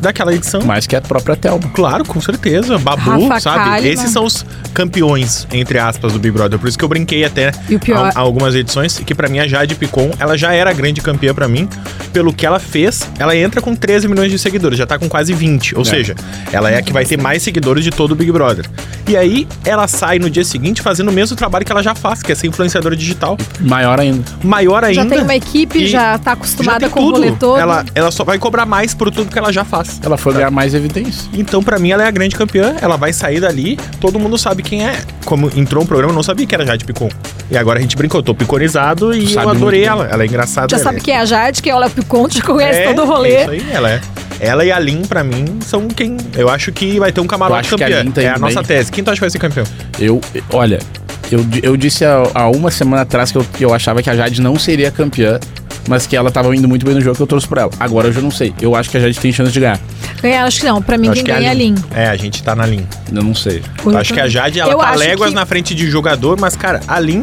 daquela 0.00 0.34
edição. 0.34 0.62
Mais 0.62 0.86
que 0.86 0.96
a 0.96 1.00
própria 1.00 1.36
Thelma. 1.36 1.68
Claro, 1.74 2.04
com 2.04 2.20
certeza. 2.20 2.78
Babu, 2.78 3.28
Rafa 3.28 3.40
sabe? 3.40 3.64
Kalimann. 3.70 3.92
Esses 3.92 4.10
são 4.10 4.24
os 4.24 4.44
campeões, 4.72 5.46
entre 5.52 5.78
aspas, 5.78 6.12
do 6.12 6.18
Big 6.18 6.32
Brother. 6.34 6.58
Por 6.58 6.68
isso 6.68 6.78
que 6.78 6.84
eu 6.84 6.88
brinquei 6.88 7.24
até 7.24 7.52
E 7.68 7.74
o 7.76 7.80
pior- 7.80 8.06
a- 8.14 8.18
a 8.18 8.20
algumas 8.20 8.54
edições, 8.54 8.98
que 8.98 9.14
pra 9.14 9.28
mim 9.28 9.38
a 9.38 9.46
Jade 9.46 9.74
Picon, 9.74 10.10
ela 10.18 10.36
já 10.38 10.52
era 10.52 10.70
a 10.70 10.72
grande 10.72 11.00
campeã 11.00 11.34
pra 11.34 11.46
mim. 11.48 11.68
Pelo 12.12 12.32
que 12.32 12.44
ela 12.46 12.58
fez, 12.58 13.08
ela 13.18 13.36
entra 13.36 13.60
com 13.60 13.74
13 13.74 14.08
milhões 14.08 14.30
de 14.30 14.38
seguidores, 14.38 14.78
já 14.78 14.86
tá 14.86 14.98
com 14.98 15.08
quase 15.08 15.32
20. 15.32 15.74
Ou 15.76 15.82
É. 15.82 15.84
seja, 15.84 16.14
ela 16.52 16.70
é 16.70 16.78
a 16.78 16.82
que 16.82 16.92
vai 16.92 17.04
ter 17.04 17.16
mais 17.18 17.42
seguidores 17.42 17.84
de 17.84 17.90
todo 17.90 18.12
o 18.12 18.14
Big 18.14 18.30
Brother. 18.32 18.66
E 19.08 19.16
aí, 19.16 19.46
ela 19.64 19.86
sai 19.88 20.18
no 20.18 20.30
dia 20.30 20.44
seguinte 20.44 20.82
fazendo 20.82 21.08
o 21.08 21.12
mesmo 21.12 21.36
trabalho 21.36 21.64
que 21.64 21.72
ela 21.72 21.82
já 21.82 21.94
faz, 21.94 22.22
que 22.22 22.32
é 22.32 22.34
ser 22.34 22.46
influenciadora 22.46 22.96
digital. 22.96 23.36
Maior 23.60 23.98
ainda. 24.00 24.24
Maior 24.42 24.84
ainda. 24.84 25.02
Já 25.02 25.06
tem 25.08 25.20
uma 25.22 25.34
equipe, 25.34 25.86
já 25.86 26.16
tá 26.18 26.30
já 26.30 26.32
acostumada 26.32 26.80
tem 26.80 26.90
com 26.90 27.00
o 27.00 27.06
tudo. 27.06 27.12
rolê 27.14 27.32
todo. 27.32 27.58
Ela, 27.58 27.84
ela 27.94 28.10
só 28.10 28.22
vai 28.24 28.38
cobrar 28.38 28.66
mais 28.66 28.94
por 28.94 29.10
tudo 29.10 29.30
que 29.30 29.38
ela 29.38 29.52
já 29.52 29.64
faz. 29.64 29.89
Ela 30.02 30.16
foi 30.16 30.34
ganhar 30.34 30.50
mais 30.50 30.74
evidência. 30.74 31.28
Então, 31.32 31.62
pra 31.62 31.78
mim, 31.78 31.90
ela 31.90 32.04
é 32.04 32.06
a 32.06 32.10
grande 32.10 32.36
campeã. 32.36 32.74
Ela 32.80 32.96
vai 32.96 33.12
sair 33.12 33.40
dali, 33.40 33.78
todo 34.00 34.18
mundo 34.18 34.36
sabe 34.38 34.62
quem 34.62 34.86
é. 34.86 35.00
Como 35.24 35.50
entrou 35.56 35.82
um 35.82 35.86
programa, 35.86 36.12
eu 36.12 36.16
não 36.16 36.22
sabia 36.22 36.46
que 36.46 36.54
era 36.54 36.64
Jade 36.64 36.84
Picon. 36.84 37.08
E 37.50 37.56
agora 37.56 37.78
a 37.78 37.82
gente 37.82 37.96
brincou, 37.96 38.20
eu 38.20 38.24
tô 38.24 38.34
piconizado 38.34 39.14
e 39.14 39.34
eu 39.34 39.48
adorei 39.48 39.80
bem. 39.80 39.88
ela. 39.88 40.06
Ela 40.06 40.22
é 40.22 40.26
engraçada. 40.26 40.68
já 40.70 40.76
ela 40.76 40.84
sabe 40.84 40.98
é... 40.98 41.00
quem 41.00 41.14
é 41.14 41.20
a 41.20 41.24
Jade, 41.24 41.62
quem 41.62 41.72
é 41.72 41.74
o 41.74 41.78
Léo 41.78 41.90
Picon, 41.90 42.28
já 42.30 42.42
conhece 42.42 42.80
É, 42.80 42.92
todo 42.92 43.02
o 43.02 43.06
rolê. 43.06 43.40
Isso 43.40 43.50
aí, 43.50 43.66
ela 43.72 43.90
é. 43.90 44.00
Ela 44.40 44.64
e 44.64 44.72
a 44.72 44.78
Lin, 44.78 45.02
pra 45.02 45.22
mim, 45.22 45.58
são 45.66 45.86
quem. 45.88 46.16
Eu 46.34 46.48
acho 46.48 46.72
que 46.72 46.98
vai 46.98 47.12
ter 47.12 47.20
um 47.20 47.26
camarote 47.26 47.68
que 47.68 47.76
campeão. 47.76 48.10
Tá 48.10 48.22
é 48.22 48.28
a 48.28 48.30
indo 48.32 48.40
nossa 48.40 48.62
bem? 48.62 48.64
tese. 48.64 48.90
Quem 48.90 49.04
tu 49.04 49.10
acha 49.10 49.16
que 49.16 49.20
vai 49.20 49.30
ser 49.30 49.38
campeão? 49.38 49.66
Eu, 49.98 50.18
olha, 50.52 50.78
eu, 51.30 51.44
eu 51.62 51.76
disse 51.76 52.04
há, 52.04 52.22
há 52.34 52.48
uma 52.48 52.70
semana 52.70 53.02
atrás 53.02 53.30
que 53.30 53.36
eu, 53.38 53.44
que 53.44 53.64
eu 53.64 53.74
achava 53.74 54.02
que 54.02 54.08
a 54.08 54.16
Jade 54.16 54.40
não 54.40 54.58
seria 54.58 54.90
campeã, 54.90 55.38
mas 55.88 56.06
que 56.06 56.16
ela 56.16 56.30
tava 56.30 56.54
indo 56.54 56.68
muito 56.68 56.84
bem 56.84 56.94
no 56.94 57.00
jogo 57.00 57.16
que 57.16 57.22
eu 57.22 57.26
trouxe 57.26 57.46
pra 57.48 57.62
ela. 57.62 57.70
Agora 57.80 58.08
eu 58.08 58.12
já 58.12 58.20
não 58.20 58.30
sei. 58.30 58.52
Eu 58.60 58.74
acho 58.76 58.90
que 58.90 58.96
a 58.96 59.00
Jade 59.00 59.18
tem 59.18 59.32
chance 59.32 59.52
de 59.52 59.60
ganhar. 59.60 59.80
Ganhar, 60.22 60.44
acho 60.44 60.60
que 60.60 60.66
não. 60.66 60.80
Pra 60.82 60.96
mim, 60.98 61.08
Eu 61.08 61.12
quem 61.14 61.24
que 61.24 61.30
ganha 61.32 61.48
é 61.48 61.50
a 61.50 61.54
Lin. 61.54 61.74
É, 61.94 62.06
a 62.08 62.16
gente 62.16 62.42
tá 62.42 62.54
na 62.54 62.66
Lin. 62.66 62.86
Eu 63.12 63.22
não 63.22 63.34
sei. 63.34 63.62
Eu 63.84 63.96
acho 63.98 64.12
que 64.14 64.20
a 64.20 64.28
Jade, 64.28 64.60
ela 64.60 64.72
Eu 64.72 64.78
tá 64.78 64.94
léguas 64.94 65.30
que- 65.30 65.34
na 65.34 65.46
frente 65.46 65.74
de 65.74 65.88
jogador, 65.90 66.38
mas, 66.40 66.54
cara, 66.56 66.80
a 66.86 66.98
Lin, 67.00 67.22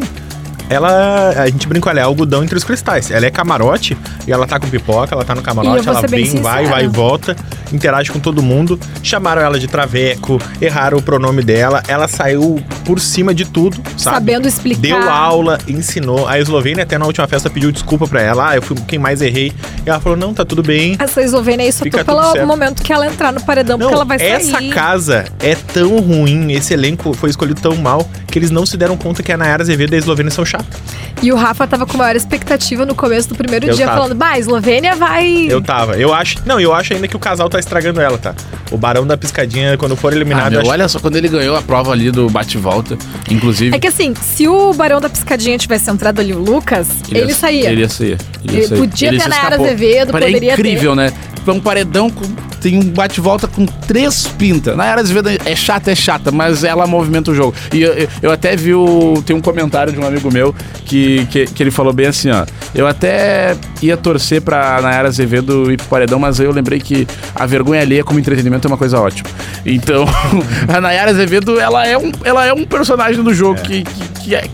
ela. 0.69 1.29
A 1.37 1.47
gente 1.47 1.67
brincou, 1.67 1.89
ela 1.89 1.99
é 1.99 2.03
algodão 2.03 2.43
entre 2.43 2.57
os 2.57 2.63
cristais. 2.63 3.11
Ela 3.11 3.25
é 3.25 3.31
camarote 3.31 3.97
e 4.25 4.31
ela 4.31 4.47
tá 4.47 4.59
com 4.59 4.67
pipoca, 4.67 5.13
ela 5.13 5.23
tá 5.23 5.35
no 5.35 5.41
camarote, 5.41 5.87
ela 5.87 6.01
vem, 6.01 6.25
vai, 6.41 6.63
sincera. 6.63 6.75
vai 6.75 6.85
e 6.85 6.87
volta. 6.87 7.35
interage 7.71 8.11
com 8.11 8.19
todo 8.19 8.41
mundo. 8.41 8.79
Chamaram 9.01 9.41
ela 9.41 9.59
de 9.59 9.67
traveco, 9.67 10.39
erraram 10.61 10.97
o 10.97 11.01
pronome 11.01 11.43
dela. 11.43 11.81
Ela 11.87 12.07
saiu 12.07 12.61
por 12.85 12.99
cima 12.99 13.33
de 13.33 13.45
tudo, 13.45 13.77
sabe? 13.97 14.17
Sabendo 14.17 14.47
explicar. 14.47 14.81
Deu 14.81 15.09
aula, 15.09 15.57
ensinou. 15.67 16.27
A 16.27 16.39
Eslovênia 16.39 16.83
até 16.83 16.97
na 16.97 17.05
última 17.05 17.27
festa 17.27 17.49
pediu 17.49 17.71
desculpa 17.71 18.07
pra 18.07 18.21
ela. 18.21 18.49
Ah, 18.49 18.55
eu 18.55 18.61
fui 18.61 18.75
quem 18.87 18.99
mais 18.99 19.21
errei. 19.21 19.53
E 19.85 19.89
ela 19.89 19.99
falou: 19.99 20.17
não, 20.17 20.33
tá 20.33 20.45
tudo 20.45 20.63
bem. 20.63 20.95
Essa 20.99 21.21
Eslovênia 21.21 21.65
aí 21.65 21.71
só 21.71 21.83
Fica 21.83 22.03
tô 22.03 22.33
pelo 22.33 22.47
momento 22.47 22.83
que 22.83 22.91
ela 22.91 23.07
entrar 23.07 23.31
no 23.31 23.41
paredão, 23.41 23.77
porque 23.77 23.93
ela 23.93 24.05
vai 24.05 24.19
sair. 24.19 24.31
essa 24.31 24.61
casa 24.73 25.25
é 25.39 25.55
tão 25.55 25.99
ruim, 25.99 26.51
esse 26.51 26.73
elenco 26.73 27.13
foi 27.13 27.29
escolhido 27.29 27.61
tão 27.61 27.75
mal, 27.75 28.07
que 28.27 28.37
eles 28.37 28.51
não 28.51 28.65
se 28.65 28.77
deram 28.77 28.97
conta 28.97 29.23
que 29.23 29.31
a 29.31 29.37
Nayara 29.37 29.63
Azevedo 29.63 29.93
e 29.93 29.95
a 29.95 29.99
Eslovênia 29.99 30.31
são 30.31 30.45
chatas. 30.63 30.87
E 31.23 31.31
o 31.31 31.35
Rafa 31.35 31.65
tava 31.65 31.85
com 31.87 31.97
maior 31.97 32.15
expectativa 32.15 32.85
no 32.85 32.93
começo 32.93 33.29
do 33.29 33.33
primeiro 33.35 33.65
Eu 33.67 33.73
dia, 33.75 33.85
tava. 33.87 33.97
falando, 33.97 34.15
bah, 34.15 34.33
a 34.33 34.39
Eslovênia 34.39 34.95
vai. 34.95 35.47
Eu 35.49 35.59
tava. 35.61 35.97
Eu 35.97 36.13
acho. 36.13 36.37
Não, 36.45 36.59
eu 36.59 36.71
acho 36.73 36.93
ainda 36.93 37.07
que 37.07 37.15
o 37.15 37.19
casal 37.19 37.49
tá 37.49 37.57
estragando 37.57 37.99
ela, 37.99 38.19
tá? 38.19 38.35
O 38.71 38.77
Barão 38.77 39.05
da 39.07 39.17
Piscadinha, 39.17 39.75
quando 39.77 39.95
for 39.95 40.13
Ah, 40.13 40.15
eliminado. 40.15 40.51
meu, 40.51 40.61
acho- 40.61 40.69
olha 40.69 40.87
só, 40.87 40.99
quando 40.99 41.15
ele 41.15 41.27
ganhou 41.27 41.55
a 41.55 41.61
prova 41.63 41.91
ali 41.91 42.11
do 42.11 42.29
bate-volta, 42.29 42.95
inclusive. 43.31 43.75
É 43.75 43.79
que 43.79 43.87
assim, 43.87 44.13
se 44.13 44.47
o 44.47 44.73
Barão 44.75 45.01
da 45.01 45.09
Piscadinha 45.09 45.57
tivesse 45.57 45.89
entrado 45.89 46.19
ali, 46.19 46.33
o 46.33 46.39
Lucas, 46.39 46.87
ele, 47.09 47.29
ia- 47.29 47.33
saía. 47.35 47.71
Ele 47.71 47.81
ia 47.81 47.89
sair. 47.89 48.17
Ele, 48.43 48.53
ia 48.53 48.59
Ele 48.59 48.67
sair. 48.67 48.77
podia 48.77 49.09
ter 49.09 49.19
se 49.19 49.25
a 49.25 49.29
Nayara 49.29 49.47
escapou. 49.55 49.65
Azevedo, 49.65 50.11
poderia 50.11 50.51
É 50.51 50.53
incrível, 50.53 50.93
né? 50.95 51.11
Tipo, 51.35 51.49
É 51.49 51.53
um 51.53 51.59
paredão 51.59 52.09
com. 52.11 52.25
Tem 52.61 52.77
um 52.77 52.83
bate-volta 52.83 53.47
com 53.47 53.65
três 53.65 54.27
pintas. 54.27 54.75
Nayara 54.75 55.01
Azevedo 55.01 55.29
é 55.45 55.55
chata, 55.55 55.91
é 55.91 55.95
chata, 55.95 56.31
mas 56.31 56.63
ela 56.63 56.87
movimenta 56.87 57.31
o 57.31 57.35
jogo. 57.35 57.53
E 57.73 57.81
eu, 57.81 58.07
eu- 58.21 58.31
até 58.31 58.55
vi 58.55 58.73
o. 58.73 59.21
Tem 59.25 59.35
um 59.35 59.41
comentário 59.41 59.91
de 59.93 59.99
um 59.99 60.05
amigo 60.05 60.31
meu 60.31 60.53
que, 60.85 61.25
que, 61.27 61.45
que 61.45 61.63
ele 61.63 61.71
falou 61.71 61.93
bem 61.93 62.07
assim, 62.07 62.29
ó. 62.31 62.45
Eu 62.73 62.87
até 62.87 63.55
ia 63.81 63.95
torcer 63.97 64.41
pra 64.41 64.81
Nayara 64.81 65.07
Azevedo 65.07 65.71
ir 65.71 65.77
pro 65.77 65.85
paredão, 65.87 66.19
mas 66.19 66.39
aí 66.39 66.45
eu 66.45 66.51
lembrei 66.51 66.79
que 66.79 67.07
a 67.35 67.45
vergonha 67.45 67.81
alheia 67.81 68.03
como 68.03 68.19
entretenimento 68.19 68.67
é 68.67 68.69
uma 68.69 68.77
coisa 68.77 68.99
ótima. 68.99 69.29
Então, 69.65 70.05
a 70.67 70.81
Nayara 70.81 71.11
Azevedo, 71.11 71.59
ela 71.59 71.85
é 71.87 71.97
um, 71.97 72.11
ela 72.23 72.45
é 72.45 72.53
um 72.53 72.65
personagem 72.65 73.23
do 73.23 73.33
jogo 73.33 73.61
que, 73.61 73.83
que, 73.83 74.07
que 74.23 74.35
é 74.35 74.45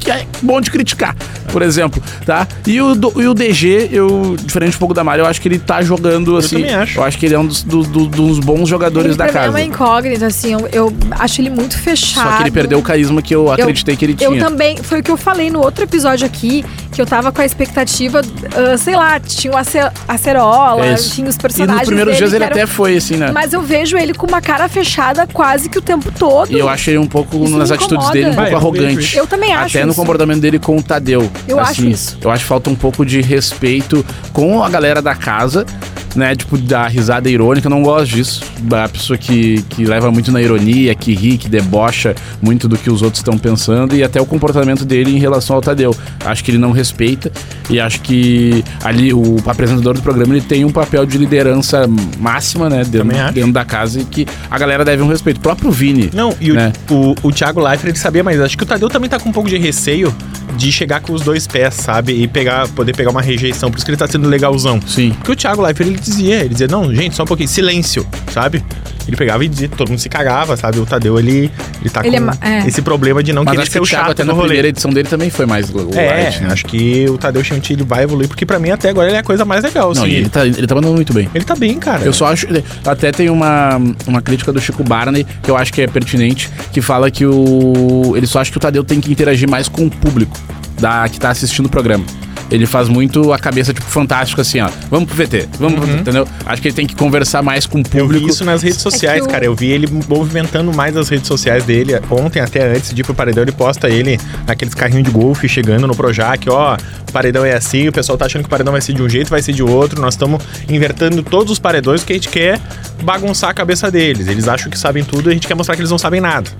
que 0.00 0.10
é 0.10 0.26
bom 0.42 0.60
de 0.60 0.70
criticar, 0.70 1.14
por 1.52 1.62
exemplo, 1.62 2.02
tá? 2.26 2.46
E 2.66 2.80
o, 2.80 2.94
do- 2.94 3.12
e 3.22 3.26
o 3.28 3.34
DG, 3.34 3.90
eu, 3.92 4.34
diferente 4.42 4.76
um 4.76 4.78
pouco 4.78 4.94
da 4.94 5.04
Mari, 5.04 5.20
eu 5.20 5.26
acho 5.26 5.40
que 5.40 5.46
ele 5.48 5.58
tá 5.58 5.82
jogando 5.82 6.36
assim. 6.36 6.56
também 6.56 6.74
acho. 6.74 6.98
Eu 6.98 7.04
acho 7.04 7.18
que 7.18 7.26
ele 7.26 7.34
é 7.34 7.38
um 7.38 7.46
dos, 7.46 7.62
do- 7.62 7.82
do- 7.82 8.06
dos 8.06 8.38
bons 8.40 8.68
jogadores 8.68 9.10
Ele 9.10 9.16
da 9.18 9.24
pra 9.26 9.32
mim 9.32 9.38
é 9.38 9.42
casa. 9.42 9.50
uma 9.58 9.62
incógnita, 9.62 10.26
assim, 10.26 10.52
eu, 10.52 10.68
eu 10.72 10.92
acho 11.12 11.40
ele 11.40 11.50
muito 11.50 11.78
fechado. 11.78 12.30
Só 12.30 12.36
que 12.38 12.42
ele 12.44 12.50
perdeu 12.50 12.78
o 12.78 12.82
carisma 12.82 13.20
que 13.22 13.34
eu 13.34 13.50
acreditei 13.52 13.94
que 13.96 14.04
ele 14.04 14.14
tinha. 14.14 14.28
Eu 14.30 14.38
também, 14.38 14.76
foi 14.78 15.00
o 15.00 15.02
que 15.02 15.10
eu 15.10 15.16
falei 15.16 15.50
no 15.50 15.60
outro 15.60 15.84
episódio 15.84 16.26
aqui, 16.26 16.64
que 16.92 17.00
eu 17.00 17.06
tava 17.06 17.30
com 17.30 17.40
a 17.40 17.44
expectativa, 17.44 18.20
ah, 18.54 18.76
sei 18.78 18.96
lá, 18.96 19.20
tinha 19.20 19.52
o 19.52 19.58
Ace- 19.58 19.78
Acerola, 20.08 20.84
É 20.86 20.94
tinha 20.94 21.28
os 21.28 21.36
E 21.36 21.38
personagens 21.38 21.78
nos 21.80 21.86
primeiros 21.86 22.12
dele 22.14 22.18
dias 22.18 22.32
ele 22.34 22.44
eram- 22.44 22.56
até 22.56 22.66
foi 22.66 22.96
assim, 22.96 23.16
né? 23.16 23.30
Mas 23.32 23.52
eu 23.52 23.62
vejo 23.62 23.96
ele 23.96 24.12
com 24.14 24.26
uma 24.26 24.40
cara 24.40 24.68
fechada 24.68 25.26
quase 25.32 25.68
que 25.68 25.78
o 25.78 25.82
tempo 25.82 26.10
todo. 26.16 26.50
E 26.52 26.58
eu 26.58 26.68
achei 26.68 26.98
um 26.98 27.06
pouco, 27.06 27.44
Isso 27.44 27.56
nas 27.56 27.70
atitudes 27.70 28.08
dele, 28.10 28.26
um 28.30 28.34
pouco 28.34 28.36
Vai, 28.40 28.52
eu 28.54 28.58
vejo 28.60 28.84
arrogante. 28.84 29.16
Eu 29.16 29.26
também 29.26 29.52
acho 29.52 29.76
Até 29.78 29.86
no 29.90 29.94
comportamento 29.96 30.40
dele 30.40 30.58
com 30.58 30.76
o 30.76 30.82
Tadeu. 30.82 31.22
assim. 31.22 31.30
Eu 31.48 31.60
acho 31.60 31.86
isso. 31.86 32.18
Eu 32.22 32.30
acho 32.30 32.44
que 32.44 32.48
falta 32.48 32.70
um 32.70 32.74
pouco 32.74 33.04
de 33.04 33.20
respeito 33.20 34.04
com 34.32 34.62
a 34.62 34.68
galera 34.68 35.02
da 35.02 35.14
casa, 35.14 35.64
né? 36.14 36.34
Tipo, 36.34 36.58
da 36.58 36.86
risada 36.86 37.28
irônica. 37.28 37.66
Eu 37.66 37.70
não 37.70 37.82
gosto 37.82 38.14
disso. 38.14 38.42
A 38.72 38.88
pessoa 38.88 39.16
que, 39.16 39.62
que 39.62 39.84
leva 39.84 40.10
muito 40.10 40.30
na 40.32 40.40
ironia, 40.40 40.94
que 40.94 41.14
ri, 41.14 41.38
que 41.38 41.48
debocha 41.48 42.14
muito 42.40 42.68
do 42.68 42.76
que 42.76 42.90
os 42.90 43.02
outros 43.02 43.20
estão 43.20 43.38
pensando 43.38 43.94
e 43.96 44.02
até 44.02 44.20
o 44.20 44.26
comportamento 44.26 44.84
dele 44.84 45.14
em 45.14 45.18
relação 45.18 45.56
ao 45.56 45.62
Tadeu. 45.62 45.94
Acho 46.24 46.44
que 46.44 46.50
ele 46.50 46.58
não 46.58 46.72
respeita 46.72 47.30
e 47.68 47.80
acho 47.80 48.00
que 48.00 48.64
ali 48.82 49.12
o 49.12 49.36
apresentador 49.46 49.94
do 49.94 50.02
programa 50.02 50.34
ele 50.34 50.44
tem 50.44 50.64
um 50.64 50.70
papel 50.70 51.06
de 51.06 51.16
liderança 51.18 51.88
máxima, 52.18 52.68
né? 52.68 52.84
Dentro, 52.84 53.32
dentro 53.32 53.52
da 53.52 53.64
casa 53.64 54.00
e 54.00 54.04
que 54.04 54.26
a 54.50 54.58
galera 54.58 54.84
deve 54.84 55.02
um 55.02 55.08
respeito. 55.08 55.38
O 55.38 55.40
próprio 55.40 55.70
Vini. 55.70 56.10
Não, 56.12 56.34
e 56.40 56.50
o, 56.50 56.54
né? 56.54 56.72
o, 56.90 57.14
o 57.22 57.32
Thiago 57.32 57.60
Leifert, 57.60 57.90
ele 57.90 57.98
sabia, 57.98 58.22
mas 58.22 58.40
acho 58.40 58.56
que 58.56 58.64
o 58.64 58.66
Tadeu 58.66 58.88
também 58.88 59.08
tá 59.08 59.18
com 59.18 59.28
um 59.28 59.32
pouco 59.32 59.48
de 59.48 59.58
receio 59.58 60.14
de 60.56 60.70
chegar 60.70 61.00
com 61.00 61.12
os 61.12 61.22
dois 61.22 61.46
pés, 61.46 61.74
sabe? 61.74 62.12
E 62.12 62.28
pegar, 62.28 62.68
poder 62.68 62.94
pegar 62.94 63.10
uma 63.10 63.22
rejeição. 63.22 63.70
Por 63.70 63.78
isso 63.78 63.84
que 63.84 63.90
ele 63.90 63.98
tá 63.98 64.06
sendo 64.06 64.28
legalzão. 64.28 64.80
Sim. 64.86 65.10
Porque 65.12 65.32
o 65.32 65.36
Thiago 65.36 65.62
Leifert, 65.62 65.88
ele 65.88 65.98
dizia, 66.00 66.36
ele 66.40 66.48
dizia, 66.50 66.66
não, 66.68 66.92
gente, 66.94 67.14
só 67.14 67.22
um 67.22 67.26
pouquinho, 67.26 67.48
silêncio, 67.48 68.06
sabe? 68.32 68.64
Ele 69.08 69.16
pegava 69.16 69.44
e 69.44 69.48
dizia, 69.48 69.68
todo 69.68 69.88
mundo 69.88 69.98
se 69.98 70.08
cagava, 70.08 70.56
sabe? 70.56 70.78
O 70.78 70.86
Tadeu, 70.86 71.18
ele, 71.18 71.50
ele 71.80 71.90
tá 71.90 72.00
Ele 72.04 72.16
é 72.16 72.18
com 72.20 72.26
ma- 72.26 72.36
é. 72.40 72.66
esse 72.68 72.80
problema 72.82 73.22
de 73.22 73.32
não 73.32 73.42
Mas 73.42 73.52
querer 73.52 73.62
acho 73.62 73.70
que 73.70 73.72
ser 73.72 73.80
o 73.80 73.82
o 73.82 73.86
Thiago 73.86 74.02
chato 74.04 74.12
até 74.12 74.22
no 74.22 74.28
na 74.28 74.32
rolê. 74.34 74.46
primeira 74.48 74.68
edição 74.68 74.90
dele 74.92 75.08
também 75.08 75.30
foi 75.30 75.46
mais 75.46 75.70
light, 75.70 75.96
É, 75.96 76.40
né? 76.40 76.48
acho 76.52 76.64
que 76.66 77.08
o 77.08 77.18
Tadeu 77.18 77.42
Chantilly 77.42 77.82
vai 77.82 78.04
evoluir, 78.04 78.28
porque 78.28 78.46
pra 78.46 78.58
mim 78.58 78.70
até 78.70 78.88
agora 78.90 79.08
ele 79.08 79.16
é 79.16 79.20
a 79.20 79.24
coisa 79.24 79.44
mais 79.44 79.64
legal, 79.64 79.92
Não, 79.94 80.02
assim. 80.02 80.12
e 80.12 80.16
ele 80.16 80.28
tá, 80.28 80.46
ele 80.46 80.66
tá 80.66 80.74
mandando 80.74 80.94
muito 80.94 81.12
bem. 81.12 81.28
Ele 81.34 81.44
tá 81.44 81.56
bem, 81.56 81.78
cara. 81.78 82.04
Eu 82.04 82.12
só 82.12 82.26
acho. 82.26 82.46
Até 82.86 83.10
tem 83.10 83.30
uma, 83.30 83.80
uma 84.06 84.22
crítica 84.22 84.52
do 84.52 84.60
Chico 84.60 84.84
Barney, 84.84 85.26
que 85.42 85.50
eu 85.50 85.56
acho 85.56 85.72
que 85.72 85.80
é 85.82 85.86
pertinente, 85.88 86.48
que 86.72 86.80
fala 86.80 87.10
que 87.10 87.26
o. 87.26 88.12
Ele 88.16 88.26
só 88.26 88.40
acha 88.40 88.50
que 88.52 88.58
o 88.58 88.60
Tadeu 88.60 88.84
tem 88.84 89.00
que 89.00 89.10
interagir 89.10 89.48
mais 89.48 89.66
com 89.68 89.86
o 89.86 89.90
público 89.90 90.38
da, 90.78 91.08
que 91.08 91.18
tá 91.18 91.30
assistindo 91.30 91.66
o 91.66 91.68
programa. 91.68 92.04
Ele 92.50 92.66
faz 92.66 92.88
muito 92.88 93.32
a 93.32 93.38
cabeça, 93.38 93.72
tipo, 93.72 93.86
fantástico, 93.86 94.40
assim, 94.40 94.60
ó. 94.60 94.68
Vamos 94.90 95.08
pro 95.08 95.16
VT, 95.16 95.48
vamos 95.58 95.78
pro 95.78 95.86
VT, 95.86 96.00
entendeu? 96.00 96.26
Acho 96.44 96.60
que 96.60 96.68
ele 96.68 96.74
tem 96.74 96.86
que 96.86 96.96
conversar 96.96 97.42
mais 97.42 97.64
com 97.66 97.78
o 97.78 97.80
Uhum. 97.80 97.84
Eu 97.94 98.04
público. 98.06 98.26
vi 98.26 98.30
isso 98.32 98.44
nas 98.44 98.62
redes 98.62 98.80
sociais, 98.80 99.20
É 99.20 99.24
o- 99.24 99.28
cara. 99.28 99.44
Eu 99.44 99.54
vi 99.54 99.70
ele 99.70 99.86
movimentando 100.08 100.72
mais 100.74 100.96
as 100.96 101.08
redes 101.08 101.28
sociais 101.28 101.64
dele. 101.64 101.92
Ontem, 102.10 102.40
até 102.40 102.66
antes 102.74 102.92
de 102.92 103.00
ir 103.00 103.04
pro 103.04 103.14
paredão, 103.14 103.42
ele 103.44 103.52
posta 103.52 103.88
ele 103.88 104.18
naqueles 104.46 104.74
carrinhos 104.74 105.04
de 105.04 105.10
golfe 105.10 105.48
chegando 105.48 105.86
no 105.86 105.94
Projac, 105.94 106.48
ó. 106.50 106.76
O 107.08 107.12
paredão 107.12 107.44
é 107.44 107.54
assim, 107.54 107.88
o 107.88 107.92
pessoal 107.92 108.18
tá 108.18 108.26
achando 108.26 108.42
que 108.42 108.46
o 108.48 108.50
paredão 108.50 108.72
vai 108.72 108.80
ser 108.80 108.92
de 108.94 109.02
um 109.02 109.08
jeito, 109.08 109.28
vai 109.30 109.42
ser 109.42 109.52
de 109.52 109.62
outro. 109.62 110.00
Nós 110.00 110.14
estamos 110.14 110.42
invertendo 110.68 111.22
todos 111.22 111.52
os 111.52 111.58
paredões 111.58 112.00
porque 112.00 112.12
a 112.14 112.16
gente 112.16 112.28
quer 112.28 112.60
bagunçar 113.02 113.50
a 113.50 113.54
cabeça 113.54 113.90
deles. 113.90 114.26
Eles 114.28 114.48
acham 114.48 114.70
que 114.70 114.78
sabem 114.78 115.04
tudo 115.04 115.28
e 115.28 115.30
a 115.30 115.34
gente 115.34 115.46
quer 115.46 115.54
mostrar 115.54 115.74
que 115.76 115.80
eles 115.80 115.90
não 115.90 115.98
sabem 115.98 116.20
nada. 116.20 116.50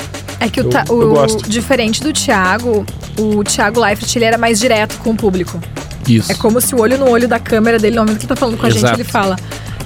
É 0.41 0.49
que 0.49 0.61
o, 0.61 0.65
Eu- 0.65 0.71
Ta- 0.71 0.85
eu 0.89 0.95
o- 0.99 1.09
gosto. 1.15 1.49
diferente 1.49 2.03
do 2.03 2.13
Thiago, 2.13 2.85
o 3.19 3.45
Thiago 3.45 3.79
Leifert 3.81 4.17
ele 4.17 4.25
era 4.25 4.39
mais 4.39 4.59
direto 4.59 4.97
com 4.99 5.11
o 5.11 5.15
público. 5.17 5.61
Isso. 6.09 6.33
É 6.33 6.35
como 6.35 6.61
se 6.61 6.75
o 6.75 6.81
olho 6.81 6.97
no 6.99 7.09
olho 7.09 7.29
da 7.29 7.39
câmera 7.39 7.79
dele, 7.79 7.95
no 7.97 8.03
momento 8.03 8.19
que 8.19 8.25
ele 8.25 8.29
tá 8.29 8.37
falando 8.37 8.57
com 8.59 8.67
a 8.67 8.69
Exato. 8.69 8.87
gente, 8.87 8.97
ele 8.97 9.05
fala. 9.09 9.37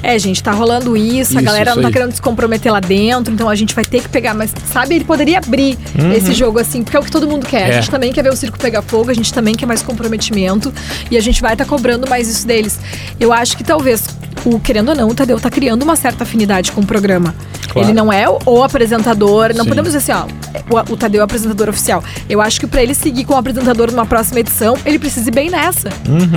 É, 0.06 0.18
gente, 0.18 0.42
tá 0.42 0.52
rolando 0.52 0.94
isso, 0.98 1.32
a 1.32 1.40
Isso, 1.40 1.42
galera 1.46 1.70
isso 1.70 1.76
não 1.76 1.82
tá 1.82 1.88
aí. 1.88 1.92
querendo 1.94 2.12
se 2.12 2.20
comprometer 2.20 2.70
lá 2.70 2.78
dentro, 2.78 3.32
então 3.32 3.48
a 3.48 3.54
gente 3.54 3.74
vai 3.74 3.86
ter 3.86 4.02
que 4.02 4.08
pegar, 4.10 4.34
mas 4.34 4.52
sabe, 4.70 4.94
ele 4.96 5.04
poderia 5.04 5.38
abrir 5.38 5.78
esse 6.14 6.34
jogo 6.34 6.58
assim, 6.58 6.82
porque 6.82 6.94
é 6.94 7.00
o 7.00 7.02
que 7.02 7.10
todo 7.10 7.26
mundo 7.26 7.46
quer. 7.46 7.62
A 7.62 7.64
Uhum. 7.64 7.70
É. 7.70 7.72
gente 7.76 7.90
também 7.90 8.12
quer 8.12 8.22
ver 8.22 8.30
o 8.30 8.36
circo 8.36 8.58
pegar 8.58 8.82
fogo, 8.82 9.10
a 9.10 9.14
gente 9.14 9.32
também 9.32 9.54
quer 9.54 9.64
mais 9.64 9.80
comprometimento 9.82 10.70
e 11.10 11.16
a 11.16 11.22
gente 11.22 11.40
vai 11.40 11.54
estar 11.54 11.64
cobrando 11.64 12.06
mais 12.06 12.28
isso 12.28 12.46
deles. 12.46 12.78
Eu 13.18 13.32
acho 13.32 13.56
que 13.56 13.64
talvez, 13.64 14.04
o 14.44 14.60
querendo 14.60 14.90
ou 14.90 14.94
não, 14.94 15.08
o 15.08 15.14
Tadeu 15.14 15.38
tá 15.40 15.50
criando 15.50 15.82
uma 15.82 15.96
certa 15.96 16.24
afinidade 16.24 16.72
com 16.72 16.80
o 16.80 16.86
programa. 16.86 17.34
Claro. 17.70 17.88
Ele 17.88 17.94
não 17.94 18.12
é 18.12 18.28
o, 18.28 18.38
o 18.46 18.62
apresentador, 18.62 19.52
não 19.54 19.64
Sim. 19.64 19.68
podemos 19.70 19.92
dizer 19.92 20.12
assim, 20.12 20.26
ó, 20.70 20.74
o, 20.88 20.92
o 20.92 20.96
Tadeu 20.96 21.20
é 21.20 21.22
o 21.22 21.24
apresentador 21.24 21.68
oficial. 21.68 22.02
Eu 22.28 22.40
acho 22.40 22.60
que 22.60 22.66
pra 22.66 22.82
ele 22.82 22.94
seguir 22.94 23.24
como 23.24 23.38
apresentador 23.38 23.90
numa 23.90 24.06
próxima 24.06 24.40
edição, 24.40 24.76
ele 24.84 24.98
precisa 24.98 25.28
ir 25.28 25.32
bem 25.32 25.50
nessa. 25.50 25.88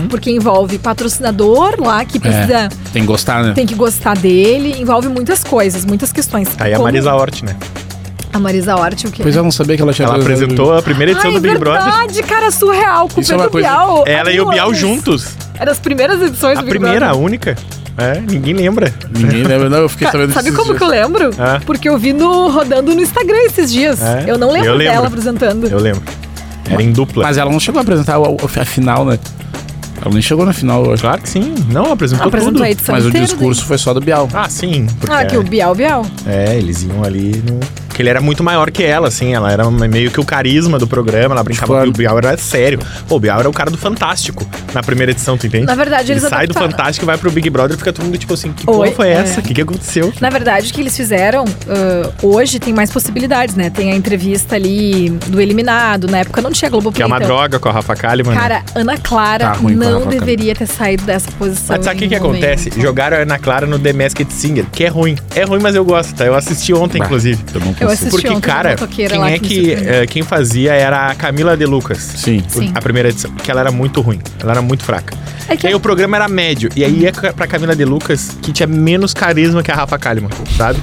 Porque 0.10 0.32
envolve 0.32 0.78
patrocinador 0.80 1.76
lá 1.80 2.04
que 2.06 2.20
precisa. 2.20 2.54
É, 2.58 2.70
tem 2.93 3.02
que 3.04 3.08
gostar, 3.08 3.43
né? 3.43 3.54
Tem 3.54 3.65
que 3.65 3.76
gostar 3.76 4.15
dele, 4.17 4.76
envolve 4.80 5.08
muitas 5.10 5.43
coisas, 5.43 5.86
muitas 5.86 6.12
questões. 6.12 6.48
Aí 6.60 6.74
a 6.74 6.78
Como 6.78 6.88
Marisa 6.88 7.13
Hort, 7.13 7.43
né? 7.43 7.56
A 8.34 8.39
Marisa 8.39 8.76
Hort, 8.76 9.06
o 9.06 9.12
quê? 9.12 9.24
Pois 9.24 9.36
eu 9.36 9.43
não 9.43 9.52
sabia 9.52 9.76
que 9.76 9.82
ela 9.82 9.93
tinha 9.93 10.08
Ela 10.08 10.17
apresentou 10.17 10.76
a 10.78 10.82
primeira 10.82 11.12
edição 11.12 11.30
Ai, 11.32 11.38
do 11.38 11.41
Big 11.41 11.58
Brother. 11.58 11.84
verdade, 11.84 12.24
cara, 12.24 12.52
surreal, 12.52 13.08
com 13.08 13.20
o 13.20 13.22
Isso 13.24 13.32
é 13.32 13.36
uma 13.36 13.43
Pedro 13.46 13.52
coisa- 13.54 13.67
Bial. 13.70 14.04
Ela 14.06 14.32
e 14.32 14.39
o 14.39 14.50
Bial 14.50 14.74
juntos. 14.74 15.28
Era 15.60 15.72
as 15.72 15.80
primeiras 15.80 16.22
edições 16.22 16.58
A 16.58 16.62
do 16.62 16.65
Big 16.65 16.78
primeira, 16.78 17.06
a 17.06 17.10
Brother. 17.10 17.26
única. 17.26 17.56
É, 17.97 18.19
ninguém 18.19 18.53
lembra. 18.53 18.93
Ninguém 19.10 19.43
lembra, 19.43 19.69
não, 19.69 19.79
eu 19.79 19.89
fiquei 19.89 20.07
sabendo 20.07 20.31
Sabe 20.33 20.51
como 20.51 20.65
dias. 20.65 20.77
que 20.77 20.83
eu 20.83 20.88
lembro? 20.88 21.31
Ah. 21.39 21.60
Porque 21.65 21.89
eu 21.89 21.97
vi 21.97 22.13
no, 22.13 22.49
rodando 22.49 22.93
no 22.93 23.01
Instagram 23.01 23.38
esses 23.47 23.71
dias. 23.71 23.99
É? 24.01 24.25
Eu 24.27 24.38
não 24.38 24.51
lembro, 24.51 24.69
Eu 24.69 24.75
lembro. 24.75 24.93
dela 24.93 25.07
apresentando. 25.07 25.67
Eu 25.67 25.79
lembro. 25.79 26.03
Era 26.69 26.83
em 26.83 26.91
dupla. 26.91 27.23
Mas 27.23 27.38
ela 27.38 27.51
não 27.51 27.60
chegou 27.60 27.79
a 27.79 27.81
apresentar 27.81 28.19
o- 28.19 28.38
a 28.43 28.65
final, 28.65 29.03
né? 29.05 29.17
Ela 29.99 30.13
nem 30.13 30.21
chegou 30.21 30.45
na 30.45 30.53
final, 30.53 30.93
acho. 30.93 31.01
Claro 31.01 31.21
que 31.21 31.29
sim. 31.29 31.55
Não, 31.71 31.91
apresentou 31.91 32.27
Apresentou 32.27 32.63
tudo. 32.63 32.89
a 32.89 32.91
Mas 32.91 33.05
o 33.05 33.10
discurso 33.12 33.65
foi 33.65 33.77
só 33.79 33.93
do 33.95 33.99
Bial. 34.01 34.29
Ah, 34.31 34.47
sim. 34.47 34.86
Ah, 35.10 35.25
que 35.25 35.36
o 35.36 35.41
Bial, 35.41 35.73
Bial. 35.73 36.05
É, 36.27 36.55
eles 36.55 36.83
iam 36.83 37.03
ali 37.03 37.41
no. 37.49 37.60
Porque 37.97 38.03
ele 38.03 38.10
era 38.10 38.21
muito 38.21 38.43
maior 38.43 38.69
que 38.69 38.83
ela, 38.83 39.07
assim. 39.07 39.33
Ela 39.33 39.51
era 39.51 39.71
meio 39.71 40.12
que 40.12 40.19
o 40.19 40.23
carisma 40.23 40.77
do 40.77 40.86
programa. 40.86 41.33
Ela 41.33 41.43
brincava 41.43 41.73
Claro. 41.73 41.86
que 41.86 41.89
o 41.89 41.97
Bial 41.97 42.15
era 42.19 42.38
sério. 42.38 42.77
Pô, 43.07 43.15
o 43.15 43.19
Bial 43.19 43.39
era 43.39 43.49
o 43.49 43.51
cara 43.51 43.71
do 43.71 43.77
Fantástico 43.77 44.47
na 44.71 44.83
primeira 44.83 45.12
edição, 45.12 45.36
tu 45.36 45.47
entende? 45.47 45.65
Na 45.65 45.73
verdade, 45.73 46.12
ele 46.12 46.19
eles 46.19 46.29
sai 46.29 46.45
do. 46.45 46.53
Fantástico 46.53 47.03
e 47.03 47.07
vai 47.07 47.17
pro 47.17 47.31
Big 47.31 47.49
Brother 47.49 47.73
e 47.73 47.77
fica 47.79 47.91
todo 47.91 48.05
mundo 48.05 48.15
tipo 48.19 48.36
assim: 48.36 48.51
que 48.53 48.67
porra 48.67 48.91
foi 48.91 49.07
é. 49.07 49.13
essa? 49.13 49.39
O 49.39 49.43
que, 49.43 49.51
que 49.51 49.62
aconteceu? 49.62 50.13
Na 50.21 50.29
verdade, 50.29 50.69
o 50.69 50.73
que 50.75 50.79
eles 50.79 50.95
fizeram 50.95 51.43
ah, 51.67 52.12
hoje 52.21 52.60
tem 52.60 52.71
mais 52.71 52.91
possibilidades, 52.91 53.55
né? 53.55 53.71
Tem 53.71 53.91
a 53.91 53.95
entrevista 53.95 54.55
ali 54.55 55.10
do 55.27 55.41
eliminado. 55.41 56.07
Na 56.07 56.19
época 56.19 56.39
não 56.39 56.51
tinha 56.51 56.69
Globoplay. 56.69 56.97
Que 56.97 57.01
é 57.01 57.05
uma 57.07 57.17
então. 57.17 57.27
droga 57.27 57.57
com 57.57 57.67
a 57.67 57.71
Rafa 57.71 57.95
Kalimann. 57.95 58.36
né? 58.36 58.39
Cara, 58.39 58.63
Ana 58.75 58.97
Clara 58.99 59.53
Tá 59.53 59.60
não 59.62 60.05
deveria 60.05 60.53
ter 60.53 60.67
saído 60.67 61.03
dessa 61.03 61.31
posição. 61.31 61.75
Mas 61.75 61.86
sabe 61.86 61.97
o 61.97 61.99
que, 61.99 62.10
que 62.10 62.15
acontece? 62.15 62.71
Jogaram 62.77 63.17
a 63.17 63.21
Ana 63.21 63.39
Clara 63.39 63.65
no 63.65 63.79
The 63.79 63.93
Masked 63.93 64.31
Singer, 64.31 64.67
que 64.71 64.83
é 64.83 64.88
ruim. 64.88 65.17
É 65.33 65.43
ruim, 65.43 65.60
mas 65.62 65.73
eu 65.73 65.83
gosto, 65.83 66.13
tá? 66.13 66.25
Eu 66.25 66.36
assisti 66.36 66.73
ontem, 66.73 66.99
Bah, 66.99 67.05
inclusive. 67.05 67.43
Eu 67.53 67.62
não 67.62 67.73
Eu 67.88 67.93
assisti 67.93 68.10
Porque, 68.12 68.30
ontem 68.30 68.41
cara, 68.41 68.76
quem 68.76 69.08
lá 69.17 69.32
é 69.32 69.39
que 69.39 69.73
eh, 69.73 70.06
quem 70.08 70.23
fazia 70.23 70.73
era 70.73 71.08
a 71.08 71.15
Camila 71.15 71.56
De 71.58 71.65
Lucas. 71.65 71.97
Sim. 72.00 72.43
Sim. 72.47 72.71
A 72.76 72.82
primeira 72.82 73.10
edição. 73.10 73.32
Que 73.32 73.50
ela 73.52 73.62
era 73.62 73.71
muito 73.71 74.02
ruim. 74.02 74.19
Ela 74.39 74.52
era 74.54 74.62
muito 74.62 74.84
fraca. 74.84 75.15
É 75.50 75.56
que- 75.56 75.65
E 75.65 75.69
aí 75.69 75.76
o 75.76 75.80
programa 75.80 76.17
era 76.17 76.28
médio. 76.28 76.69
E 76.76 76.84
aí 76.84 77.00
ia 77.00 77.12
pra 77.12 77.47
Camila 77.47 77.76
de 77.76 77.86
Lucas, 77.86 78.38
que 78.41 78.52
tinha 78.52 78.67
menos 78.67 79.13
carisma 79.13 79.63
que 79.63 79.71
a 79.71 79.76
Rafa 79.76 79.97
Kalimann, 79.97 80.30
sabe? 80.58 80.80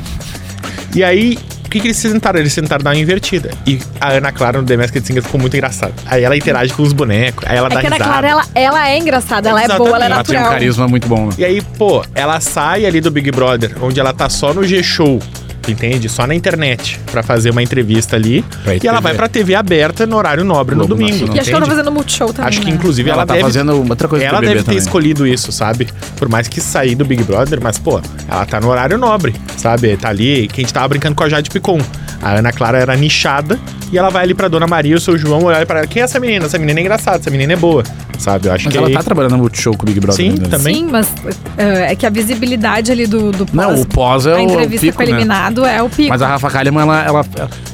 E 0.94 1.02
aí, 1.02 1.36
o 1.66 1.68
que, 1.68 1.80
que 1.80 1.88
eles 1.88 2.00
tentaram? 2.00 2.38
Eles 2.38 2.54
tentaram 2.54 2.82
dar 2.84 2.90
uma 2.90 2.96
invertida. 2.96 3.50
E 3.66 3.80
a 4.00 4.12
Ana 4.12 4.30
Clara 4.30 4.60
no 4.60 4.66
The 4.66 4.76
Masked 4.76 5.04
Singer 5.04 5.22
ficou 5.24 5.40
muito 5.40 5.56
engraçada. 5.56 5.92
Aí 6.06 6.22
ela 6.22 6.36
interage 6.36 6.72
com 6.72 6.82
os 6.84 6.92
bonecos, 6.92 7.44
aí 7.48 7.56
ela 7.56 7.68
dá 7.68 7.76
É 7.76 7.80
que 7.80 7.86
a 7.86 7.88
Ana 7.88 7.96
risada. 7.96 8.10
Clara, 8.12 8.28
ela, 8.28 8.44
ela 8.54 8.88
é 8.88 8.98
engraçada, 8.98 9.48
ela 9.48 9.60
é 9.62 9.66
boa, 9.66 9.88
ela 9.96 10.04
é 10.04 10.06
Exatamente. 10.06 10.12
Ela 10.14 10.24
tem 10.24 10.36
um 10.36 10.38
natural. 10.40 10.52
carisma 10.52 10.88
muito 10.88 11.08
bom, 11.08 11.26
né? 11.26 11.34
E 11.36 11.44
aí, 11.44 11.60
pô, 11.76 12.04
ela 12.14 12.38
sai 12.40 12.86
ali 12.86 13.00
do 13.00 13.10
Big 13.10 13.28
Brother, 13.32 13.72
onde 13.82 13.98
ela 13.98 14.12
tá 14.12 14.28
só 14.28 14.54
no 14.54 14.62
G-Show, 14.64 15.20
tu 15.64 15.70
entende? 15.70 16.08
Só 16.08 16.26
na 16.26 16.34
internet, 16.34 17.00
pra 17.10 17.22
fazer 17.22 17.50
uma 17.50 17.62
entrevista 17.62 18.16
ali. 18.16 18.44
Pra 18.62 18.74
e 18.76 18.80
ela 18.86 19.00
vai 19.00 19.14
pra 19.14 19.28
TV 19.28 19.54
aberta 19.54 20.06
no 20.06 20.16
horário 20.16 20.44
nobre 20.44 20.74
no 20.74 20.86
Globo 20.86 20.94
domingo. 21.00 21.12
Nacional. 21.12 21.36
E 21.36 21.40
acho 21.40 21.48
que 21.48 21.54
ela 21.56 21.64
tá 21.64 21.70
fazendo 21.70 21.92
Multishow 21.92 22.32
também. 22.32 22.48
Acho 22.48 22.60
que, 22.60 22.66
né? 22.70 22.72
inclusive, 22.76 23.08
Ela, 23.10 23.18
ela, 23.22 23.26
tá 23.26 23.34
deve 23.34 23.44
fazendo 23.44 23.88
outra 23.88 24.08
coisa 24.08 24.24
ela 24.24 24.40
deve 24.40 24.54
ter 24.56 24.62
também. 24.64 24.78
escolhido 24.78 25.26
isso, 25.26 25.50
sabe? 25.52 25.88
Por 26.16 26.28
mais 26.28 26.48
que 26.48 26.60
sair 26.60 26.94
do 26.94 27.04
Big 27.04 27.22
Brother, 27.22 27.60
mas, 27.62 27.78
pô, 27.78 28.00
ela 28.28 28.44
tá 28.46 28.60
no 28.60 28.68
horário 28.68 28.98
nobre, 28.98 29.34
sabe? 29.56 29.96
Tá 29.96 30.08
ali, 30.08 30.48
que 30.48 30.60
a 30.60 30.64
gente 30.64 30.72
tava 30.74 30.88
brincando 30.88 31.14
com 31.14 31.24
a 31.24 31.28
Jade 31.28 31.50
Picon. 31.50 31.80
A 32.22 32.34
Ana 32.38 32.52
Clara 32.52 32.78
era 32.78 32.96
nichada 32.96 33.58
e 33.94 33.98
ela 33.98 34.10
vai 34.10 34.24
ali 34.24 34.34
pra 34.34 34.48
Dona 34.48 34.66
Maria, 34.66 34.96
o 34.96 35.00
seu 35.00 35.16
João, 35.16 35.44
olhar 35.44 35.64
pra 35.66 35.78
ela. 35.78 35.86
Quem 35.86 36.02
é 36.02 36.04
essa 36.04 36.18
menina? 36.18 36.46
Essa 36.46 36.58
menina 36.58 36.80
é 36.80 36.82
engraçada, 36.82 37.18
essa 37.18 37.30
menina 37.30 37.52
é 37.52 37.56
boa, 37.56 37.84
sabe? 38.18 38.48
Eu 38.48 38.52
acho 38.52 38.64
Mas 38.64 38.72
que 38.72 38.78
ela 38.78 38.88
aí- 38.88 38.92
tá 38.94 39.02
trabalhando 39.04 39.32
no 39.32 39.38
Multishow 39.38 39.76
com 39.76 39.84
o 39.84 39.86
Big 39.86 40.00
Brother. 40.00 40.16
Sim, 40.26 40.36
né? 40.38 40.48
também. 40.48 40.74
Sim, 40.74 40.88
mas 40.90 41.08
é, 41.56 41.92
é 41.92 41.94
que 41.96 42.04
a 42.04 42.10
visibilidade 42.10 42.90
ali 42.90 43.06
do, 43.06 43.30
do 43.30 43.46
pós, 43.46 43.54
Não, 43.54 43.80
o 43.80 43.86
pós 43.86 44.26
é 44.26 44.32
a 44.32 44.36
o 44.36 44.40
entrevista 44.40 44.86
pico, 44.86 44.96
com 44.98 45.02
o 45.02 45.06
né? 45.06 45.12
eliminado 45.12 45.64
é 45.64 45.80
o 45.82 45.88
pico. 45.88 46.08
Mas 46.08 46.20
a 46.22 46.26
Rafa 46.26 46.50
Kalimann, 46.50 46.82
ela, 46.82 47.04
ela, 47.04 47.24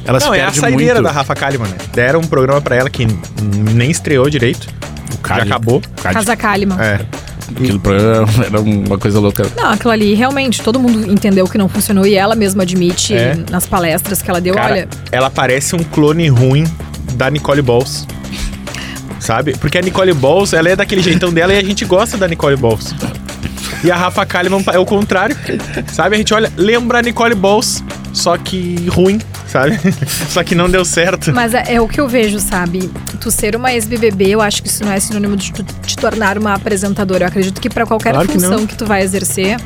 ela 0.04 0.20
se 0.20 0.26
Não, 0.26 0.34
é 0.34 0.40
a 0.40 0.44
perde 0.44 0.60
saideira 0.60 0.94
muito. 0.94 1.04
da 1.06 1.10
Rafa 1.12 1.34
Kalimann, 1.34 1.70
né? 1.70 1.76
Deram 1.94 2.20
um 2.20 2.26
programa 2.26 2.60
pra 2.60 2.76
ela 2.76 2.90
que 2.90 3.06
nem 3.74 3.90
estreou 3.90 4.28
direito. 4.28 4.68
O 5.10 5.12
Já 5.28 5.36
Kali- 5.36 5.50
acabou. 5.50 5.82
Kali- 6.02 6.14
Casa 6.14 6.36
Kalimann. 6.36 6.78
É. 6.80 7.00
Aquele 7.56 7.78
programa 7.78 8.28
era 8.44 8.60
uma 8.60 8.98
coisa 8.98 9.18
louca. 9.20 9.44
Não, 9.56 9.70
aquilo 9.70 9.90
ali 9.92 10.14
realmente 10.14 10.62
todo 10.62 10.78
mundo 10.78 11.10
entendeu 11.10 11.46
que 11.46 11.58
não 11.58 11.68
funcionou 11.68 12.06
e 12.06 12.14
ela 12.14 12.34
mesma 12.34 12.62
admite 12.62 13.14
É. 13.14 13.36
nas 13.50 13.66
palestras 13.66 14.22
que 14.22 14.30
ela 14.30 14.40
deu, 14.40 14.54
Cara, 14.54 14.72
olha, 14.72 14.88
ela 15.12 15.30
parece 15.30 15.74
um 15.74 15.80
clone 15.82 16.28
ruim 16.28 16.64
da 17.14 17.30
Nicole 17.30 17.62
Balls. 17.62 18.06
Sabe? 19.18 19.56
Porque 19.58 19.76
a 19.78 19.82
Nicole 19.82 20.12
Balls, 20.14 20.54
ela 20.54 20.70
é 20.70 20.76
daquele 20.76 21.02
jeitão 21.02 21.32
dela 21.32 21.52
e 21.52 21.58
a 21.58 21.62
gente 21.62 21.84
gosta 21.84 22.16
da 22.16 22.26
Nicole 22.26 22.56
Balls. 22.56 22.94
E 23.84 23.90
a 23.90 23.96
Rafa 23.96 24.24
Kalimann 24.26 24.62
é 24.72 24.78
o 24.78 24.84
contrário. 24.86 25.36
Sabe? 25.92 26.14
A 26.14 26.18
gente 26.18 26.32
olha, 26.32 26.50
lembra 26.56 26.98
a 26.98 27.02
Nicole 27.02 27.34
Balls, 27.34 27.84
só 28.12 28.36
que 28.38 28.86
ruim, 28.88 29.18
sabe? 29.50 29.78
só 30.30 30.42
que 30.42 30.54
não 30.54 30.70
deu 30.70 30.84
certo. 30.84 31.32
Mas 31.34 31.54
é, 31.54 31.74
é 31.74 31.80
o 31.80 31.88
que 31.88 32.00
eu 32.00 32.08
vejo, 32.08 32.38
sabe? 32.38 32.90
Tu 33.20 33.30
ser 33.30 33.56
uma 33.56 33.72
ex-BBB, 33.72 34.28
eu 34.30 34.40
acho 34.40 34.62
que 34.62 34.68
isso 34.68 34.84
não 34.84 34.92
é 34.92 35.00
sinônimo 35.00 35.36
de 35.36 35.52
tu 35.52 35.62
te 35.62 35.96
tornar 35.96 36.38
uma 36.38 36.54
apresentadora. 36.54 37.24
Eu 37.24 37.28
acredito 37.28 37.60
que 37.60 37.68
pra 37.68 37.84
qualquer 37.84 38.12
Claro 38.12 38.28
que 38.28 38.34
função 38.34 38.60
não. 38.60 38.66
que, 38.66 38.76
tu 38.76 38.86
vai 38.86 39.02
exercer, 39.02 39.58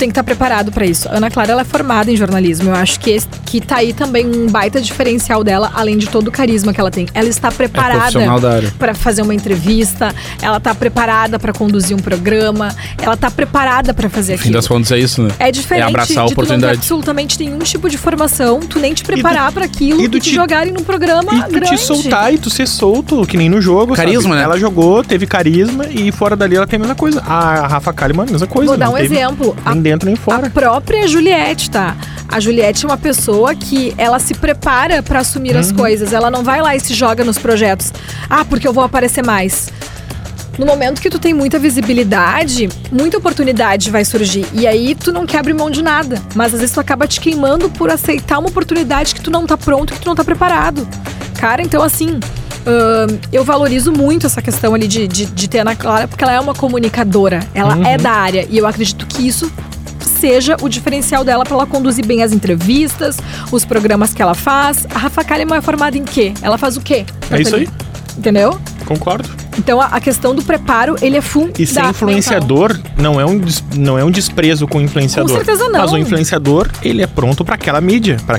tem 0.00 0.08
que 0.08 0.12
estar 0.12 0.24
preparado 0.24 0.72
pra 0.72 0.86
isso. 0.86 1.08
A 1.08 1.16
Ana 1.18 1.30
Clara, 1.30 1.52
ela 1.52 1.60
é 1.60 1.64
formada 1.64 2.10
em 2.10 2.16
jornalismo. 2.16 2.70
Eu 2.70 2.74
acho 2.74 2.98
que, 2.98 3.10
esse, 3.10 3.28
que 3.44 3.60
tá 3.60 3.76
aí 3.76 3.92
também 3.92 4.26
um 4.26 4.46
baita 4.48 4.80
diferencial 4.80 5.44
dela, 5.44 5.70
além 5.74 5.98
de 5.98 6.08
todo 6.08 6.28
o 6.28 6.32
carisma 6.32 6.72
que 6.72 6.80
ela 6.80 6.90
tem. 6.90 7.06
Ela 7.14 7.28
está 7.28 7.52
preparada 7.52 8.18
área. 8.50 8.72
pra 8.78 8.94
fazer 8.94 9.20
uma 9.22 9.34
entrevista, 9.34 10.14
ela 10.40 10.58
tá 10.58 10.74
preparada 10.74 11.38
pra 11.38 11.52
conduzir 11.52 11.94
um 11.96 12.00
programa, 12.00 12.74
ela 13.00 13.16
tá 13.16 13.30
preparada 13.30 13.92
pra 13.92 14.08
fazer 14.08 14.32
No 14.32 14.38
fim 14.38 14.44
aquilo. 14.44 14.54
das 14.54 14.66
contas 14.66 14.90
é 14.92 14.98
isso, 14.98 15.22
né? 15.22 15.30
É 15.38 15.52
diferente 15.52 15.84
É 15.84 15.88
abraçar 15.88 16.06
a 16.06 16.06
de 16.06 16.14
tu 16.14 16.18
não 16.20 16.26
ter 16.28 16.32
oportunidade. 16.32 16.78
absolutamente 16.78 17.38
nenhum 17.38 17.58
tipo 17.58 17.88
de 17.90 17.98
formação, 17.98 18.60
tu 18.60 18.78
nem 18.78 18.94
te 18.94 19.04
preparar 19.04 19.52
pra 19.52 19.66
aquilo 19.66 20.00
e 20.00 20.04
e, 20.04 20.08
do 20.08 20.18
te 20.18 20.30
te- 20.30 20.34
jogarem 20.34 20.72
num 20.72 20.82
programa 20.82 21.32
E 21.34 21.42
tu 21.44 21.50
grande. 21.50 21.76
te 21.76 21.78
soltar 21.78 22.32
e 22.32 22.38
tu 22.38 22.48
ser 22.48 22.66
solto, 22.66 23.26
que 23.26 23.36
nem 23.36 23.48
no 23.50 23.60
jogo. 23.60 23.94
Carisma, 23.94 24.22
sabe? 24.22 24.34
né? 24.36 24.42
Ela 24.44 24.58
jogou, 24.58 25.04
teve 25.04 25.26
carisma 25.26 25.84
e 25.90 26.10
fora 26.10 26.34
dali 26.34 26.56
ela 26.56 26.66
tem 26.66 26.78
a 26.78 26.80
mesma 26.80 26.94
coisa. 26.94 27.20
A 27.20 27.66
Rafa 27.66 27.92
Kalimann, 27.92 28.26
a 28.28 28.32
mesma 28.32 28.46
coisa. 28.46 28.68
Vou 28.70 28.78
dar 28.78 28.86
não 28.86 28.94
um 28.94 28.96
teve 28.96 29.14
exemplo. 29.14 29.54
A, 29.64 29.74
dentro 29.90 30.06
nem 30.06 30.14
a 30.14 30.18
fora. 30.18 30.50
própria 30.50 31.06
Juliette, 31.08 31.70
tá? 31.70 31.96
A 32.28 32.38
Juliette 32.38 32.84
é 32.84 32.88
uma 32.88 32.96
pessoa 32.96 33.54
que 33.54 33.92
ela 33.98 34.18
se 34.20 34.34
prepara 34.34 35.02
pra 35.02 35.18
assumir 35.20 35.54
Uhum. 35.54 35.60
as 35.60 35.72
coisas. 35.72 36.12
Ela 36.12 36.30
não 36.30 36.44
vai 36.44 36.60
lá 36.62 36.76
e 36.76 36.80
se 36.80 36.94
joga 36.94 37.24
nos 37.24 37.38
projetos. 37.38 37.92
Ah, 38.28 38.44
porque 38.44 38.66
eu 38.68 38.72
vou 38.72 38.84
aparecer 38.84 39.24
mais. 39.24 39.68
No 40.58 40.66
momento 40.66 41.00
que 41.00 41.08
tu 41.10 41.18
tem 41.18 41.32
muita 41.34 41.58
visibilidade, 41.58 42.68
muita 42.92 43.18
oportunidade 43.18 43.90
vai 43.90 44.04
surgir. 44.04 44.46
E 44.52 44.66
aí 44.66 44.94
tu 44.94 45.12
não 45.12 45.26
quer 45.26 45.38
abrir 45.38 45.54
mão 45.54 45.70
de 45.70 45.82
nada. 45.82 46.20
Mas 46.34 46.52
às 46.54 46.60
vezes 46.60 46.74
tu 46.74 46.80
acaba 46.80 47.06
te 47.06 47.18
queimando 47.20 47.68
por 47.70 47.90
aceitar 47.90 48.38
uma 48.38 48.48
oportunidade 48.48 49.14
que 49.14 49.20
tu 49.20 49.30
não 49.30 49.46
tá 49.46 49.56
pronto, 49.56 49.92
que 49.94 50.00
tu 50.00 50.06
não 50.06 50.14
tá 50.14 50.22
preparado. 50.24 50.86
Cara, 51.40 51.62
então 51.62 51.82
assim. 51.82 52.20
ahn, 52.66 53.18
eu 53.32 53.42
valorizo 53.42 53.90
muito 53.90 54.26
essa 54.26 54.42
questão 54.42 54.74
ali 54.74 54.86
de, 54.86 55.08
de, 55.08 55.24
de 55.26 55.48
ter 55.48 55.58
a 55.58 55.62
Ana 55.62 55.74
Clara, 55.74 56.06
porque 56.06 56.22
ela 56.22 56.34
é 56.34 56.38
uma 56.40 56.54
comunicadora. 56.54 57.40
Ela 57.54 57.88
é 57.88 57.96
da 57.96 58.12
área. 58.12 58.46
E 58.50 58.58
eu 58.58 58.66
acredito 58.66 59.06
que 59.06 59.26
isso 59.26 59.50
seja 60.20 60.56
o 60.60 60.68
diferencial 60.68 61.24
dela 61.24 61.44
para 61.44 61.54
ela 61.54 61.66
conduzir 61.66 62.04
bem 62.04 62.22
as 62.22 62.32
entrevistas, 62.32 63.16
os 63.50 63.64
programas 63.64 64.12
que 64.12 64.20
ela 64.20 64.34
faz. 64.34 64.86
A 64.94 64.98
Rafa 64.98 65.24
Kalimann 65.24 65.58
é 65.58 65.62
formada 65.62 65.96
em 65.96 66.04
quê? 66.04 66.34
Ela 66.42 66.58
faz 66.58 66.76
o 66.76 66.80
quê? 66.80 67.06
É 67.30 67.40
isso 67.40 67.56
aí. 67.56 67.66
Entendeu? 68.18 68.60
Concordo. 68.84 69.39
Então 69.60 69.80
a, 69.80 69.86
a 69.86 70.00
questão 70.00 70.34
do 70.34 70.42
preparo, 70.42 70.96
ele 71.02 71.16
é 71.16 71.20
fundamental. 71.20 71.62
E 71.62 71.66
ser 71.66 71.84
influenciador 71.84 72.78
não 72.96 73.20
é, 73.20 73.26
um, 73.26 73.40
não 73.76 73.98
é 73.98 74.04
um 74.04 74.10
desprezo 74.10 74.66
com 74.66 74.78
o 74.78 74.80
influenciador. 74.80 75.30
Com 75.30 75.36
certeza 75.44 75.68
não. 75.68 75.80
Mas 75.80 75.92
o 75.92 75.98
influenciador, 75.98 76.68
ele 76.82 77.02
é 77.02 77.06
pronto 77.06 77.44
pra 77.44 77.54
aquela 77.56 77.80
mídia, 77.80 78.16
pra 78.26 78.36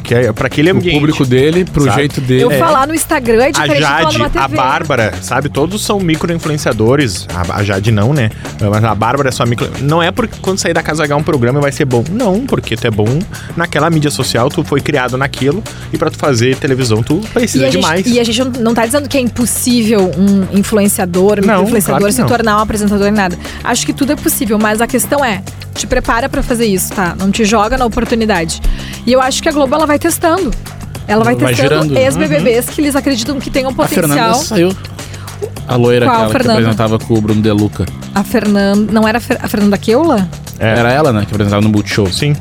aquele 0.47 0.71
O 0.71 0.75
ambiente. 0.77 0.95
público 0.97 1.25
dele, 1.25 1.63
pro 1.65 1.83
Sabe? 1.85 1.95
jeito 1.97 2.21
dele. 2.21 2.43
Eu 2.43 2.51
falar 2.51 2.87
no 2.87 2.93
Instagram 2.95 3.43
é 3.43 3.47
A 3.47 3.51
diferente 3.51 3.77
de 3.77 3.83
falar 3.83 4.01
Jade, 4.03 4.17
numa 4.17 4.31
a. 4.43 4.47
Bárbara, 4.47 5.13
sabe? 5.21 5.49
Todos 5.49 5.83
são 5.85 5.99
micro-influenciadores. 5.99 7.27
A, 7.33 7.57
a 7.59 7.63
Jade 7.63 7.91
não, 7.91 8.13
né? 8.13 8.29
Mas 8.59 8.83
a 8.83 8.95
Bárbara 8.95 9.29
é 9.29 9.31
só 9.31 9.45
micro. 9.45 9.69
Não 9.81 10.01
é 10.01 10.11
porque 10.11 10.35
quando 10.41 10.57
sair 10.59 10.73
da 10.73 10.81
casa 10.83 11.03
H 11.03 11.15
um 11.15 11.23
programa 11.23 11.59
vai 11.61 11.71
ser 11.71 11.85
bom. 11.85 12.03
Não, 12.11 12.45
porque 12.45 12.75
tu 12.75 12.87
é 12.87 12.91
bom 12.91 13.19
naquela 13.55 13.89
mídia 13.89 14.09
social, 14.11 14.49
tu 14.49 14.63
foi 14.63 14.81
criado 14.81 15.17
naquilo. 15.17 15.63
E 15.93 15.97
pra 15.97 16.09
tu 16.09 16.17
fazer 16.17 16.55
televisão, 16.57 17.03
tu 17.03 17.21
precisa 17.33 17.65
E 17.65 17.67
a, 17.67 17.69
demais. 17.69 18.03
gente, 18.05 18.15
e 18.15 18.19
a 18.19 18.23
gente 18.23 18.43
não- 18.43 18.51
não 18.63 18.73
tá 18.73 18.85
dizendo 18.85 19.07
que 19.07 19.17
é 19.17 19.21
impossível 19.21 20.11
um 20.17 20.57
influenciador, 20.57 21.10
um 21.19 21.35
Não, 21.45 21.63
influenciador 21.63 21.99
claro 21.99 22.05
que 22.05 22.11
se 22.13 22.21
não. 22.21 22.27
tornar 22.27 22.57
um 22.57 22.59
apresentador 22.61 23.07
em 23.07 23.11
nada. 23.11 23.37
Acho 23.63 23.85
que 23.85 23.93
tudo 23.93 24.13
é 24.13 24.15
possível, 24.15 24.57
mas 24.59 24.79
a 24.81 24.87
questão 24.87 25.23
é, 25.23 25.41
te 25.75 25.85
prepara 25.87 26.29
pra 26.29 26.41
fazer 26.41 26.65
isso, 26.65 26.93
tá? 26.93 27.15
Não 27.19 27.29
te 27.31 27.43
joga 27.45 27.77
na 27.77 27.85
oportunidade. 27.85 28.61
E 29.05 29.11
eu 29.11 29.21
acho 29.21 29.41
que 29.43 29.49
a 29.49 29.51
Globo 29.51 29.75
ela 29.75 29.85
vai 29.85 29.99
testando. 29.99 30.51
Ela 31.07 31.23
vai, 31.23 31.35
Vai 31.35 31.53
testando 31.53 31.97
ex-BBBs 31.97 32.69
que 32.69 32.79
eles 32.79 32.95
acreditam 32.95 33.37
que 33.39 33.49
tenham 33.49 33.71
A 33.77 33.87
Fernanda 33.87 34.13
potencial. 34.23 34.35
saiu. 34.35 34.71
A 35.67 35.75
loira 35.75 36.05
Qual, 36.05 36.13
aquela 36.15 36.27
que 36.27 36.31
Fernanda? 36.33 36.59
apresentava 36.59 36.99
com 36.99 37.13
o 37.15 37.21
Bruno 37.21 37.41
De 37.41 37.51
Luca. 37.51 37.85
A 38.13 38.23
Fernanda. 38.23 38.91
Não 38.93 39.07
era 39.07 39.17
a 39.17 39.21
Fer- 39.21 39.39
a 39.41 39.47
Fernanda 39.47 39.77
Keula? 39.77 40.27
É. 40.59 40.77
Era 40.79 40.91
ela, 40.91 41.11
né? 41.11 41.25
Que 41.25 41.33
apresentava 41.33 41.61
no 41.61 41.69
Multishow. 41.69 42.07
Sim. 42.11 42.35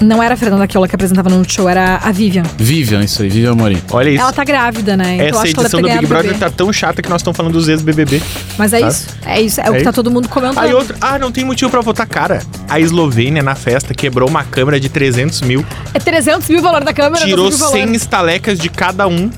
Não 0.00 0.22
era 0.22 0.34
a 0.34 0.36
Fernanda 0.36 0.66
Keula 0.68 0.86
que 0.86 0.94
apresentava 0.94 1.28
no 1.28 1.44
show, 1.48 1.68
era 1.68 1.96
a 1.96 2.12
Vivian. 2.12 2.44
Vivian, 2.56 3.02
isso 3.02 3.22
aí. 3.22 3.28
Vivian 3.28 3.54
Morim. 3.54 3.82
Olha 3.90 4.10
isso. 4.10 4.22
Ela 4.22 4.32
tá 4.32 4.44
grávida, 4.44 4.96
né? 4.96 5.14
Então 5.16 5.26
Essa 5.26 5.42
acho 5.42 5.54
que 5.54 5.58
ela 5.60 5.66
edição 5.66 5.80
deve 5.80 5.82
do 5.82 5.82
ter 5.82 5.82
Big 5.82 5.88
ganhado 5.88 6.04
o 6.04 6.08
Brother 6.08 6.32
bebê. 6.32 6.44
tá 6.44 6.50
tão 6.50 6.72
chata 6.72 7.02
que 7.02 7.08
nós 7.08 7.20
estamos 7.20 7.36
falando 7.36 7.52
dos 7.52 7.68
ex-BBB. 7.68 8.22
Mas 8.56 8.72
é 8.72 8.78
Sabe? 8.80 8.92
isso. 8.92 9.06
É 9.26 9.40
isso. 9.40 9.60
É, 9.60 9.64
o 9.70 9.74
É 9.74 9.78
que 9.78 9.84
tá 9.84 9.90
isso. 9.90 9.92
todo 9.96 10.10
mundo 10.10 10.28
comentando. 10.28 10.58
Aí 10.58 10.72
outra, 10.72 10.96
ah, 11.00 11.18
não 11.18 11.32
tem 11.32 11.44
motivo 11.44 11.70
pra 11.70 11.80
votar. 11.80 12.06
Cara, 12.06 12.42
a 12.68 12.78
Eslovênia 12.78 13.42
na 13.42 13.54
festa 13.56 13.92
quebrou 13.92 14.28
uma 14.28 14.44
câmera 14.44 14.78
de 14.78 14.88
300 14.88 15.40
mil, 15.42 15.64
É 15.92 15.98
300 15.98 16.48
mil 16.48 16.60
o 16.60 16.62
valor 16.62 16.84
da 16.84 16.92
câmera. 16.92 17.24
tirou 17.24 17.46
200 17.46 17.58
mil 17.58 17.66
o 17.68 17.70
valor. 17.72 17.86
100 17.88 17.96
estalecas 17.96 18.58
de 18.58 18.68
cada 18.68 19.06
um 19.08 19.30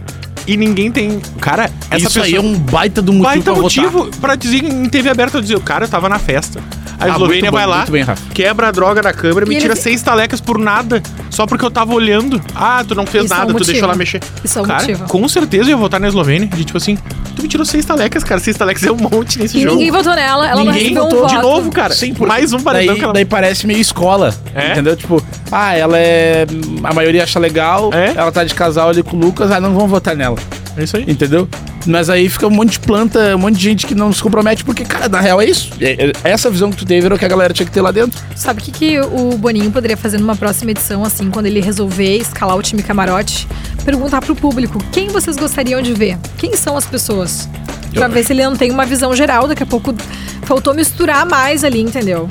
e 0.46 0.56
ninguém 0.56 0.90
tem. 0.92 1.20
Cara, 1.40 1.70
essa 1.90 1.96
isso 1.96 2.06
pessoa. 2.20 2.26
aí 2.26 2.34
é 2.34 2.40
um 2.40 2.58
baita 2.58 3.00
do 3.00 3.12
motivo 3.12 3.24
baita 3.30 3.44
pra 3.44 3.54
votar. 3.54 3.84
motivo 3.84 4.10
pra 4.20 4.34
dizer 4.34 4.62
em 4.64 4.88
TV 4.88 5.08
aberta 5.08 5.38
eu 5.38 5.40
dizer, 5.42 5.56
o 5.56 5.60
cara 5.60 5.84
eu 5.86 5.88
tava 5.88 6.08
na 6.08 6.18
festa. 6.18 6.60
A 7.00 7.04
Ah, 7.06 7.08
Eslovênia 7.08 7.50
bom, 7.50 7.56
vai 7.56 7.66
lá, 7.66 7.76
muito 7.78 7.92
bem, 7.92 8.04
quebra 8.34 8.68
a 8.68 8.70
droga 8.70 9.00
da 9.00 9.10
câmera, 9.12 9.46
me 9.46 9.54
E 9.56 9.58
tira 9.58 9.72
eles- 9.72 9.82
100 9.82 9.94
estalecas 9.94 10.38
por 10.40 10.58
nada, 10.58 11.02
só 11.30 11.46
porque 11.46 11.64
eu 11.64 11.70
tava 11.70 11.94
olhando. 11.94 12.40
Ah, 12.54 12.84
tu 12.86 12.94
não 12.94 13.06
fez 13.06 13.24
Isso 13.24 13.32
é 13.32 13.36
um 13.36 13.38
nada, 13.40 13.48
tu 13.48 13.52
motivo. 13.54 13.72
deixou 13.72 13.88
lá 13.88 13.94
mexer. 13.96 14.20
Isso 14.44 14.58
é 14.58 14.62
um 14.62 14.66
cara, 14.66 14.80
motivo. 14.82 15.04
com 15.08 15.26
certeza 15.28 15.64
eu 15.64 15.68
ia 15.70 15.76
votar 15.76 15.98
na 15.98 16.08
Eslovênia. 16.08 16.46
De 16.48 16.62
tipo 16.62 16.76
assim, 16.76 16.98
tu 17.34 17.40
me 17.42 17.48
tirou 17.48 17.64
100 17.64 17.80
estalecas, 17.80 18.22
cara. 18.22 18.38
100 18.38 18.50
estalecas 18.50 18.82
é 18.84 18.92
um 18.92 18.96
monte 18.96 19.38
nesse 19.38 19.56
E 19.58 19.62
jogo. 19.62 19.76
ninguém 19.76 19.90
votou 19.90 20.14
nela, 20.14 20.46
ela 20.46 20.56
não 20.56 20.66
Ninguém 20.66 20.82
recebeu 20.82 21.02
votou 21.04 21.24
um 21.24 21.26
de 21.26 21.34
voto. 21.36 21.46
novo, 21.48 21.70
cara. 21.72 21.94
Sim, 21.94 22.14
Mais 22.20 22.52
um 22.52 22.60
paredão 22.60 22.88
daí, 22.88 22.98
que 22.98 23.04
ela... 23.04 23.12
daí 23.14 23.24
parece 23.24 23.66
meio 23.66 23.80
escola. 23.80 24.34
É? 24.54 24.72
Entendeu? 24.72 24.94
Tipo, 24.94 25.22
ah, 25.50 25.74
ela 25.74 25.96
é. 25.98 26.44
A 26.84 26.92
maioria 26.92 27.22
acha 27.24 27.38
legal, 27.38 27.90
É? 27.94 28.12
ela 28.14 28.30
tá 28.30 28.44
de 28.44 28.54
casal 28.54 28.90
ali 28.90 29.02
com 29.02 29.16
o 29.16 29.20
Lucas, 29.20 29.50
ah, 29.50 29.58
não 29.58 29.72
vão 29.74 29.88
votar 29.88 30.14
nela. 30.14 30.36
É 30.76 30.84
isso 30.84 30.96
aí. 30.98 31.04
Entendeu? 31.08 31.48
Mas 31.86 32.10
aí 32.10 32.28
fica 32.28 32.46
um 32.46 32.50
monte 32.50 32.72
de 32.72 32.80
planta, 32.80 33.34
um 33.34 33.38
monte 33.38 33.56
de 33.56 33.62
gente 33.62 33.86
que 33.86 33.94
não 33.94 34.12
se 34.12 34.22
compromete, 34.22 34.64
porque, 34.64 34.84
cara, 34.84 35.08
na 35.08 35.20
real 35.20 35.40
é 35.40 35.46
isso. 35.46 35.70
É- 35.80 36.10
é- 36.24 36.30
Essa 36.30 36.50
visão 36.50 36.70
que 36.70 36.76
tu 36.76 36.84
teve 36.84 37.06
era 37.06 37.14
o 37.14 37.18
que 37.18 37.24
a 37.24 37.28
galera 37.28 37.54
tinha 37.54 37.64
que 37.66 37.72
ter 37.72 37.80
lá 37.80 37.90
dentro. 37.90 38.20
Sabe 38.36 38.60
o 38.60 38.64
que, 38.64 38.70
que 38.70 39.00
o 39.00 39.36
Boninho 39.38 39.70
poderia 39.70 39.96
fazer 39.96 40.18
numa 40.18 40.36
próxima 40.36 40.70
edição, 40.72 41.02
assim, 41.04 41.30
quando 41.30 41.46
ele 41.46 41.60
resolver 41.60 42.16
escalar 42.18 42.56
o 42.56 42.62
time 42.62 42.82
camarote? 42.82 43.48
Perguntar 43.84 44.20
pro 44.20 44.34
público, 44.36 44.78
quem 44.92 45.08
vocês 45.08 45.36
gostariam 45.36 45.80
de 45.80 45.92
ver? 45.94 46.18
Quem 46.36 46.54
são 46.56 46.76
as 46.76 46.84
pessoas? 46.84 47.48
Pra 47.94 48.06
Eu- 48.06 48.10
ver 48.10 48.24
se 48.24 48.32
ele 48.32 48.44
não 48.44 48.54
tem 48.56 48.70
uma 48.70 48.84
visão 48.86 49.16
geral, 49.16 49.48
daqui 49.48 49.62
a 49.62 49.66
pouco 49.66 49.94
faltou 50.42 50.74
misturar 50.74 51.24
mais 51.26 51.64
ali, 51.64 51.80
entendeu? 51.80 52.28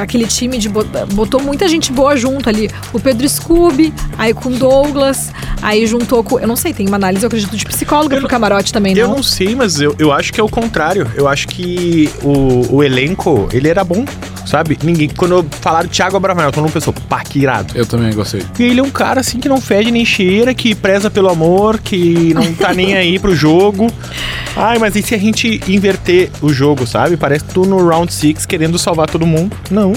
Aquele 0.00 0.26
time 0.26 0.58
de. 0.58 0.68
bot- 0.68 0.88
Botou 1.14 1.40
muita 1.42 1.68
gente 1.68 1.92
boa 1.92 2.16
junto 2.16 2.48
ali. 2.48 2.70
O 2.92 3.00
Pedro 3.00 3.28
Scooby, 3.28 3.92
aí 4.16 4.32
com 4.34 4.48
o 4.50 4.56
Douglas, 4.56 5.30
aí 5.62 5.86
juntou 5.86 6.22
com. 6.24 6.38
Eu 6.38 6.46
não 6.48 6.56
sei, 6.56 6.72
tem 6.72 6.86
uma 6.86 6.96
análise, 6.96 7.24
eu 7.24 7.28
acredito, 7.28 7.56
de 7.56 7.64
psicóloga 7.64 8.16
Eu 8.16 8.20
pro 8.20 8.28
camarote 8.28 8.72
também, 8.72 8.96
Eu 8.96 9.08
não? 9.08 9.16
não 9.16 9.22
sei, 9.22 9.54
mas 9.54 9.80
eu, 9.80 9.94
eu 9.98 10.12
acho 10.12 10.32
que 10.32 10.40
é 10.40 10.42
o 10.44 10.48
contrário. 10.48 11.10
Eu 11.14 11.26
acho 11.28 11.48
que 11.48 12.10
o, 12.22 12.76
o 12.76 12.82
elenco, 12.84 13.48
ele 13.52 13.68
era 13.68 13.82
bom, 13.84 14.04
sabe? 14.48 14.78
Ninguém. 14.82 15.08
Quando 15.08 15.46
falaram 15.60 15.88
Thiago 15.88 16.16
Abravanel, 16.16 16.50
todo 16.50 16.62
mundo 16.64 16.72
pensou, 16.72 16.92
pá, 17.08 17.20
que 17.20 17.38
irado. 17.40 17.72
Eu 17.76 17.86
também 17.86 18.12
gostei. 18.12 18.42
E 18.58 18.62
ele 18.64 18.80
é 18.80 18.82
um 18.82 18.90
cara 18.90 19.20
assim 19.20 19.38
que 19.38 19.48
não 19.48 19.60
fede 19.60 19.90
nem 19.90 20.04
cheira, 20.04 20.52
que 20.54 20.74
preza 20.74 21.10
pelo 21.10 21.28
amor, 21.28 21.78
que 21.78 22.32
não 22.34 22.52
tá 22.54 22.72
nem 22.74 22.96
aí 22.96 23.18
pro 23.18 23.34
jogo. 23.34 23.90
Ai, 24.56 24.78
mas 24.78 24.96
e 24.96 25.02
se 25.02 25.14
a 25.14 25.18
gente 25.18 25.60
inverter 25.68 26.30
o 26.42 26.52
jogo, 26.52 26.86
sabe? 26.86 27.16
Parece 27.16 27.44
tu 27.44 27.64
no 27.64 27.86
round 27.86 28.12
six 28.12 28.44
querendo 28.46 28.78
salvar 28.78 29.08
todo 29.08 29.24
mundo. 29.26 29.54
Não. 29.70 29.92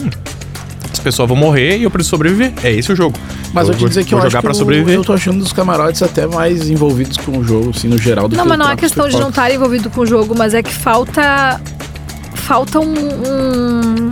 As 0.93 0.99
pessoas 0.99 1.27
vão 1.29 1.37
morrer 1.37 1.77
e 1.77 1.83
eu 1.83 1.89
preciso 1.89 2.11
sobreviver. 2.11 2.51
É 2.63 2.71
esse 2.71 2.91
o 2.91 2.95
jogo. 2.95 3.17
Mas 3.53 3.67
eu, 3.69 3.73
te 3.73 3.79
vou- 3.79 3.89
dizer 3.89 4.03
que 4.03 4.11
vou 4.11 4.19
eu 4.19 4.29
jogar 4.29 4.39
acho 4.39 4.43
pra 4.43 4.51
que 4.51 4.57
sobreviver. 4.57 4.93
eu, 4.95 4.99
eu 4.99 5.05
tô 5.05 5.13
achando 5.13 5.41
os 5.41 5.51
camarotes 5.53 6.03
até 6.03 6.27
mais 6.27 6.69
envolvidos 6.69 7.17
com 7.17 7.37
o 7.37 7.43
jogo, 7.43 7.71
assim, 7.75 7.87
no 7.87 7.97
geral. 7.97 8.27
Do 8.27 8.35
Não, 8.35 8.43
que 8.43 8.49
mas 8.49 8.59
não 8.59 8.69
é 8.69 8.75
questão 8.75 9.07
de 9.09 9.17
não 9.17 9.29
estar 9.29 9.49
envolvido 9.51 9.89
com 9.89 10.01
o 10.01 10.05
jogo, 10.05 10.35
mas 10.37 10.53
é 10.53 10.61
que 10.61 10.71
falta. 10.73 11.59
Falta 12.51 12.81
um. 12.81 12.93
um- 12.93 14.09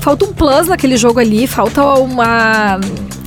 falta 0.00 0.24
um 0.24 0.32
plus 0.32 0.66
naquele 0.66 0.96
jogo 0.96 1.20
ali, 1.20 1.46
falta 1.46 1.84
uma. 1.84 2.80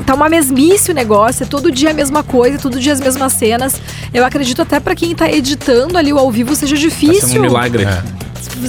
Tá 0.08 0.16
uma 0.16 0.28
mesmice 0.28 0.90
o 0.90 0.94
negócio, 0.96 1.44
é 1.44 1.46
todo 1.46 1.72
dia 1.72 1.92
a 1.92 1.94
mesma 1.94 2.24
coisa, 2.24 2.58
todo 2.58 2.80
dia 2.80 2.92
as 2.94 3.00
mesmas 3.00 3.32
cenas. 3.34 3.80
Eu 4.12 4.26
acredito 4.26 4.60
até 4.64 4.80
pra 4.80 4.96
quem 4.96 5.14
tá 5.14 5.30
editando 5.32 6.00
ali 6.00 6.12
o 6.12 6.18
ao 6.18 6.32
vivo 6.32 6.56
seja 6.56 6.74
Tá 6.76 6.82
difícil 6.82 7.38
um 7.38 7.44
milagre. 7.44 7.84
É. 7.84 8.02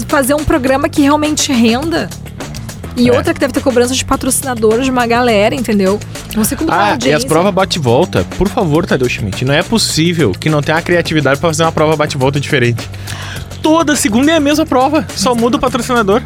fazer 0.07 0.35
um 0.35 0.45
programa 0.45 0.87
que 0.87 1.01
realmente 1.01 1.51
renda. 1.51 2.11
E 2.95 3.09
É. 3.09 3.13
outra 3.17 3.33
que 3.33 3.41
deve 3.41 3.55
ter 3.55 3.63
cobrança 3.63 3.95
de 3.95 4.05
patrocinador 4.05 4.83
de 4.83 4.91
uma 4.91 5.07
galera, 5.07 5.55
entendeu? 5.55 5.99
Não 6.37 6.45
sei 6.45 6.59
como 6.59 6.71
a 6.71 6.91
Ah, 6.93 6.99
e 7.03 7.13
as 7.15 7.25
provas 7.25 7.55
bate-volta, 7.55 8.23
por 8.37 8.49
favor, 8.51 8.85
Tadeu 8.85 9.09
Schmidt, 9.09 9.47
não 9.47 9.55
é 9.55 9.63
possível 9.63 10.33
que 10.39 10.51
não 10.51 10.61
tenha 10.61 10.77
a 10.77 10.83
criatividade 10.83 11.41
pra 11.41 11.49
fazer 11.49 11.63
uma 11.63 11.73
prova 11.73 11.97
bate-volta 11.97 12.39
diferente. 12.39 12.87
Toda 13.63 13.95
segunda 13.97 14.33
é 14.33 14.37
a 14.37 14.41
mesma 14.41 14.65
prova, 14.67 15.07
só 15.15 15.35
muda 15.35 15.57
o 15.57 15.61
patrocinador. 15.61 16.23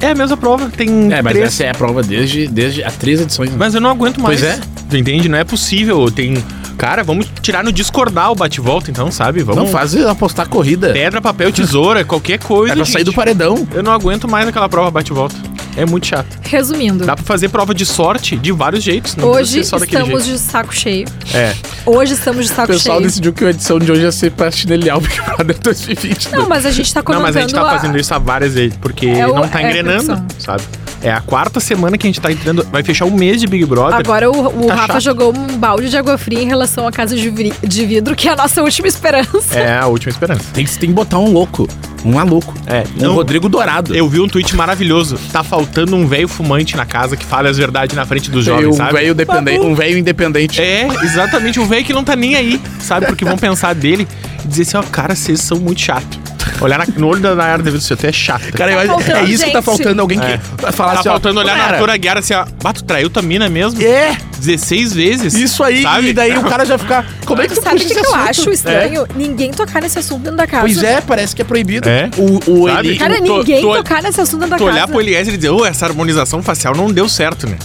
É 0.00 0.10
a 0.10 0.14
mesma 0.14 0.36
prova, 0.36 0.70
tem 0.70 1.12
É, 1.12 1.20
mas 1.20 1.32
três. 1.32 1.46
essa 1.48 1.64
é 1.64 1.70
a 1.70 1.74
prova 1.74 2.02
desde, 2.04 2.46
desde 2.46 2.84
há 2.84 2.90
três 2.90 3.20
edições. 3.20 3.50
né? 3.50 3.56
Mas 3.58 3.74
eu 3.74 3.80
não 3.80 3.90
aguento 3.90 4.20
mais. 4.20 4.40
Pois 4.40 4.52
é. 4.52 4.60
Tu 4.88 4.96
entende? 4.96 5.28
Não 5.28 5.36
é 5.38 5.42
possível. 5.44 6.08
Tem. 6.10 6.42
Cara, 6.78 7.02
vamos 7.02 7.26
tirar 7.42 7.64
no 7.64 7.72
discordar 7.72 8.30
o 8.30 8.36
bate-volta, 8.36 8.88
então, 8.92 9.10
sabe? 9.10 9.42
Vamos. 9.42 9.60
Não 9.64 9.66
faz 9.68 9.96
apostar 10.06 10.48
corrida. 10.48 10.92
Pedra, 10.92 11.20
papel, 11.20 11.50
tesoura, 11.50 12.04
qualquer 12.04 12.38
coisa. 12.38 12.74
É 12.74 12.76
pra 12.76 12.84
sair 12.84 12.98
gente. 12.98 13.06
do 13.06 13.12
paredão. 13.12 13.66
Eu 13.74 13.82
não 13.82 13.90
aguento 13.92 14.28
mais 14.28 14.46
aquela 14.46 14.68
prova 14.68 14.88
bate-volta. 14.88 15.34
É 15.78 15.86
muito 15.86 16.06
chato. 16.08 16.26
Resumindo, 16.42 17.06
Dá 17.06 17.14
pra 17.14 17.24
fazer 17.24 17.48
prova 17.50 17.72
de 17.72 17.86
sorte 17.86 18.36
de 18.36 18.50
vários 18.50 18.82
jeitos. 18.82 19.14
Não 19.14 19.28
hoje 19.28 19.62
só 19.64 19.76
estamos 19.76 20.24
jeito. 20.24 20.38
de 20.38 20.38
saco 20.44 20.74
cheio. 20.74 21.06
É. 21.32 21.54
Hoje 21.86 22.14
estamos 22.14 22.46
de 22.46 22.52
O 22.52 22.54
saco 22.56 22.72
pessoal 22.72 22.96
cheio. 22.98 23.06
decidiu 23.08 23.32
que 23.32 23.44
a 23.44 23.50
edição 23.50 23.78
de 23.78 23.90
hoje 23.92 24.02
ia 24.02 24.10
ser 24.12 24.32
pra 24.32 24.50
chineliar 24.50 24.98
o 24.98 25.00
Big 25.00 25.20
Brother 25.20 25.56
2020. 25.62 26.32
Não, 26.32 26.48
mas 26.48 26.66
a 26.66 26.70
gente 26.72 26.92
tá 26.92 26.98
Não, 27.00 27.04
comentando 27.04 27.22
mas 27.26 27.36
a 27.36 27.40
gente 27.42 27.54
tá 27.54 27.64
fazendo 27.70 27.96
isso 27.98 28.12
há 28.12 28.18
várias 28.18 28.54
vezes, 28.54 28.76
porque 28.80 29.06
É 29.06 29.26
o- 29.26 29.34
não 29.36 29.46
tá 29.48 29.60
é 29.60 29.64
a 29.64 29.68
engrenando, 29.70 30.04
produção. 30.04 30.26
sabe? 30.40 30.62
É 31.02 31.12
a 31.12 31.20
quarta 31.20 31.60
semana 31.60 31.96
que 31.96 32.06
a 32.06 32.08
gente 32.08 32.20
tá 32.20 32.30
entrando. 32.32 32.66
Vai 32.72 32.82
fechar 32.82 33.04
um 33.04 33.10
mês 33.12 33.40
de 33.40 33.46
Big 33.46 33.64
Brother. 33.64 33.98
Agora 33.98 34.30
o, 34.30 34.64
o 34.64 34.66
Tá 34.66 34.74
Rafa 34.74 34.92
chato. 34.94 35.02
jogou 35.02 35.32
um 35.36 35.56
balde 35.56 35.88
de 35.88 35.96
água 35.96 36.18
fria 36.18 36.42
em 36.42 36.46
relação 36.48 36.86
à 36.86 36.92
casa 36.92 37.14
de, 37.16 37.30
vi- 37.30 37.52
de 37.62 37.86
vidro, 37.86 38.16
que 38.16 38.28
é 38.28 38.32
a 38.32 38.36
nossa 38.36 38.62
última 38.62 38.88
esperança. 38.88 39.58
É 39.58 39.78
a 39.78 39.86
última 39.86 40.10
esperança. 40.10 40.42
Tem, 40.52 40.64
que- 40.64 40.78
tem 40.78 40.88
que 40.88 40.94
botar 40.94 41.18
um 41.18 41.32
louco. 41.32 41.68
Um 42.04 42.12
maluco. 42.14 42.52
É. 42.66 42.84
Um 42.98 43.02
Não- 43.08 43.14
Rodrigo 43.14 43.48
Dourado. 43.48 43.94
Eu 43.94 44.08
vi 44.08 44.18
um 44.20 44.28
tweet 44.28 44.54
maravilhoso. 44.56 45.18
Tá 45.32 45.42
faltando 45.44 45.94
um 45.96 46.06
velho 46.06 46.26
fumante 46.28 46.76
na 46.76 46.84
casa 46.86 47.16
que 47.16 47.24
fale 47.24 47.48
as 47.48 47.56
verdades 47.56 47.94
na 47.96 48.04
frente 48.04 48.30
dos 48.30 48.44
jovens, 48.44 48.66
um 48.68 48.72
sabe? 48.72 48.92
velho 48.94 49.14
dependente. 49.14 49.64
Um 49.64 49.74
velho 49.74 49.98
independente. 49.98 50.60
É, 50.60 50.86
exatamente, 51.04 51.58
um 51.60 51.66
velho 51.66 51.84
que 51.84 51.92
não 51.92 52.02
tá 52.04 52.16
nem 52.16 52.34
aí, 52.34 52.60
sabe? 52.80 53.06
Porque 53.06 53.24
vão 53.24 53.36
pensar 53.38 53.74
dele 53.74 54.06
e 54.44 54.48
dizer 54.48 54.62
assim, 54.62 54.76
ó, 54.76 54.82
cara, 54.82 55.14
vocês 55.14 55.40
são 55.40 55.58
muito 55.58 55.80
chato. 55.80 56.18
Olhar 56.60 56.78
na- 56.78 56.86
no 56.96 57.06
olho 57.08 57.20
da 57.20 57.34
Nayara 57.34 57.62
Devido 57.62 57.80
você 57.80 57.94
é 58.06 58.12
chata. 58.12 58.50
Cara, 58.52 58.72
eu 58.72 58.76
Tá 58.88 59.20
é 59.20 59.24
isso 59.24 59.44
que 59.44 59.50
tá 59.50 59.58
gente. 59.58 59.64
faltando 59.64 60.00
alguém 60.02 60.18
que 60.18 60.26
É. 60.26 60.40
vai 60.60 60.72
falar 60.72 60.94
tá 60.94 61.00
assim, 61.00 61.08
ó, 61.08 61.12
faltando 61.12 61.40
olhar 61.40 61.56
na 61.56 61.62
cara, 61.64 61.74
Arthur 61.76 61.90
Aguiar 61.90 62.18
assim, 62.18 62.34
ó, 62.34 62.44
bato, 62.62 62.82
traiu 62.84 63.08
tua 63.10 63.22
mina 63.22 63.48
mesmo? 63.48 63.82
É, 63.82 64.16
16 64.38 64.92
vezes. 64.92 65.34
isso 65.34 65.62
aí. 65.62 65.82
sabe? 65.82 66.08
E 66.08 66.12
daí 66.12 66.36
o 66.38 66.42
cara 66.44 66.64
já 66.64 66.78
fica. 66.78 67.04
Como 67.24 67.42
é 67.42 67.48
que 67.48 67.54
tu 67.54 67.62
Sabe 67.62 67.76
o 67.76 67.78
puxa 67.80 67.86
que, 67.86 67.92
esse 67.92 68.00
que 68.00 68.06
eu 68.06 68.14
assunto? 68.14 68.30
acho 68.30 68.50
estranho? 68.50 69.06
Ninguém 69.14 69.50
tocar 69.50 69.82
nesse 69.82 69.98
assunto 69.98 70.22
dentro 70.22 70.36
da 70.36 70.46
casa. 70.46 70.62
Pois 70.62 70.82
é, 70.82 71.00
parece 71.00 71.34
que 71.36 71.42
é 71.42 71.44
proibido. 71.44 71.88
É. 71.88 72.08
O, 72.16 72.64
o 72.64 72.68
Sabe? 72.68 72.88
Eli- 72.88 72.98
Cara, 72.98 73.16
Tu- 73.16 73.22
ninguém 73.22 73.60
tu- 73.62 73.74
tocar 73.74 74.02
nesse 74.02 74.20
assunto 74.20 74.40
dentro 74.40 74.50
da 74.50 74.56
Tu 74.56 74.64
casa. 74.64 74.76
olhar 74.76 74.88
pro 74.88 75.00
Eliezer 75.00 75.34
e 75.34 75.36
dizer, 75.36 75.50
ô, 75.50 75.64
essa 75.64 75.86
harmonização 75.86 76.42
facial 76.42 76.74
não 76.74 76.90
deu 76.90 77.08
certo, 77.08 77.46
né? 77.48 77.56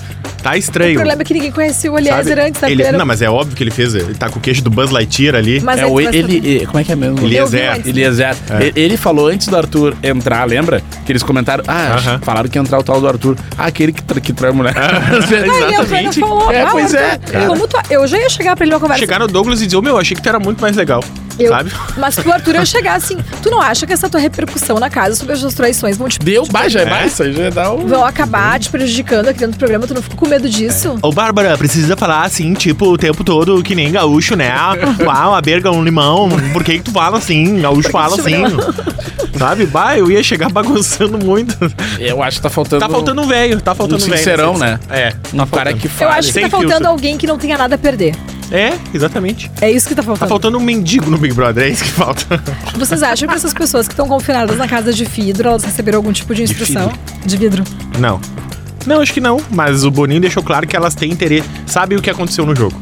Tá 0.43 0.51
O 0.51 0.55
estranho. 0.55 0.95
problema 0.95 1.21
é 1.21 1.25
que 1.25 1.33
ninguém 1.33 1.51
conhecia 1.51 1.91
o 1.91 1.97
Eliezer 1.97 2.23
sabe? 2.37 2.41
antes 2.41 2.61
da 2.61 2.69
ele. 2.69 2.91
Não, 2.91 3.05
mas 3.05 3.21
é 3.21 3.29
óbvio 3.29 3.55
que 3.55 3.63
ele 3.63 3.71
fez. 3.71 3.95
Ele 3.95 4.13
tá 4.13 4.29
com 4.29 4.37
o 4.39 4.41
queixo 4.41 4.61
do 4.63 4.69
Buzz 4.69 4.91
Lightyear 4.91 5.35
ali. 5.35 5.59
Mas 5.61 5.79
É 5.79 5.85
o 5.85 5.99
ele, 5.99 6.17
ele- 6.37 6.65
Como 6.65 6.79
é 6.79 6.83
que 6.83 6.91
é 6.91 6.95
mesmo? 6.95 7.19
Eliezer. 7.25 7.81
Eliezer. 7.85 8.35
É. 8.49 8.67
E- 8.67 8.73
Ele 8.83 8.97
falou 8.97 9.27
antes 9.27 9.47
do 9.47 9.55
Arthur 9.55 9.95
entrar, 10.03 10.45
lembra? 10.47 10.81
Que 11.05 11.11
eles 11.11 11.23
comentaram. 11.23 11.63
Ah, 11.67 11.95
Aham. 11.97 12.19
falaram 12.23 12.49
que 12.49 12.57
ia 12.57 12.61
entrar 12.61 12.77
o 12.79 12.83
tal 12.83 12.99
do 12.99 13.07
Arthur. 13.07 13.37
Ah, 13.57 13.65
aquele 13.67 13.91
que, 13.93 14.03
tra 14.03 14.19
que 14.19 14.33
trai 14.33 14.51
a 14.51 14.53
mulher. 14.53 14.73
Ah, 14.77 15.15
Exatamente. 15.17 16.19
falou, 16.19 16.51
É, 16.51 16.61
"Ah, 16.61 16.67
pois 16.71 16.93
é, 16.93 17.17
tu... 17.17 17.33
Eu 17.89 18.05
já 18.07 18.17
ia 18.17 18.29
chegar 18.29 18.55
pra 18.55 18.65
ele 18.65 18.71
numa 18.71 18.79
conversa. 18.79 18.99
Chegar 18.99 19.19
no 19.19 19.27
Douglas 19.27 19.61
e 19.61 19.65
dizer, 19.65 19.77
ô 19.77 19.81
meu, 19.81 19.97
achei 19.97 20.15
que 20.15 20.21
tu 20.21 20.29
era 20.29 20.39
muito 20.39 20.59
mais 20.61 20.75
legal. 20.75 21.03
Eu- 21.39 21.49
Sabe? 21.49 21.71
Mas 21.97 22.15
pro 22.15 22.31
Arthur 22.31 22.55
eu 22.55 22.65
chegar 22.65 22.95
assim, 22.95 23.17
tu 23.41 23.49
não 23.49 23.59
acha 23.59 23.87
que 23.87 23.93
essa 23.93 24.07
tua 24.07 24.19
repercussão 24.19 24.79
na 24.79 24.87
casa 24.89 25.15
sobre 25.15 25.33
as 25.33 25.39
tuas 25.39 25.53
traições 25.55 25.97
vão 25.97 26.07
te 26.07 26.19
Deu, 26.19 26.45
baixa, 26.45 26.79
é 26.79 26.83
É? 26.83 26.85
mais, 26.89 27.11
isso 27.13 27.23
aí 27.23 27.33
já 27.33 27.49
dá 27.49 27.71
um. 27.73 27.87
vão 27.87 28.05
acabar 28.05 28.59
te 28.59 28.69
prejudicando 28.69 29.29
aqui 29.29 29.39
dentro 29.39 29.53
do 29.55 29.57
programa? 29.57 29.87
Tu 29.87 29.93
não 29.95 30.01
fica 30.03 30.15
com 30.15 30.27
medo 30.34 30.49
disso? 30.49 30.97
Ô, 31.01 31.11
Bárbara, 31.11 31.57
precisa 31.57 31.95
falar 31.95 32.23
assim, 32.23 32.53
tipo, 32.53 32.88
o 32.88 32.97
tempo 32.97 33.23
todo, 33.23 33.61
que 33.61 33.75
nem 33.75 33.91
gaúcho, 33.91 34.36
né? 34.36 34.51
Uau, 35.05 35.29
uma 35.31 35.41
berga, 35.41 35.71
um 35.71 35.84
limão. 35.84 36.29
Por 36.51 36.63
que 36.63 36.77
que 36.77 36.84
tu 36.84 36.91
fala 36.91 37.17
assim? 37.19 37.59
Gaúcho 37.61 37.89
fala 37.91 38.15
assim. 38.19 38.41
Sabe? 39.38 39.65
Bah, 39.67 39.97
eu 39.97 40.09
ia 40.11 40.23
chegar 40.23 40.49
bagunçando 40.51 41.17
muito. 41.23 41.55
Eu 41.99 42.21
acho 42.23 42.38
que 42.38 42.43
tá 42.43 42.49
faltando. 42.49 42.79
Tá 42.79 42.89
faltando 42.89 43.21
um 43.21 43.27
velho, 43.27 43.61
tá 43.61 43.75
faltando 43.75 44.03
Um 44.03 44.07
velho. 44.07 44.17
sincerão, 44.17 44.57
né? 44.57 44.79
É. 44.89 45.13
Um 45.34 45.38
tá 45.38 45.45
cara 45.47 45.71
faltando. 45.71 45.77
que 45.77 45.86
Eu 45.88 45.91
fala. 45.91 46.11
acho 46.15 46.27
que 46.29 46.34
sem 46.34 46.43
tá 46.43 46.49
faltando 46.49 46.71
filtro. 46.71 46.88
alguém 46.89 47.17
que 47.17 47.27
não 47.27 47.38
tenha 47.38 47.57
nada 47.57 47.75
a 47.75 47.77
perder. 47.77 48.15
É, 48.51 48.73
exatamente. 48.93 49.49
É 49.61 49.71
isso 49.71 49.88
que 49.88 49.95
tá 49.95 50.01
Tá 50.01 50.05
faltando. 50.07 50.29
faltando 50.29 50.57
um 50.57 50.61
mendigo 50.61 51.09
no 51.09 51.17
Big 51.17 51.34
Brother, 51.34 51.63
é 51.65 51.69
isso 51.69 51.84
que 51.84 51.91
falta. 51.91 52.41
Vocês 52.77 53.01
acham 53.01 53.27
que 53.27 53.34
essas 53.36 53.53
pessoas 53.53 53.88
que 53.88 53.93
estão 53.93 54.07
confinadas 54.07 54.57
na 54.57 54.67
casa 54.67 54.93
de 54.93 55.05
vidro, 55.05 55.47
elas 55.49 55.63
receberam 55.63 55.97
algum 55.97 56.11
tipo 56.11 56.34
de 56.36 56.43
instrução? 56.43 56.91
De 57.25 57.38
vidro. 57.38 57.63
Não. 57.99 58.19
Não, 58.86 59.01
acho 59.01 59.13
que 59.13 59.21
não. 59.21 59.39
Mas 59.49 59.84
o 59.84 59.91
Boninho 59.91 60.21
deixou 60.21 60.43
claro 60.43 60.67
que 60.67 60.75
elas 60.75 60.95
têm 60.95 61.11
interesse. 61.11 61.49
Sabem 61.65 61.97
o 61.97 62.01
que 62.01 62.09
aconteceu 62.09 62.45
no 62.45 62.55
jogo. 62.55 62.75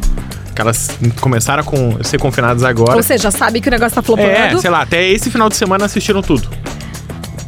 Que 0.55 0.61
elas 0.61 0.89
começaram 1.19 1.61
a 1.61 1.63
con- 1.65 1.97
ser 2.03 2.19
confinadas 2.19 2.63
agora. 2.63 2.95
Ou 2.97 3.03
seja, 3.03 3.31
sabe 3.31 3.61
que 3.61 3.67
o 3.67 3.71
negócio 3.71 3.95
tá 3.95 4.01
flopando. 4.01 4.27
É, 4.29 4.57
sei 4.57 4.69
lá, 4.69 4.81
até 4.81 5.07
esse 5.09 5.29
final 5.31 5.47
de 5.49 5.55
semana 5.55 5.85
assistiram 5.85 6.21
tudo. 6.21 6.49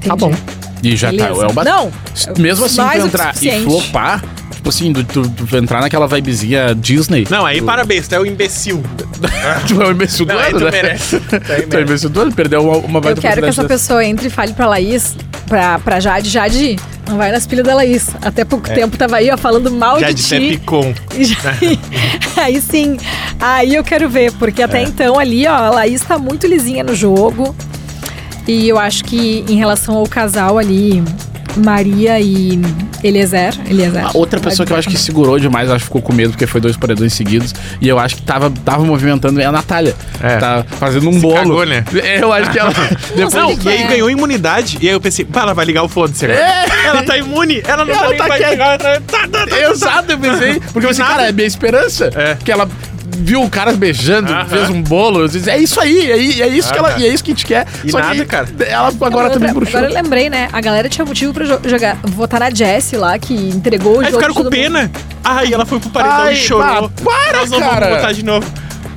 Tá 0.06 0.16
bom. 0.16 0.34
E 0.82 0.96
já 0.96 1.12
Beleza. 1.12 1.30
tá. 1.36 1.44
É 1.44 1.48
o 1.48 1.54
ba- 1.54 1.64
Não. 1.64 1.92
Mesmo 2.38 2.66
assim, 2.66 2.86
que 2.88 2.98
entrar 2.98 3.36
e 3.42 3.64
flopar, 3.64 4.24
tipo 4.64 4.70
assim, 4.70 4.94
tu, 4.94 5.04
tu- 5.04 5.30
tu 5.46 5.58
entrar 5.58 5.82
naquela 5.82 6.08
vibezinha 6.08 6.74
Disney. 6.74 7.28
Não, 7.30 7.46
aí 7.46 7.60
tu, 7.60 7.66
parabéns, 7.66 8.08
tu 8.08 8.16
é 8.16 8.20
o 8.20 8.26
imbecil. 8.26 8.82
Tu 9.68 9.82
é 9.82 9.88
o 9.88 9.92
imbecil 9.92 10.26
do 10.26 10.34
Não, 10.34 10.40
aí 10.40 10.50
ano, 10.50 10.60
tu 10.60 10.66
né? 10.66 10.72
merece. 10.72 11.20
Tu 11.30 11.36
aí 11.36 11.40
Tu 11.42 11.52
é 11.52 11.56
o 11.56 11.68
merece. 11.70 11.82
imbecil 11.82 12.10
do 12.10 12.22
ano, 12.22 12.32
perdeu 12.34 12.62
uma, 12.64 12.78
uma 12.78 12.98
Eu 12.98 13.02
baita 13.02 13.22
quero 13.22 13.42
que 13.42 13.50
essa 13.50 13.62
oportunidade 13.62 13.68
pessoa 13.68 14.06
entre 14.06 14.28
e 14.28 14.30
fale 14.30 14.54
pra 14.54 14.68
Laís, 14.68 15.16
pra, 15.48 15.80
pra 15.80 16.00
Jade. 16.00 16.30
Jade, 16.30 16.76
não 17.08 17.18
vai 17.18 17.32
nas 17.32 17.46
pilhas 17.48 17.66
da 17.66 17.76
Laís. 17.76 18.08
Até 18.22 18.44
pouco 18.46 18.70
tempo 18.70 18.96
tava 18.98 19.18
aí, 19.18 19.30
ó, 19.32 19.38
falando 19.38 19.70
mal 19.72 20.00
Já 20.00 20.08
de 20.10 20.14
de 20.16 20.24
ti. 20.24 20.30
Té 20.30 20.40
Picon. 20.40 20.94
E 21.18 21.26
já- 21.26 21.38
aí 22.38 22.62
sim, 22.62 22.98
aí 23.40 23.76
eu 23.76 23.84
quero 23.84 24.10
ver, 24.10 24.32
porque 24.34 24.62
até 24.64 24.80
É. 24.80 24.84
então 24.84 25.20
ali, 25.20 25.46
ó, 25.48 25.54
a 25.54 25.70
Laís 25.72 26.02
tá 26.02 26.18
muito 26.18 26.48
lisinha 26.48 26.84
no 26.84 26.96
jogo. 26.96 27.54
E 28.48 28.68
eu 28.68 28.78
acho 28.80 29.04
que 29.06 29.44
em 29.48 29.56
relação 29.58 29.96
ao 29.96 30.06
casal 30.08 30.58
ali, 30.58 31.02
Maria 31.58 32.20
e 32.20 32.60
Eliezer. 33.04 33.54
Eliezer. 33.70 34.06
A 34.06 34.12
outra 34.18 34.40
pessoa 34.40 34.66
que 34.66 34.72
eu 34.74 34.78
acho 34.78 34.90
que 34.90 34.98
segurou 34.98 35.38
demais, 35.40 35.70
acho 35.70 35.80
que 35.80 35.86
ficou 35.86 36.02
com 36.02 36.14
medo 36.14 36.32
porque 36.32 36.48
foi 36.48 36.62
dois 36.62 36.78
paredões 36.78 37.14
seguidos. 37.14 37.54
E 37.82 37.88
eu 37.88 38.00
acho 38.00 38.16
que 38.16 38.22
tava, 38.22 38.50
tava 38.64 38.84
movimentando 38.86 39.40
é 39.42 39.46
a 39.46 39.52
Natália. 39.52 39.96
É. 40.22 40.38
Tá 40.38 40.66
fazendo 40.80 41.10
um 41.10 41.14
Se 41.14 41.20
bolo. 41.20 41.36
cagou, 41.36 41.66
né? 41.66 41.84
É, 42.02 42.22
Eu 42.22 42.32
acho 42.32 42.50
que 42.52 42.60
ela. 42.60 42.72
depois 43.16 43.34
Não, 43.34 43.56
que 43.58 43.68
e 43.68 43.72
aí 43.72 43.84
é. 43.84 43.88
ganhou 43.88 44.10
imunidade. 44.10 44.78
E 44.82 44.88
aí 44.88 44.94
eu 44.94 45.02
pensei, 45.02 45.26
pá, 45.26 45.42
ela 45.42 45.54
vai 45.54 45.66
ligar 45.66 45.84
o 45.84 45.90
foda-se 45.90 46.26
agora. 46.26 46.40
É. 46.40 46.66
Ela 46.88 47.04
tá 47.04 47.18
imune. 47.18 47.62
Ela 47.66 47.86
não 47.86 47.94
Ela 47.94 48.04
tá 48.04 48.10
nem 48.10 48.18
tá 48.18 48.28
vai 48.28 48.38
quieta. 48.38 48.52
pegar. 48.52 48.78
Tá, 48.78 49.02
tá, 49.08 49.28
tá, 49.28 49.48
tá. 49.48 49.60
Exato, 49.60 50.12
eu 50.12 50.18
pensei. 50.18 50.60
Porque 50.60 50.86
eu 50.86 50.90
pensei, 50.90 51.04
Nada. 51.04 51.16
cara, 51.18 51.30
é 51.30 51.32
minha 51.32 51.48
esperança. 51.48 52.10
É. 52.16 52.36
Que 52.44 52.52
ela 52.52 52.68
viu 53.18 53.42
o 53.44 53.50
cara 53.50 53.72
beijando, 53.74 54.32
Aham. 54.32 54.46
fez 54.46 54.70
um 54.70 54.82
bolo. 54.82 55.28
Disse, 55.28 55.50
é 55.50 55.58
isso 55.58 55.80
aí, 55.80 56.12
é, 56.12 56.42
é 56.44 56.48
isso 56.48 56.72
que 56.72 56.78
ela, 56.80 56.90
Aham. 56.90 57.00
e 57.00 57.06
é 57.06 57.10
isso 57.14 57.24
que 57.24 57.32
a 57.32 57.34
gente 57.34 57.46
quer. 57.46 57.66
E 57.84 57.92
Só 57.92 58.00
nada, 58.00 58.16
que 58.16 58.26
cara. 58.26 58.48
Ela 58.68 58.88
agora 58.88 59.30
também 59.30 59.48
lembra- 59.50 59.54
bruxou. 59.54 59.78
Agora 59.80 59.92
eu 59.92 60.02
lembrei, 60.04 60.30
né? 60.30 60.50
A 60.52 60.62
galera 60.62 60.90
tinha 60.90 61.06
motivo 61.06 61.34
pra 61.34 61.46
jo- 61.46 61.60
jogar, 61.66 61.98
votar 62.04 62.40
na 62.40 62.50
Jessie 62.50 62.98
lá, 62.98 63.18
que 63.18 63.34
entregou 63.34 63.98
o 63.98 64.00
Aí 64.00 64.06
jogo. 64.06 64.18
ficaram 64.18 64.34
com 64.34 64.44
todo 64.44 64.52
mundo. 64.54 64.62
pena. 64.62 64.92
Ai, 65.24 65.54
ela 65.54 65.66
foi 65.66 65.80
pro 65.80 65.90
paredão 65.90 66.18
Ai, 66.24 66.34
e 66.34 66.38
chorou. 66.38 66.90
pá, 66.90 67.04
para, 67.04 67.40
Nós 67.40 67.50
não 67.50 67.60
cara. 67.60 67.86
vamos 67.86 67.96
botar 68.02 68.12
de 68.12 68.24
novo. 68.26 68.46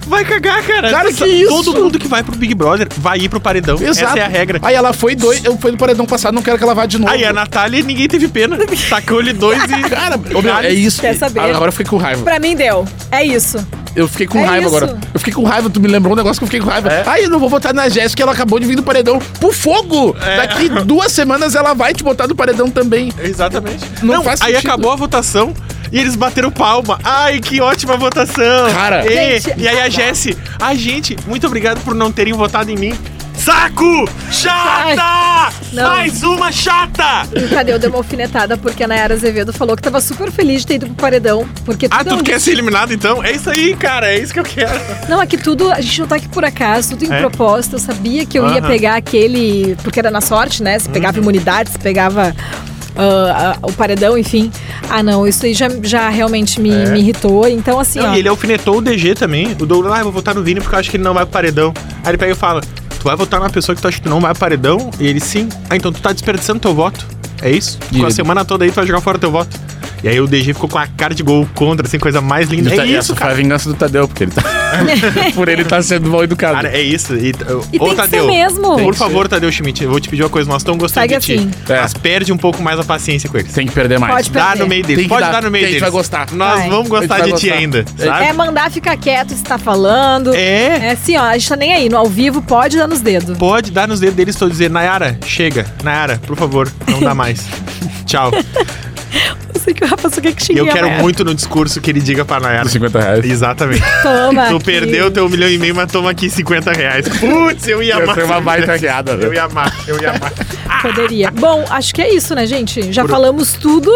Vai 0.09 0.25
cagar, 0.25 0.63
cara. 0.63 0.89
Cara, 0.89 1.09
que 1.13 1.19
Todo 1.49 1.63
isso? 1.63 1.73
mundo 1.75 1.99
que 1.99 2.07
vai 2.07 2.23
pro 2.23 2.37
Big 2.37 2.55
Brother 2.55 2.87
vai 2.99 3.19
ir 3.19 3.29
pro 3.29 3.41
paredão. 3.41 3.75
Exato. 3.75 4.07
Essa 4.13 4.19
é 4.21 4.23
a 4.25 4.29
regra. 4.29 4.61
Aí 4.63 4.73
ela 4.73 4.93
foi 4.93 5.17
dois, 5.17 5.45
eu 5.45 5.59
fui 5.59 5.73
no 5.73 5.77
paredão 5.77 6.07
passado, 6.07 6.33
não 6.33 6.43
quero 6.43 6.57
que 6.57 6.63
ela 6.63 6.75
vá 6.77 6.87
de 6.87 6.97
novo. 6.97 7.11
Aí 7.13 7.25
a 7.25 7.33
Natália, 7.33 7.83
ninguém 7.83 8.07
teve 8.07 8.29
pena. 8.29 8.57
Tacou-lhe 8.89 9.33
dois 9.33 9.61
e. 9.65 9.91
Cara, 9.91 10.17
é 10.65 10.73
isso. 10.73 11.01
Quer 11.01 11.17
saber? 11.17 11.41
Agora 11.41 11.67
eu 11.69 11.73
fiquei 11.73 11.87
com 11.87 11.97
raiva. 11.97 12.23
Pra 12.23 12.39
mim 12.39 12.55
deu. 12.55 12.87
É 13.11 13.25
isso. 13.25 13.59
Eu 13.97 14.07
fiquei 14.07 14.27
com 14.27 14.39
É 14.39 14.45
raiva 14.47 14.67
isso. 14.67 14.77
agora. 14.77 14.99
Eu 15.15 15.19
fiquei 15.19 15.33
com 15.33 15.43
raiva, 15.43 15.71
tu 15.71 15.81
me 15.81 15.89
lembrou 15.89 16.13
um 16.13 16.17
negócio 16.17 16.39
que 16.39 16.45
eu 16.45 16.49
fiquei 16.49 16.61
com 16.61 16.69
raiva. 16.69 16.89
É? 16.93 17.03
Ai, 17.07 17.25
eu 17.25 17.31
não 17.31 17.39
vou 17.41 17.49
votar 17.49 17.73
na 17.73 17.89
Jéssica, 17.89 18.23
ela 18.23 18.33
acabou 18.33 18.61
de 18.61 18.67
vir 18.67 18.77
do 18.77 18.83
paredão 18.83 19.19
pro 19.41 19.51
fogo. 19.51 20.15
É. 20.21 20.37
Daqui 20.37 20.69
duas 20.85 21.11
semanas 21.13 21.55
ela 21.55 21.73
vai 21.75 21.95
te 21.95 22.05
botar 22.05 22.29
no 22.29 22.35
paredão 22.37 22.71
também. 22.71 23.11
Exatamente. 23.19 23.85
Não 24.03 24.23
faz 24.23 24.41
aí 24.43 24.53
sentido. 24.53 24.69
acabou 24.69 24.93
a 24.93 24.97
votação 24.97 25.55
e 25.91 25.99
eles 25.99 26.15
bateram 26.15 26.51
palma. 26.51 26.99
Ai, 27.03 27.41
que 27.41 27.61
ótima 27.61 27.97
votação. 27.97 28.71
Cara. 28.73 29.07
E, 29.11 29.41
Gente, 29.41 29.55
e 29.61 29.67
aí 29.67 29.81
a 29.81 29.89
Jessie, 29.89 30.37
ai, 30.61 30.77
gente, 30.77 31.17
muito 31.27 31.47
obrigado 31.47 31.81
por 31.83 31.95
não 31.95 32.13
terem 32.13 32.35
votado 32.35 32.71
em 32.71 32.77
mim. 32.77 32.95
Saco! 33.47 34.11
Chata! 34.29 35.55
Não. 35.73 35.85
Mais 35.91 36.21
uma 36.25 36.51
chata! 36.51 37.29
E 37.33 37.45
o 37.45 37.49
Tadeu 37.49 37.79
deu 37.79 37.91
uma 37.91 37.99
alfinetada 38.01 38.57
porque 38.57 38.83
a 38.83 38.89
Nayara 38.89 39.15
Azevedo 39.15 39.53
falou 39.53 39.77
que 39.77 39.83
tava 39.85 40.01
super 40.01 40.33
feliz 40.33 40.63
de 40.63 40.67
ter 40.67 40.75
ido 40.75 40.87
pro 40.87 40.97
paredão. 40.97 41.47
Porque 41.65 41.87
Ah, 41.89 42.01
é 42.01 42.05
tu 42.05 42.17
um 42.17 42.25
quer 42.25 42.41
ser 42.41 42.51
eliminado 42.51 42.93
então? 42.93 43.23
É 43.23 43.31
isso 43.31 43.49
aí, 43.49 43.77
cara, 43.77 44.13
é 44.13 44.19
isso 44.19 44.33
que 44.33 44.41
eu 44.41 44.45
quero. 44.45 44.77
Não, 45.09 45.21
aqui 45.21 45.37
tudo, 45.39 45.71
a 45.71 45.81
gente 45.81 46.01
não 46.01 46.09
tá 46.09 46.17
aqui 46.17 46.27
por 46.29 46.45
acaso, 46.45 46.91
tudo 46.91 47.05
em 47.05 47.13
É? 47.15 47.21
proposta. 47.21 47.77
Eu 47.77 47.79
sabia 47.79 48.27
que 48.27 48.37
eu 48.37 48.43
ia 48.47 48.55
Aham. 48.55 48.63
Uhum. 48.63 48.67
pegar 48.67 48.97
aquele. 48.97 49.77
Porque 49.85 50.01
era 50.01 50.11
na 50.11 50.21
sorte, 50.21 50.61
né? 50.61 50.77
Se 50.81 50.89
pegava 50.89 51.17
imunidade, 51.19 51.71
se 51.71 51.79
pegava. 51.79 52.35
ah, 52.97 53.55
ah, 53.55 53.59
o 53.63 53.73
paredão, 53.73 54.19
enfim. 54.19 54.51
Ah, 54.91 55.05
não, 55.05 55.25
isso 55.25 55.47
aí 55.47 55.55
já, 55.55 55.69
já 55.85 56.09
realmente 56.09 56.61
me, 56.61 56.71
me 56.87 56.99
irritou. 56.99 57.47
Então, 57.47 57.79
assim, 57.79 58.01
É. 58.01 58.03
Não, 58.03 58.11
ó. 58.11 58.15
e 58.17 58.19
ele 58.19 58.29
alfinetou 58.29 58.79
o 58.79 58.81
DG 58.81 59.15
também. 59.15 59.53
O 59.53 59.65
Douglas, 59.67 59.93
ah, 59.95 59.99
eu 59.99 60.05
vou 60.05 60.13
votar 60.13 60.35
no 60.35 60.43
Vini 60.43 60.61
porque 60.61 60.75
eu 60.75 60.81
acho 60.81 60.91
que 60.91 60.97
ele 60.97 61.05
não 61.05 61.15
vai 61.15 61.25
pro 61.25 61.33
paredão. 61.33 61.73
Aí 62.03 62.11
ele 62.11 62.19
pega 62.19 62.33
e 62.33 62.35
fala: 62.35 62.61
vai 63.07 63.17
votar 63.17 63.39
numa 63.39 63.51
pessoa 63.51 63.75
que 63.75 63.81
tu 63.81 63.87
acha 63.89 64.01
que 64.01 64.09
não 64.09 64.21
vai 64.21 64.33
pro 64.33 64.41
paredão? 64.41 64.91
E 64.99 65.07
ele 65.07 65.21
sim. 65.21 65.49
Ah, 65.71 65.77
então 65.77 65.93
tu 65.93 66.01
tá 66.01 66.13
desperdiçando 66.13 66.59
teu 66.61 66.75
voto. 66.75 67.07
É 67.41 67.51
isso? 67.51 67.79
Com 68.01 68.07
a 68.07 68.11
semana 68.11 68.45
toda 68.45 68.65
aí 68.65 68.71
tu 68.71 68.75
vai 68.75 68.87
jogar 68.87 69.01
fora 69.01 69.19
teu 69.19 69.31
voto. 69.31 69.57
E 70.03 70.09
aí 70.09 70.21
o 70.21 70.27
DG 70.27 70.53
ficou 70.55 70.69
com 70.69 70.79
a 70.79 70.87
cara 70.87 71.15
de 71.15 71.23
gol 71.23 71.49
contra, 71.55 71.87
assim, 71.87 71.99
coisa 71.99 72.21
mais 72.21 72.49
linda. 72.49 72.71
É 72.75 72.87
isso, 72.87 73.15
foi 73.15 73.25
a 73.25 73.29
cara. 73.29 73.35
vingança 73.35 73.69
do 73.69 73.75
Tadeu, 73.75 74.07
porque 74.07 74.25
ele 74.25 74.31
tá. 74.33 74.43
Por 75.35 75.49
ele 75.49 75.65
tá 75.65 75.81
sendo 75.83 76.09
mal 76.11 76.23
educado. 76.23 76.55
Cara, 76.57 76.69
é 76.69 76.81
isso. 76.81 77.15
E, 77.17 77.33
E 77.73 77.79
tem 77.79 77.97
que 77.97 78.09
ser 78.09 78.23
mesmo. 78.23 78.77
Por 78.77 78.95
favor, 78.95 79.27
Tadeu 79.27 79.51
Schmidt, 79.51 79.83
eu 79.83 79.91
vou 79.91 79.99
te 79.99 80.09
pedir 80.09 80.23
uma 80.23 80.29
coisa. 80.29 80.49
Nós 80.49 80.63
estamos 80.63 80.79
gostando 80.81 81.09
Segue 81.09 81.19
de 81.19 81.27
ti. 81.27 81.35
assim. 81.35 81.51
É. 81.73 81.81
Mas 81.81 81.95
perde 81.95 82.33
um 82.33 82.37
pouco 82.37 82.63
mais 82.63 82.79
a 82.79 82.85
paciência 82.85 83.29
com 83.29 83.39
eles. 83.39 83.53
Tem 83.53 83.67
que 83.67 83.73
perder 83.73 83.99
mais. 83.99 84.13
Pode 84.15 84.31
Dá 84.31 84.47
perder. 84.49 84.63
no 84.63 84.69
meio 84.69 84.85
deles. 84.85 85.03
que 85.05 85.09
Pode 85.09 85.23
dar, 85.23 85.33
dar 85.33 85.43
no 85.43 85.51
meio 85.51 85.65
que 85.65 85.71
a 85.71 85.73
gente 85.73 85.81
deles. 85.81 85.93
vai 85.93 86.01
gostar. 86.03 86.29
Nós 86.33 86.61
Vai. 86.61 86.69
vamos 86.71 86.89
gostar 86.89 87.15
de 87.21 87.31
vai 87.31 87.39
ti 87.41 87.47
gostar. 87.49 87.55
ainda, 87.55 87.85
É. 87.99 88.05
sabe? 88.05 88.25
É 88.27 88.33
mandar 88.33 88.71
ficar 88.71 88.97
quieto 88.97 89.31
se 89.35 89.43
tá 89.43 89.59
falando. 89.59 90.35
É. 90.35 90.89
É 90.89 90.91
assim, 90.93 91.17
ó, 91.17 91.23
a 91.23 91.39
gente 91.39 91.49
tá 91.49 91.57
nem 91.57 91.73
aí. 91.73 91.89
No 91.89 91.97
ao 91.97 92.07
vivo, 92.07 92.43
pode 92.43 92.77
dar 92.77 92.87
nos 92.87 93.01
dedos. 93.01 93.37
Pode 93.39 93.71
dar 93.71 93.89
nos 93.89 94.01
dedos 94.01 94.15
deles, 94.17 94.35
estou 94.35 94.49
dizendo, 94.49 94.73
Nayara, 94.73 95.19
chega. 95.27 95.65
Nayara, 95.83 96.21
por 96.27 96.37
favor, 96.37 96.71
não 96.89 97.01
dá 97.01 97.15
mais. 97.15 97.45
Tchau. 98.07 98.31
Eu 99.67 99.73
sei 99.73 99.75
que 99.75 99.85
o 99.85 99.87
Rafa 99.89 100.09
só 100.11 100.21
quer 100.21 100.33
que 100.33 100.43
E 100.43 100.47
xingue 100.47 100.59
eu 100.61 100.67
quero 100.69 100.89
muito 100.91 101.25
no 101.25 101.35
discurso 101.35 101.81
que 101.81 101.91
ele 101.91 102.01
diga 102.01 102.25
pra 102.25 102.39
Nayara. 102.39 102.63
Dos 102.65 102.73
50 102.73 103.01
reais. 103.01 103.25
Exatamente. 103.25 103.83
Toma. 104.03 104.47
Tu 104.47 104.57
aqui. 104.57 104.65
perdeu 104.65 105.11
teu 105.11 105.29
milhão 105.29 105.49
e 105.51 105.59
meio, 105.59 105.75
mas 105.75 105.91
toma 105.91 106.11
aqui 106.11 106.31
50 106.31 106.73
reais. 106.73 107.09
Putz, 107.09 107.67
eu 107.67 107.83
ia 107.83 107.97
Ia 107.97 108.03
amar. 108.05 108.15
ser 108.15 108.25
uma 108.25 108.41
baita 108.41 108.77
guiada, 108.77 109.13
Eu 109.13 109.19
velho. 109.19 109.35
ia 109.35 109.45
amar, 109.45 109.75
eu 109.89 110.01
ia 110.01 110.11
amar. 110.13 110.33
Poderia. 110.83 111.31
Bom, 111.33 111.65
acho 111.71 111.93
que 111.95 112.01
é 112.03 112.15
isso, 112.15 112.35
né, 112.35 112.47
gente? 112.47 112.93
Já 112.93 113.03
Por- 113.03 113.11
falamos 113.11 113.55
tudo. 113.55 113.91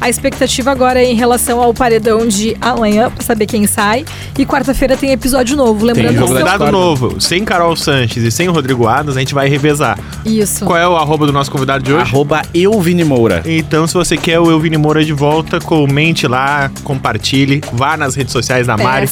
A 0.00 0.08
expectativa 0.08 0.70
agora 0.70 1.00
é 1.00 1.10
em 1.10 1.14
relação 1.14 1.60
ao 1.60 1.72
paredão 1.72 2.26
de 2.26 2.56
amanhã, 2.60 3.10
pra 3.10 3.24
saber 3.24 3.46
quem 3.46 3.66
sai. 3.66 4.04
E 4.38 4.44
quarta-feira 4.44 4.96
tem 4.96 5.12
episódio 5.12 5.56
novo. 5.56 5.84
Lembrando 5.84 6.14
jogo 6.14 6.26
que 6.28 6.34
da 6.34 6.50
são... 6.50 6.58
Convidado 6.58 6.72
novo, 6.72 7.20
sem 7.20 7.44
Carol 7.44 7.74
Sanches 7.76 8.22
e 8.22 8.30
sem 8.30 8.48
Rodrigo 8.48 8.86
Adams, 8.86 9.16
a 9.16 9.20
gente 9.20 9.34
vai 9.34 9.48
revezar. 9.48 9.98
Isso. 10.24 10.64
Qual 10.64 10.78
é 10.78 10.86
o 10.86 10.96
arroba 10.96 11.26
do 11.26 11.32
nosso 11.32 11.50
convidado 11.50 11.82
de 11.82 11.92
hoje? 11.92 12.10
Arroba 12.10 12.42
eu, 12.52 12.78
Vini 12.80 13.04
Moura. 13.04 13.42
Então, 13.46 13.86
se 13.86 13.94
você 13.94 14.16
quer 14.16 14.38
o 14.38 14.50
Elvini 14.50 14.76
Moura 14.76 15.04
de 15.04 15.12
volta, 15.12 15.58
comente 15.60 16.26
lá, 16.26 16.70
compartilhe, 16.82 17.62
vá 17.72 17.96
nas 17.96 18.14
redes 18.14 18.32
sociais 18.32 18.66
da 18.66 18.76
Mari. 18.76 19.08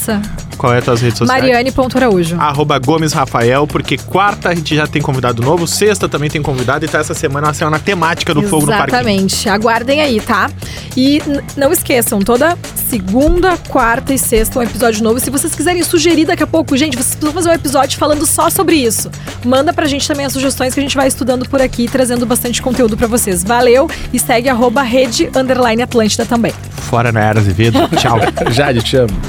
Qual 0.63 0.73
é 0.73 0.79
as 0.79 0.85
tuas 0.85 1.01
redes 1.01 1.19
sociais? 1.19 1.43
Mariane.araújo. 1.43 2.37
Arroba 2.39 2.79
Gomes 2.79 3.13
Rafael, 3.13 3.67
porque 3.67 3.99
quarta 3.99 4.51
a 4.51 4.55
gente 4.55 4.77
já 4.77 4.87
tem 4.87 5.03
convidado 5.03 5.43
novo, 5.43 5.67
sexta 5.67 6.09
também 6.09 6.31
tem 6.31 6.41
convidado, 6.41 6.85
e 6.85 6.89
tá 6.89 7.01
essa 7.01 7.15
semana 7.15 7.49
uma 7.49 7.53
semana 7.53 7.81
temática 7.81 8.33
do 8.33 8.43
Fogo 8.43 8.67
no 8.67 8.69
Parque. 8.71 8.95
Exatamente. 8.95 9.49
Aguardem 9.49 10.01
aí, 10.01 10.21
tá? 10.21 10.49
E 10.97 11.21
não 11.57 11.73
esqueçam, 11.73 12.21
toda 12.21 12.57
segunda, 12.89 13.57
quarta 13.57 14.15
e 14.15 14.19
sexta 14.19 14.61
um 14.61 14.63
episódio 14.63 15.03
novo. 15.03 15.19
Se 15.19 15.31
vocês 15.31 15.53
quiserem 15.53 15.83
sugerir 15.83 16.27
daqui 16.27 16.45
a 16.45 16.47
pouco, 16.47 16.77
gente, 16.77 16.97
vocês 16.97 17.17
precisam 17.17 17.33
fazer 17.33 17.49
um 17.51 17.55
episódio 17.55 17.99
falando 17.99 18.25
só 18.25 18.49
sobre 18.49 18.77
isso. 18.77 19.11
Manda 19.45 19.73
pra 19.73 19.87
gente 19.87 20.07
também 20.07 20.27
as 20.27 20.33
sugestões 20.33 20.73
que 20.73 20.79
a 20.79 20.83
gente 20.85 20.95
vai 20.95 21.09
estudando 21.09 21.45
por 21.49 21.61
aqui, 21.61 21.89
trazendo 21.89 22.25
bastante 22.25 22.63
conteúdo 22.63 22.97
pra 22.97 23.09
vocês. 23.09 23.43
Valeu 23.43 23.91
e 24.13 24.19
segue 24.21 24.49
arroba 24.49 24.83
rede 24.83 25.29
underline 25.35 25.83
Atlântida 25.83 26.25
também. 26.25 26.53
Fora 26.71 27.11
na 27.11 27.21
Era 27.21 27.41
Azevedo. 27.41 27.81
Tchau. 27.97 28.21
Jade, 28.53 28.81
te 28.81 28.97
amo. 28.97 29.21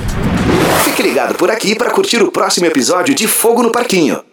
Ligado 1.03 1.35
por 1.35 1.51
aqui 1.51 1.75
para 1.75 1.91
curtir 1.91 2.23
o 2.23 2.31
próximo 2.31 2.65
episódio 2.65 3.13
de 3.13 3.27
Fogo 3.27 3.61
no 3.61 3.73
Parquinho. 3.73 4.23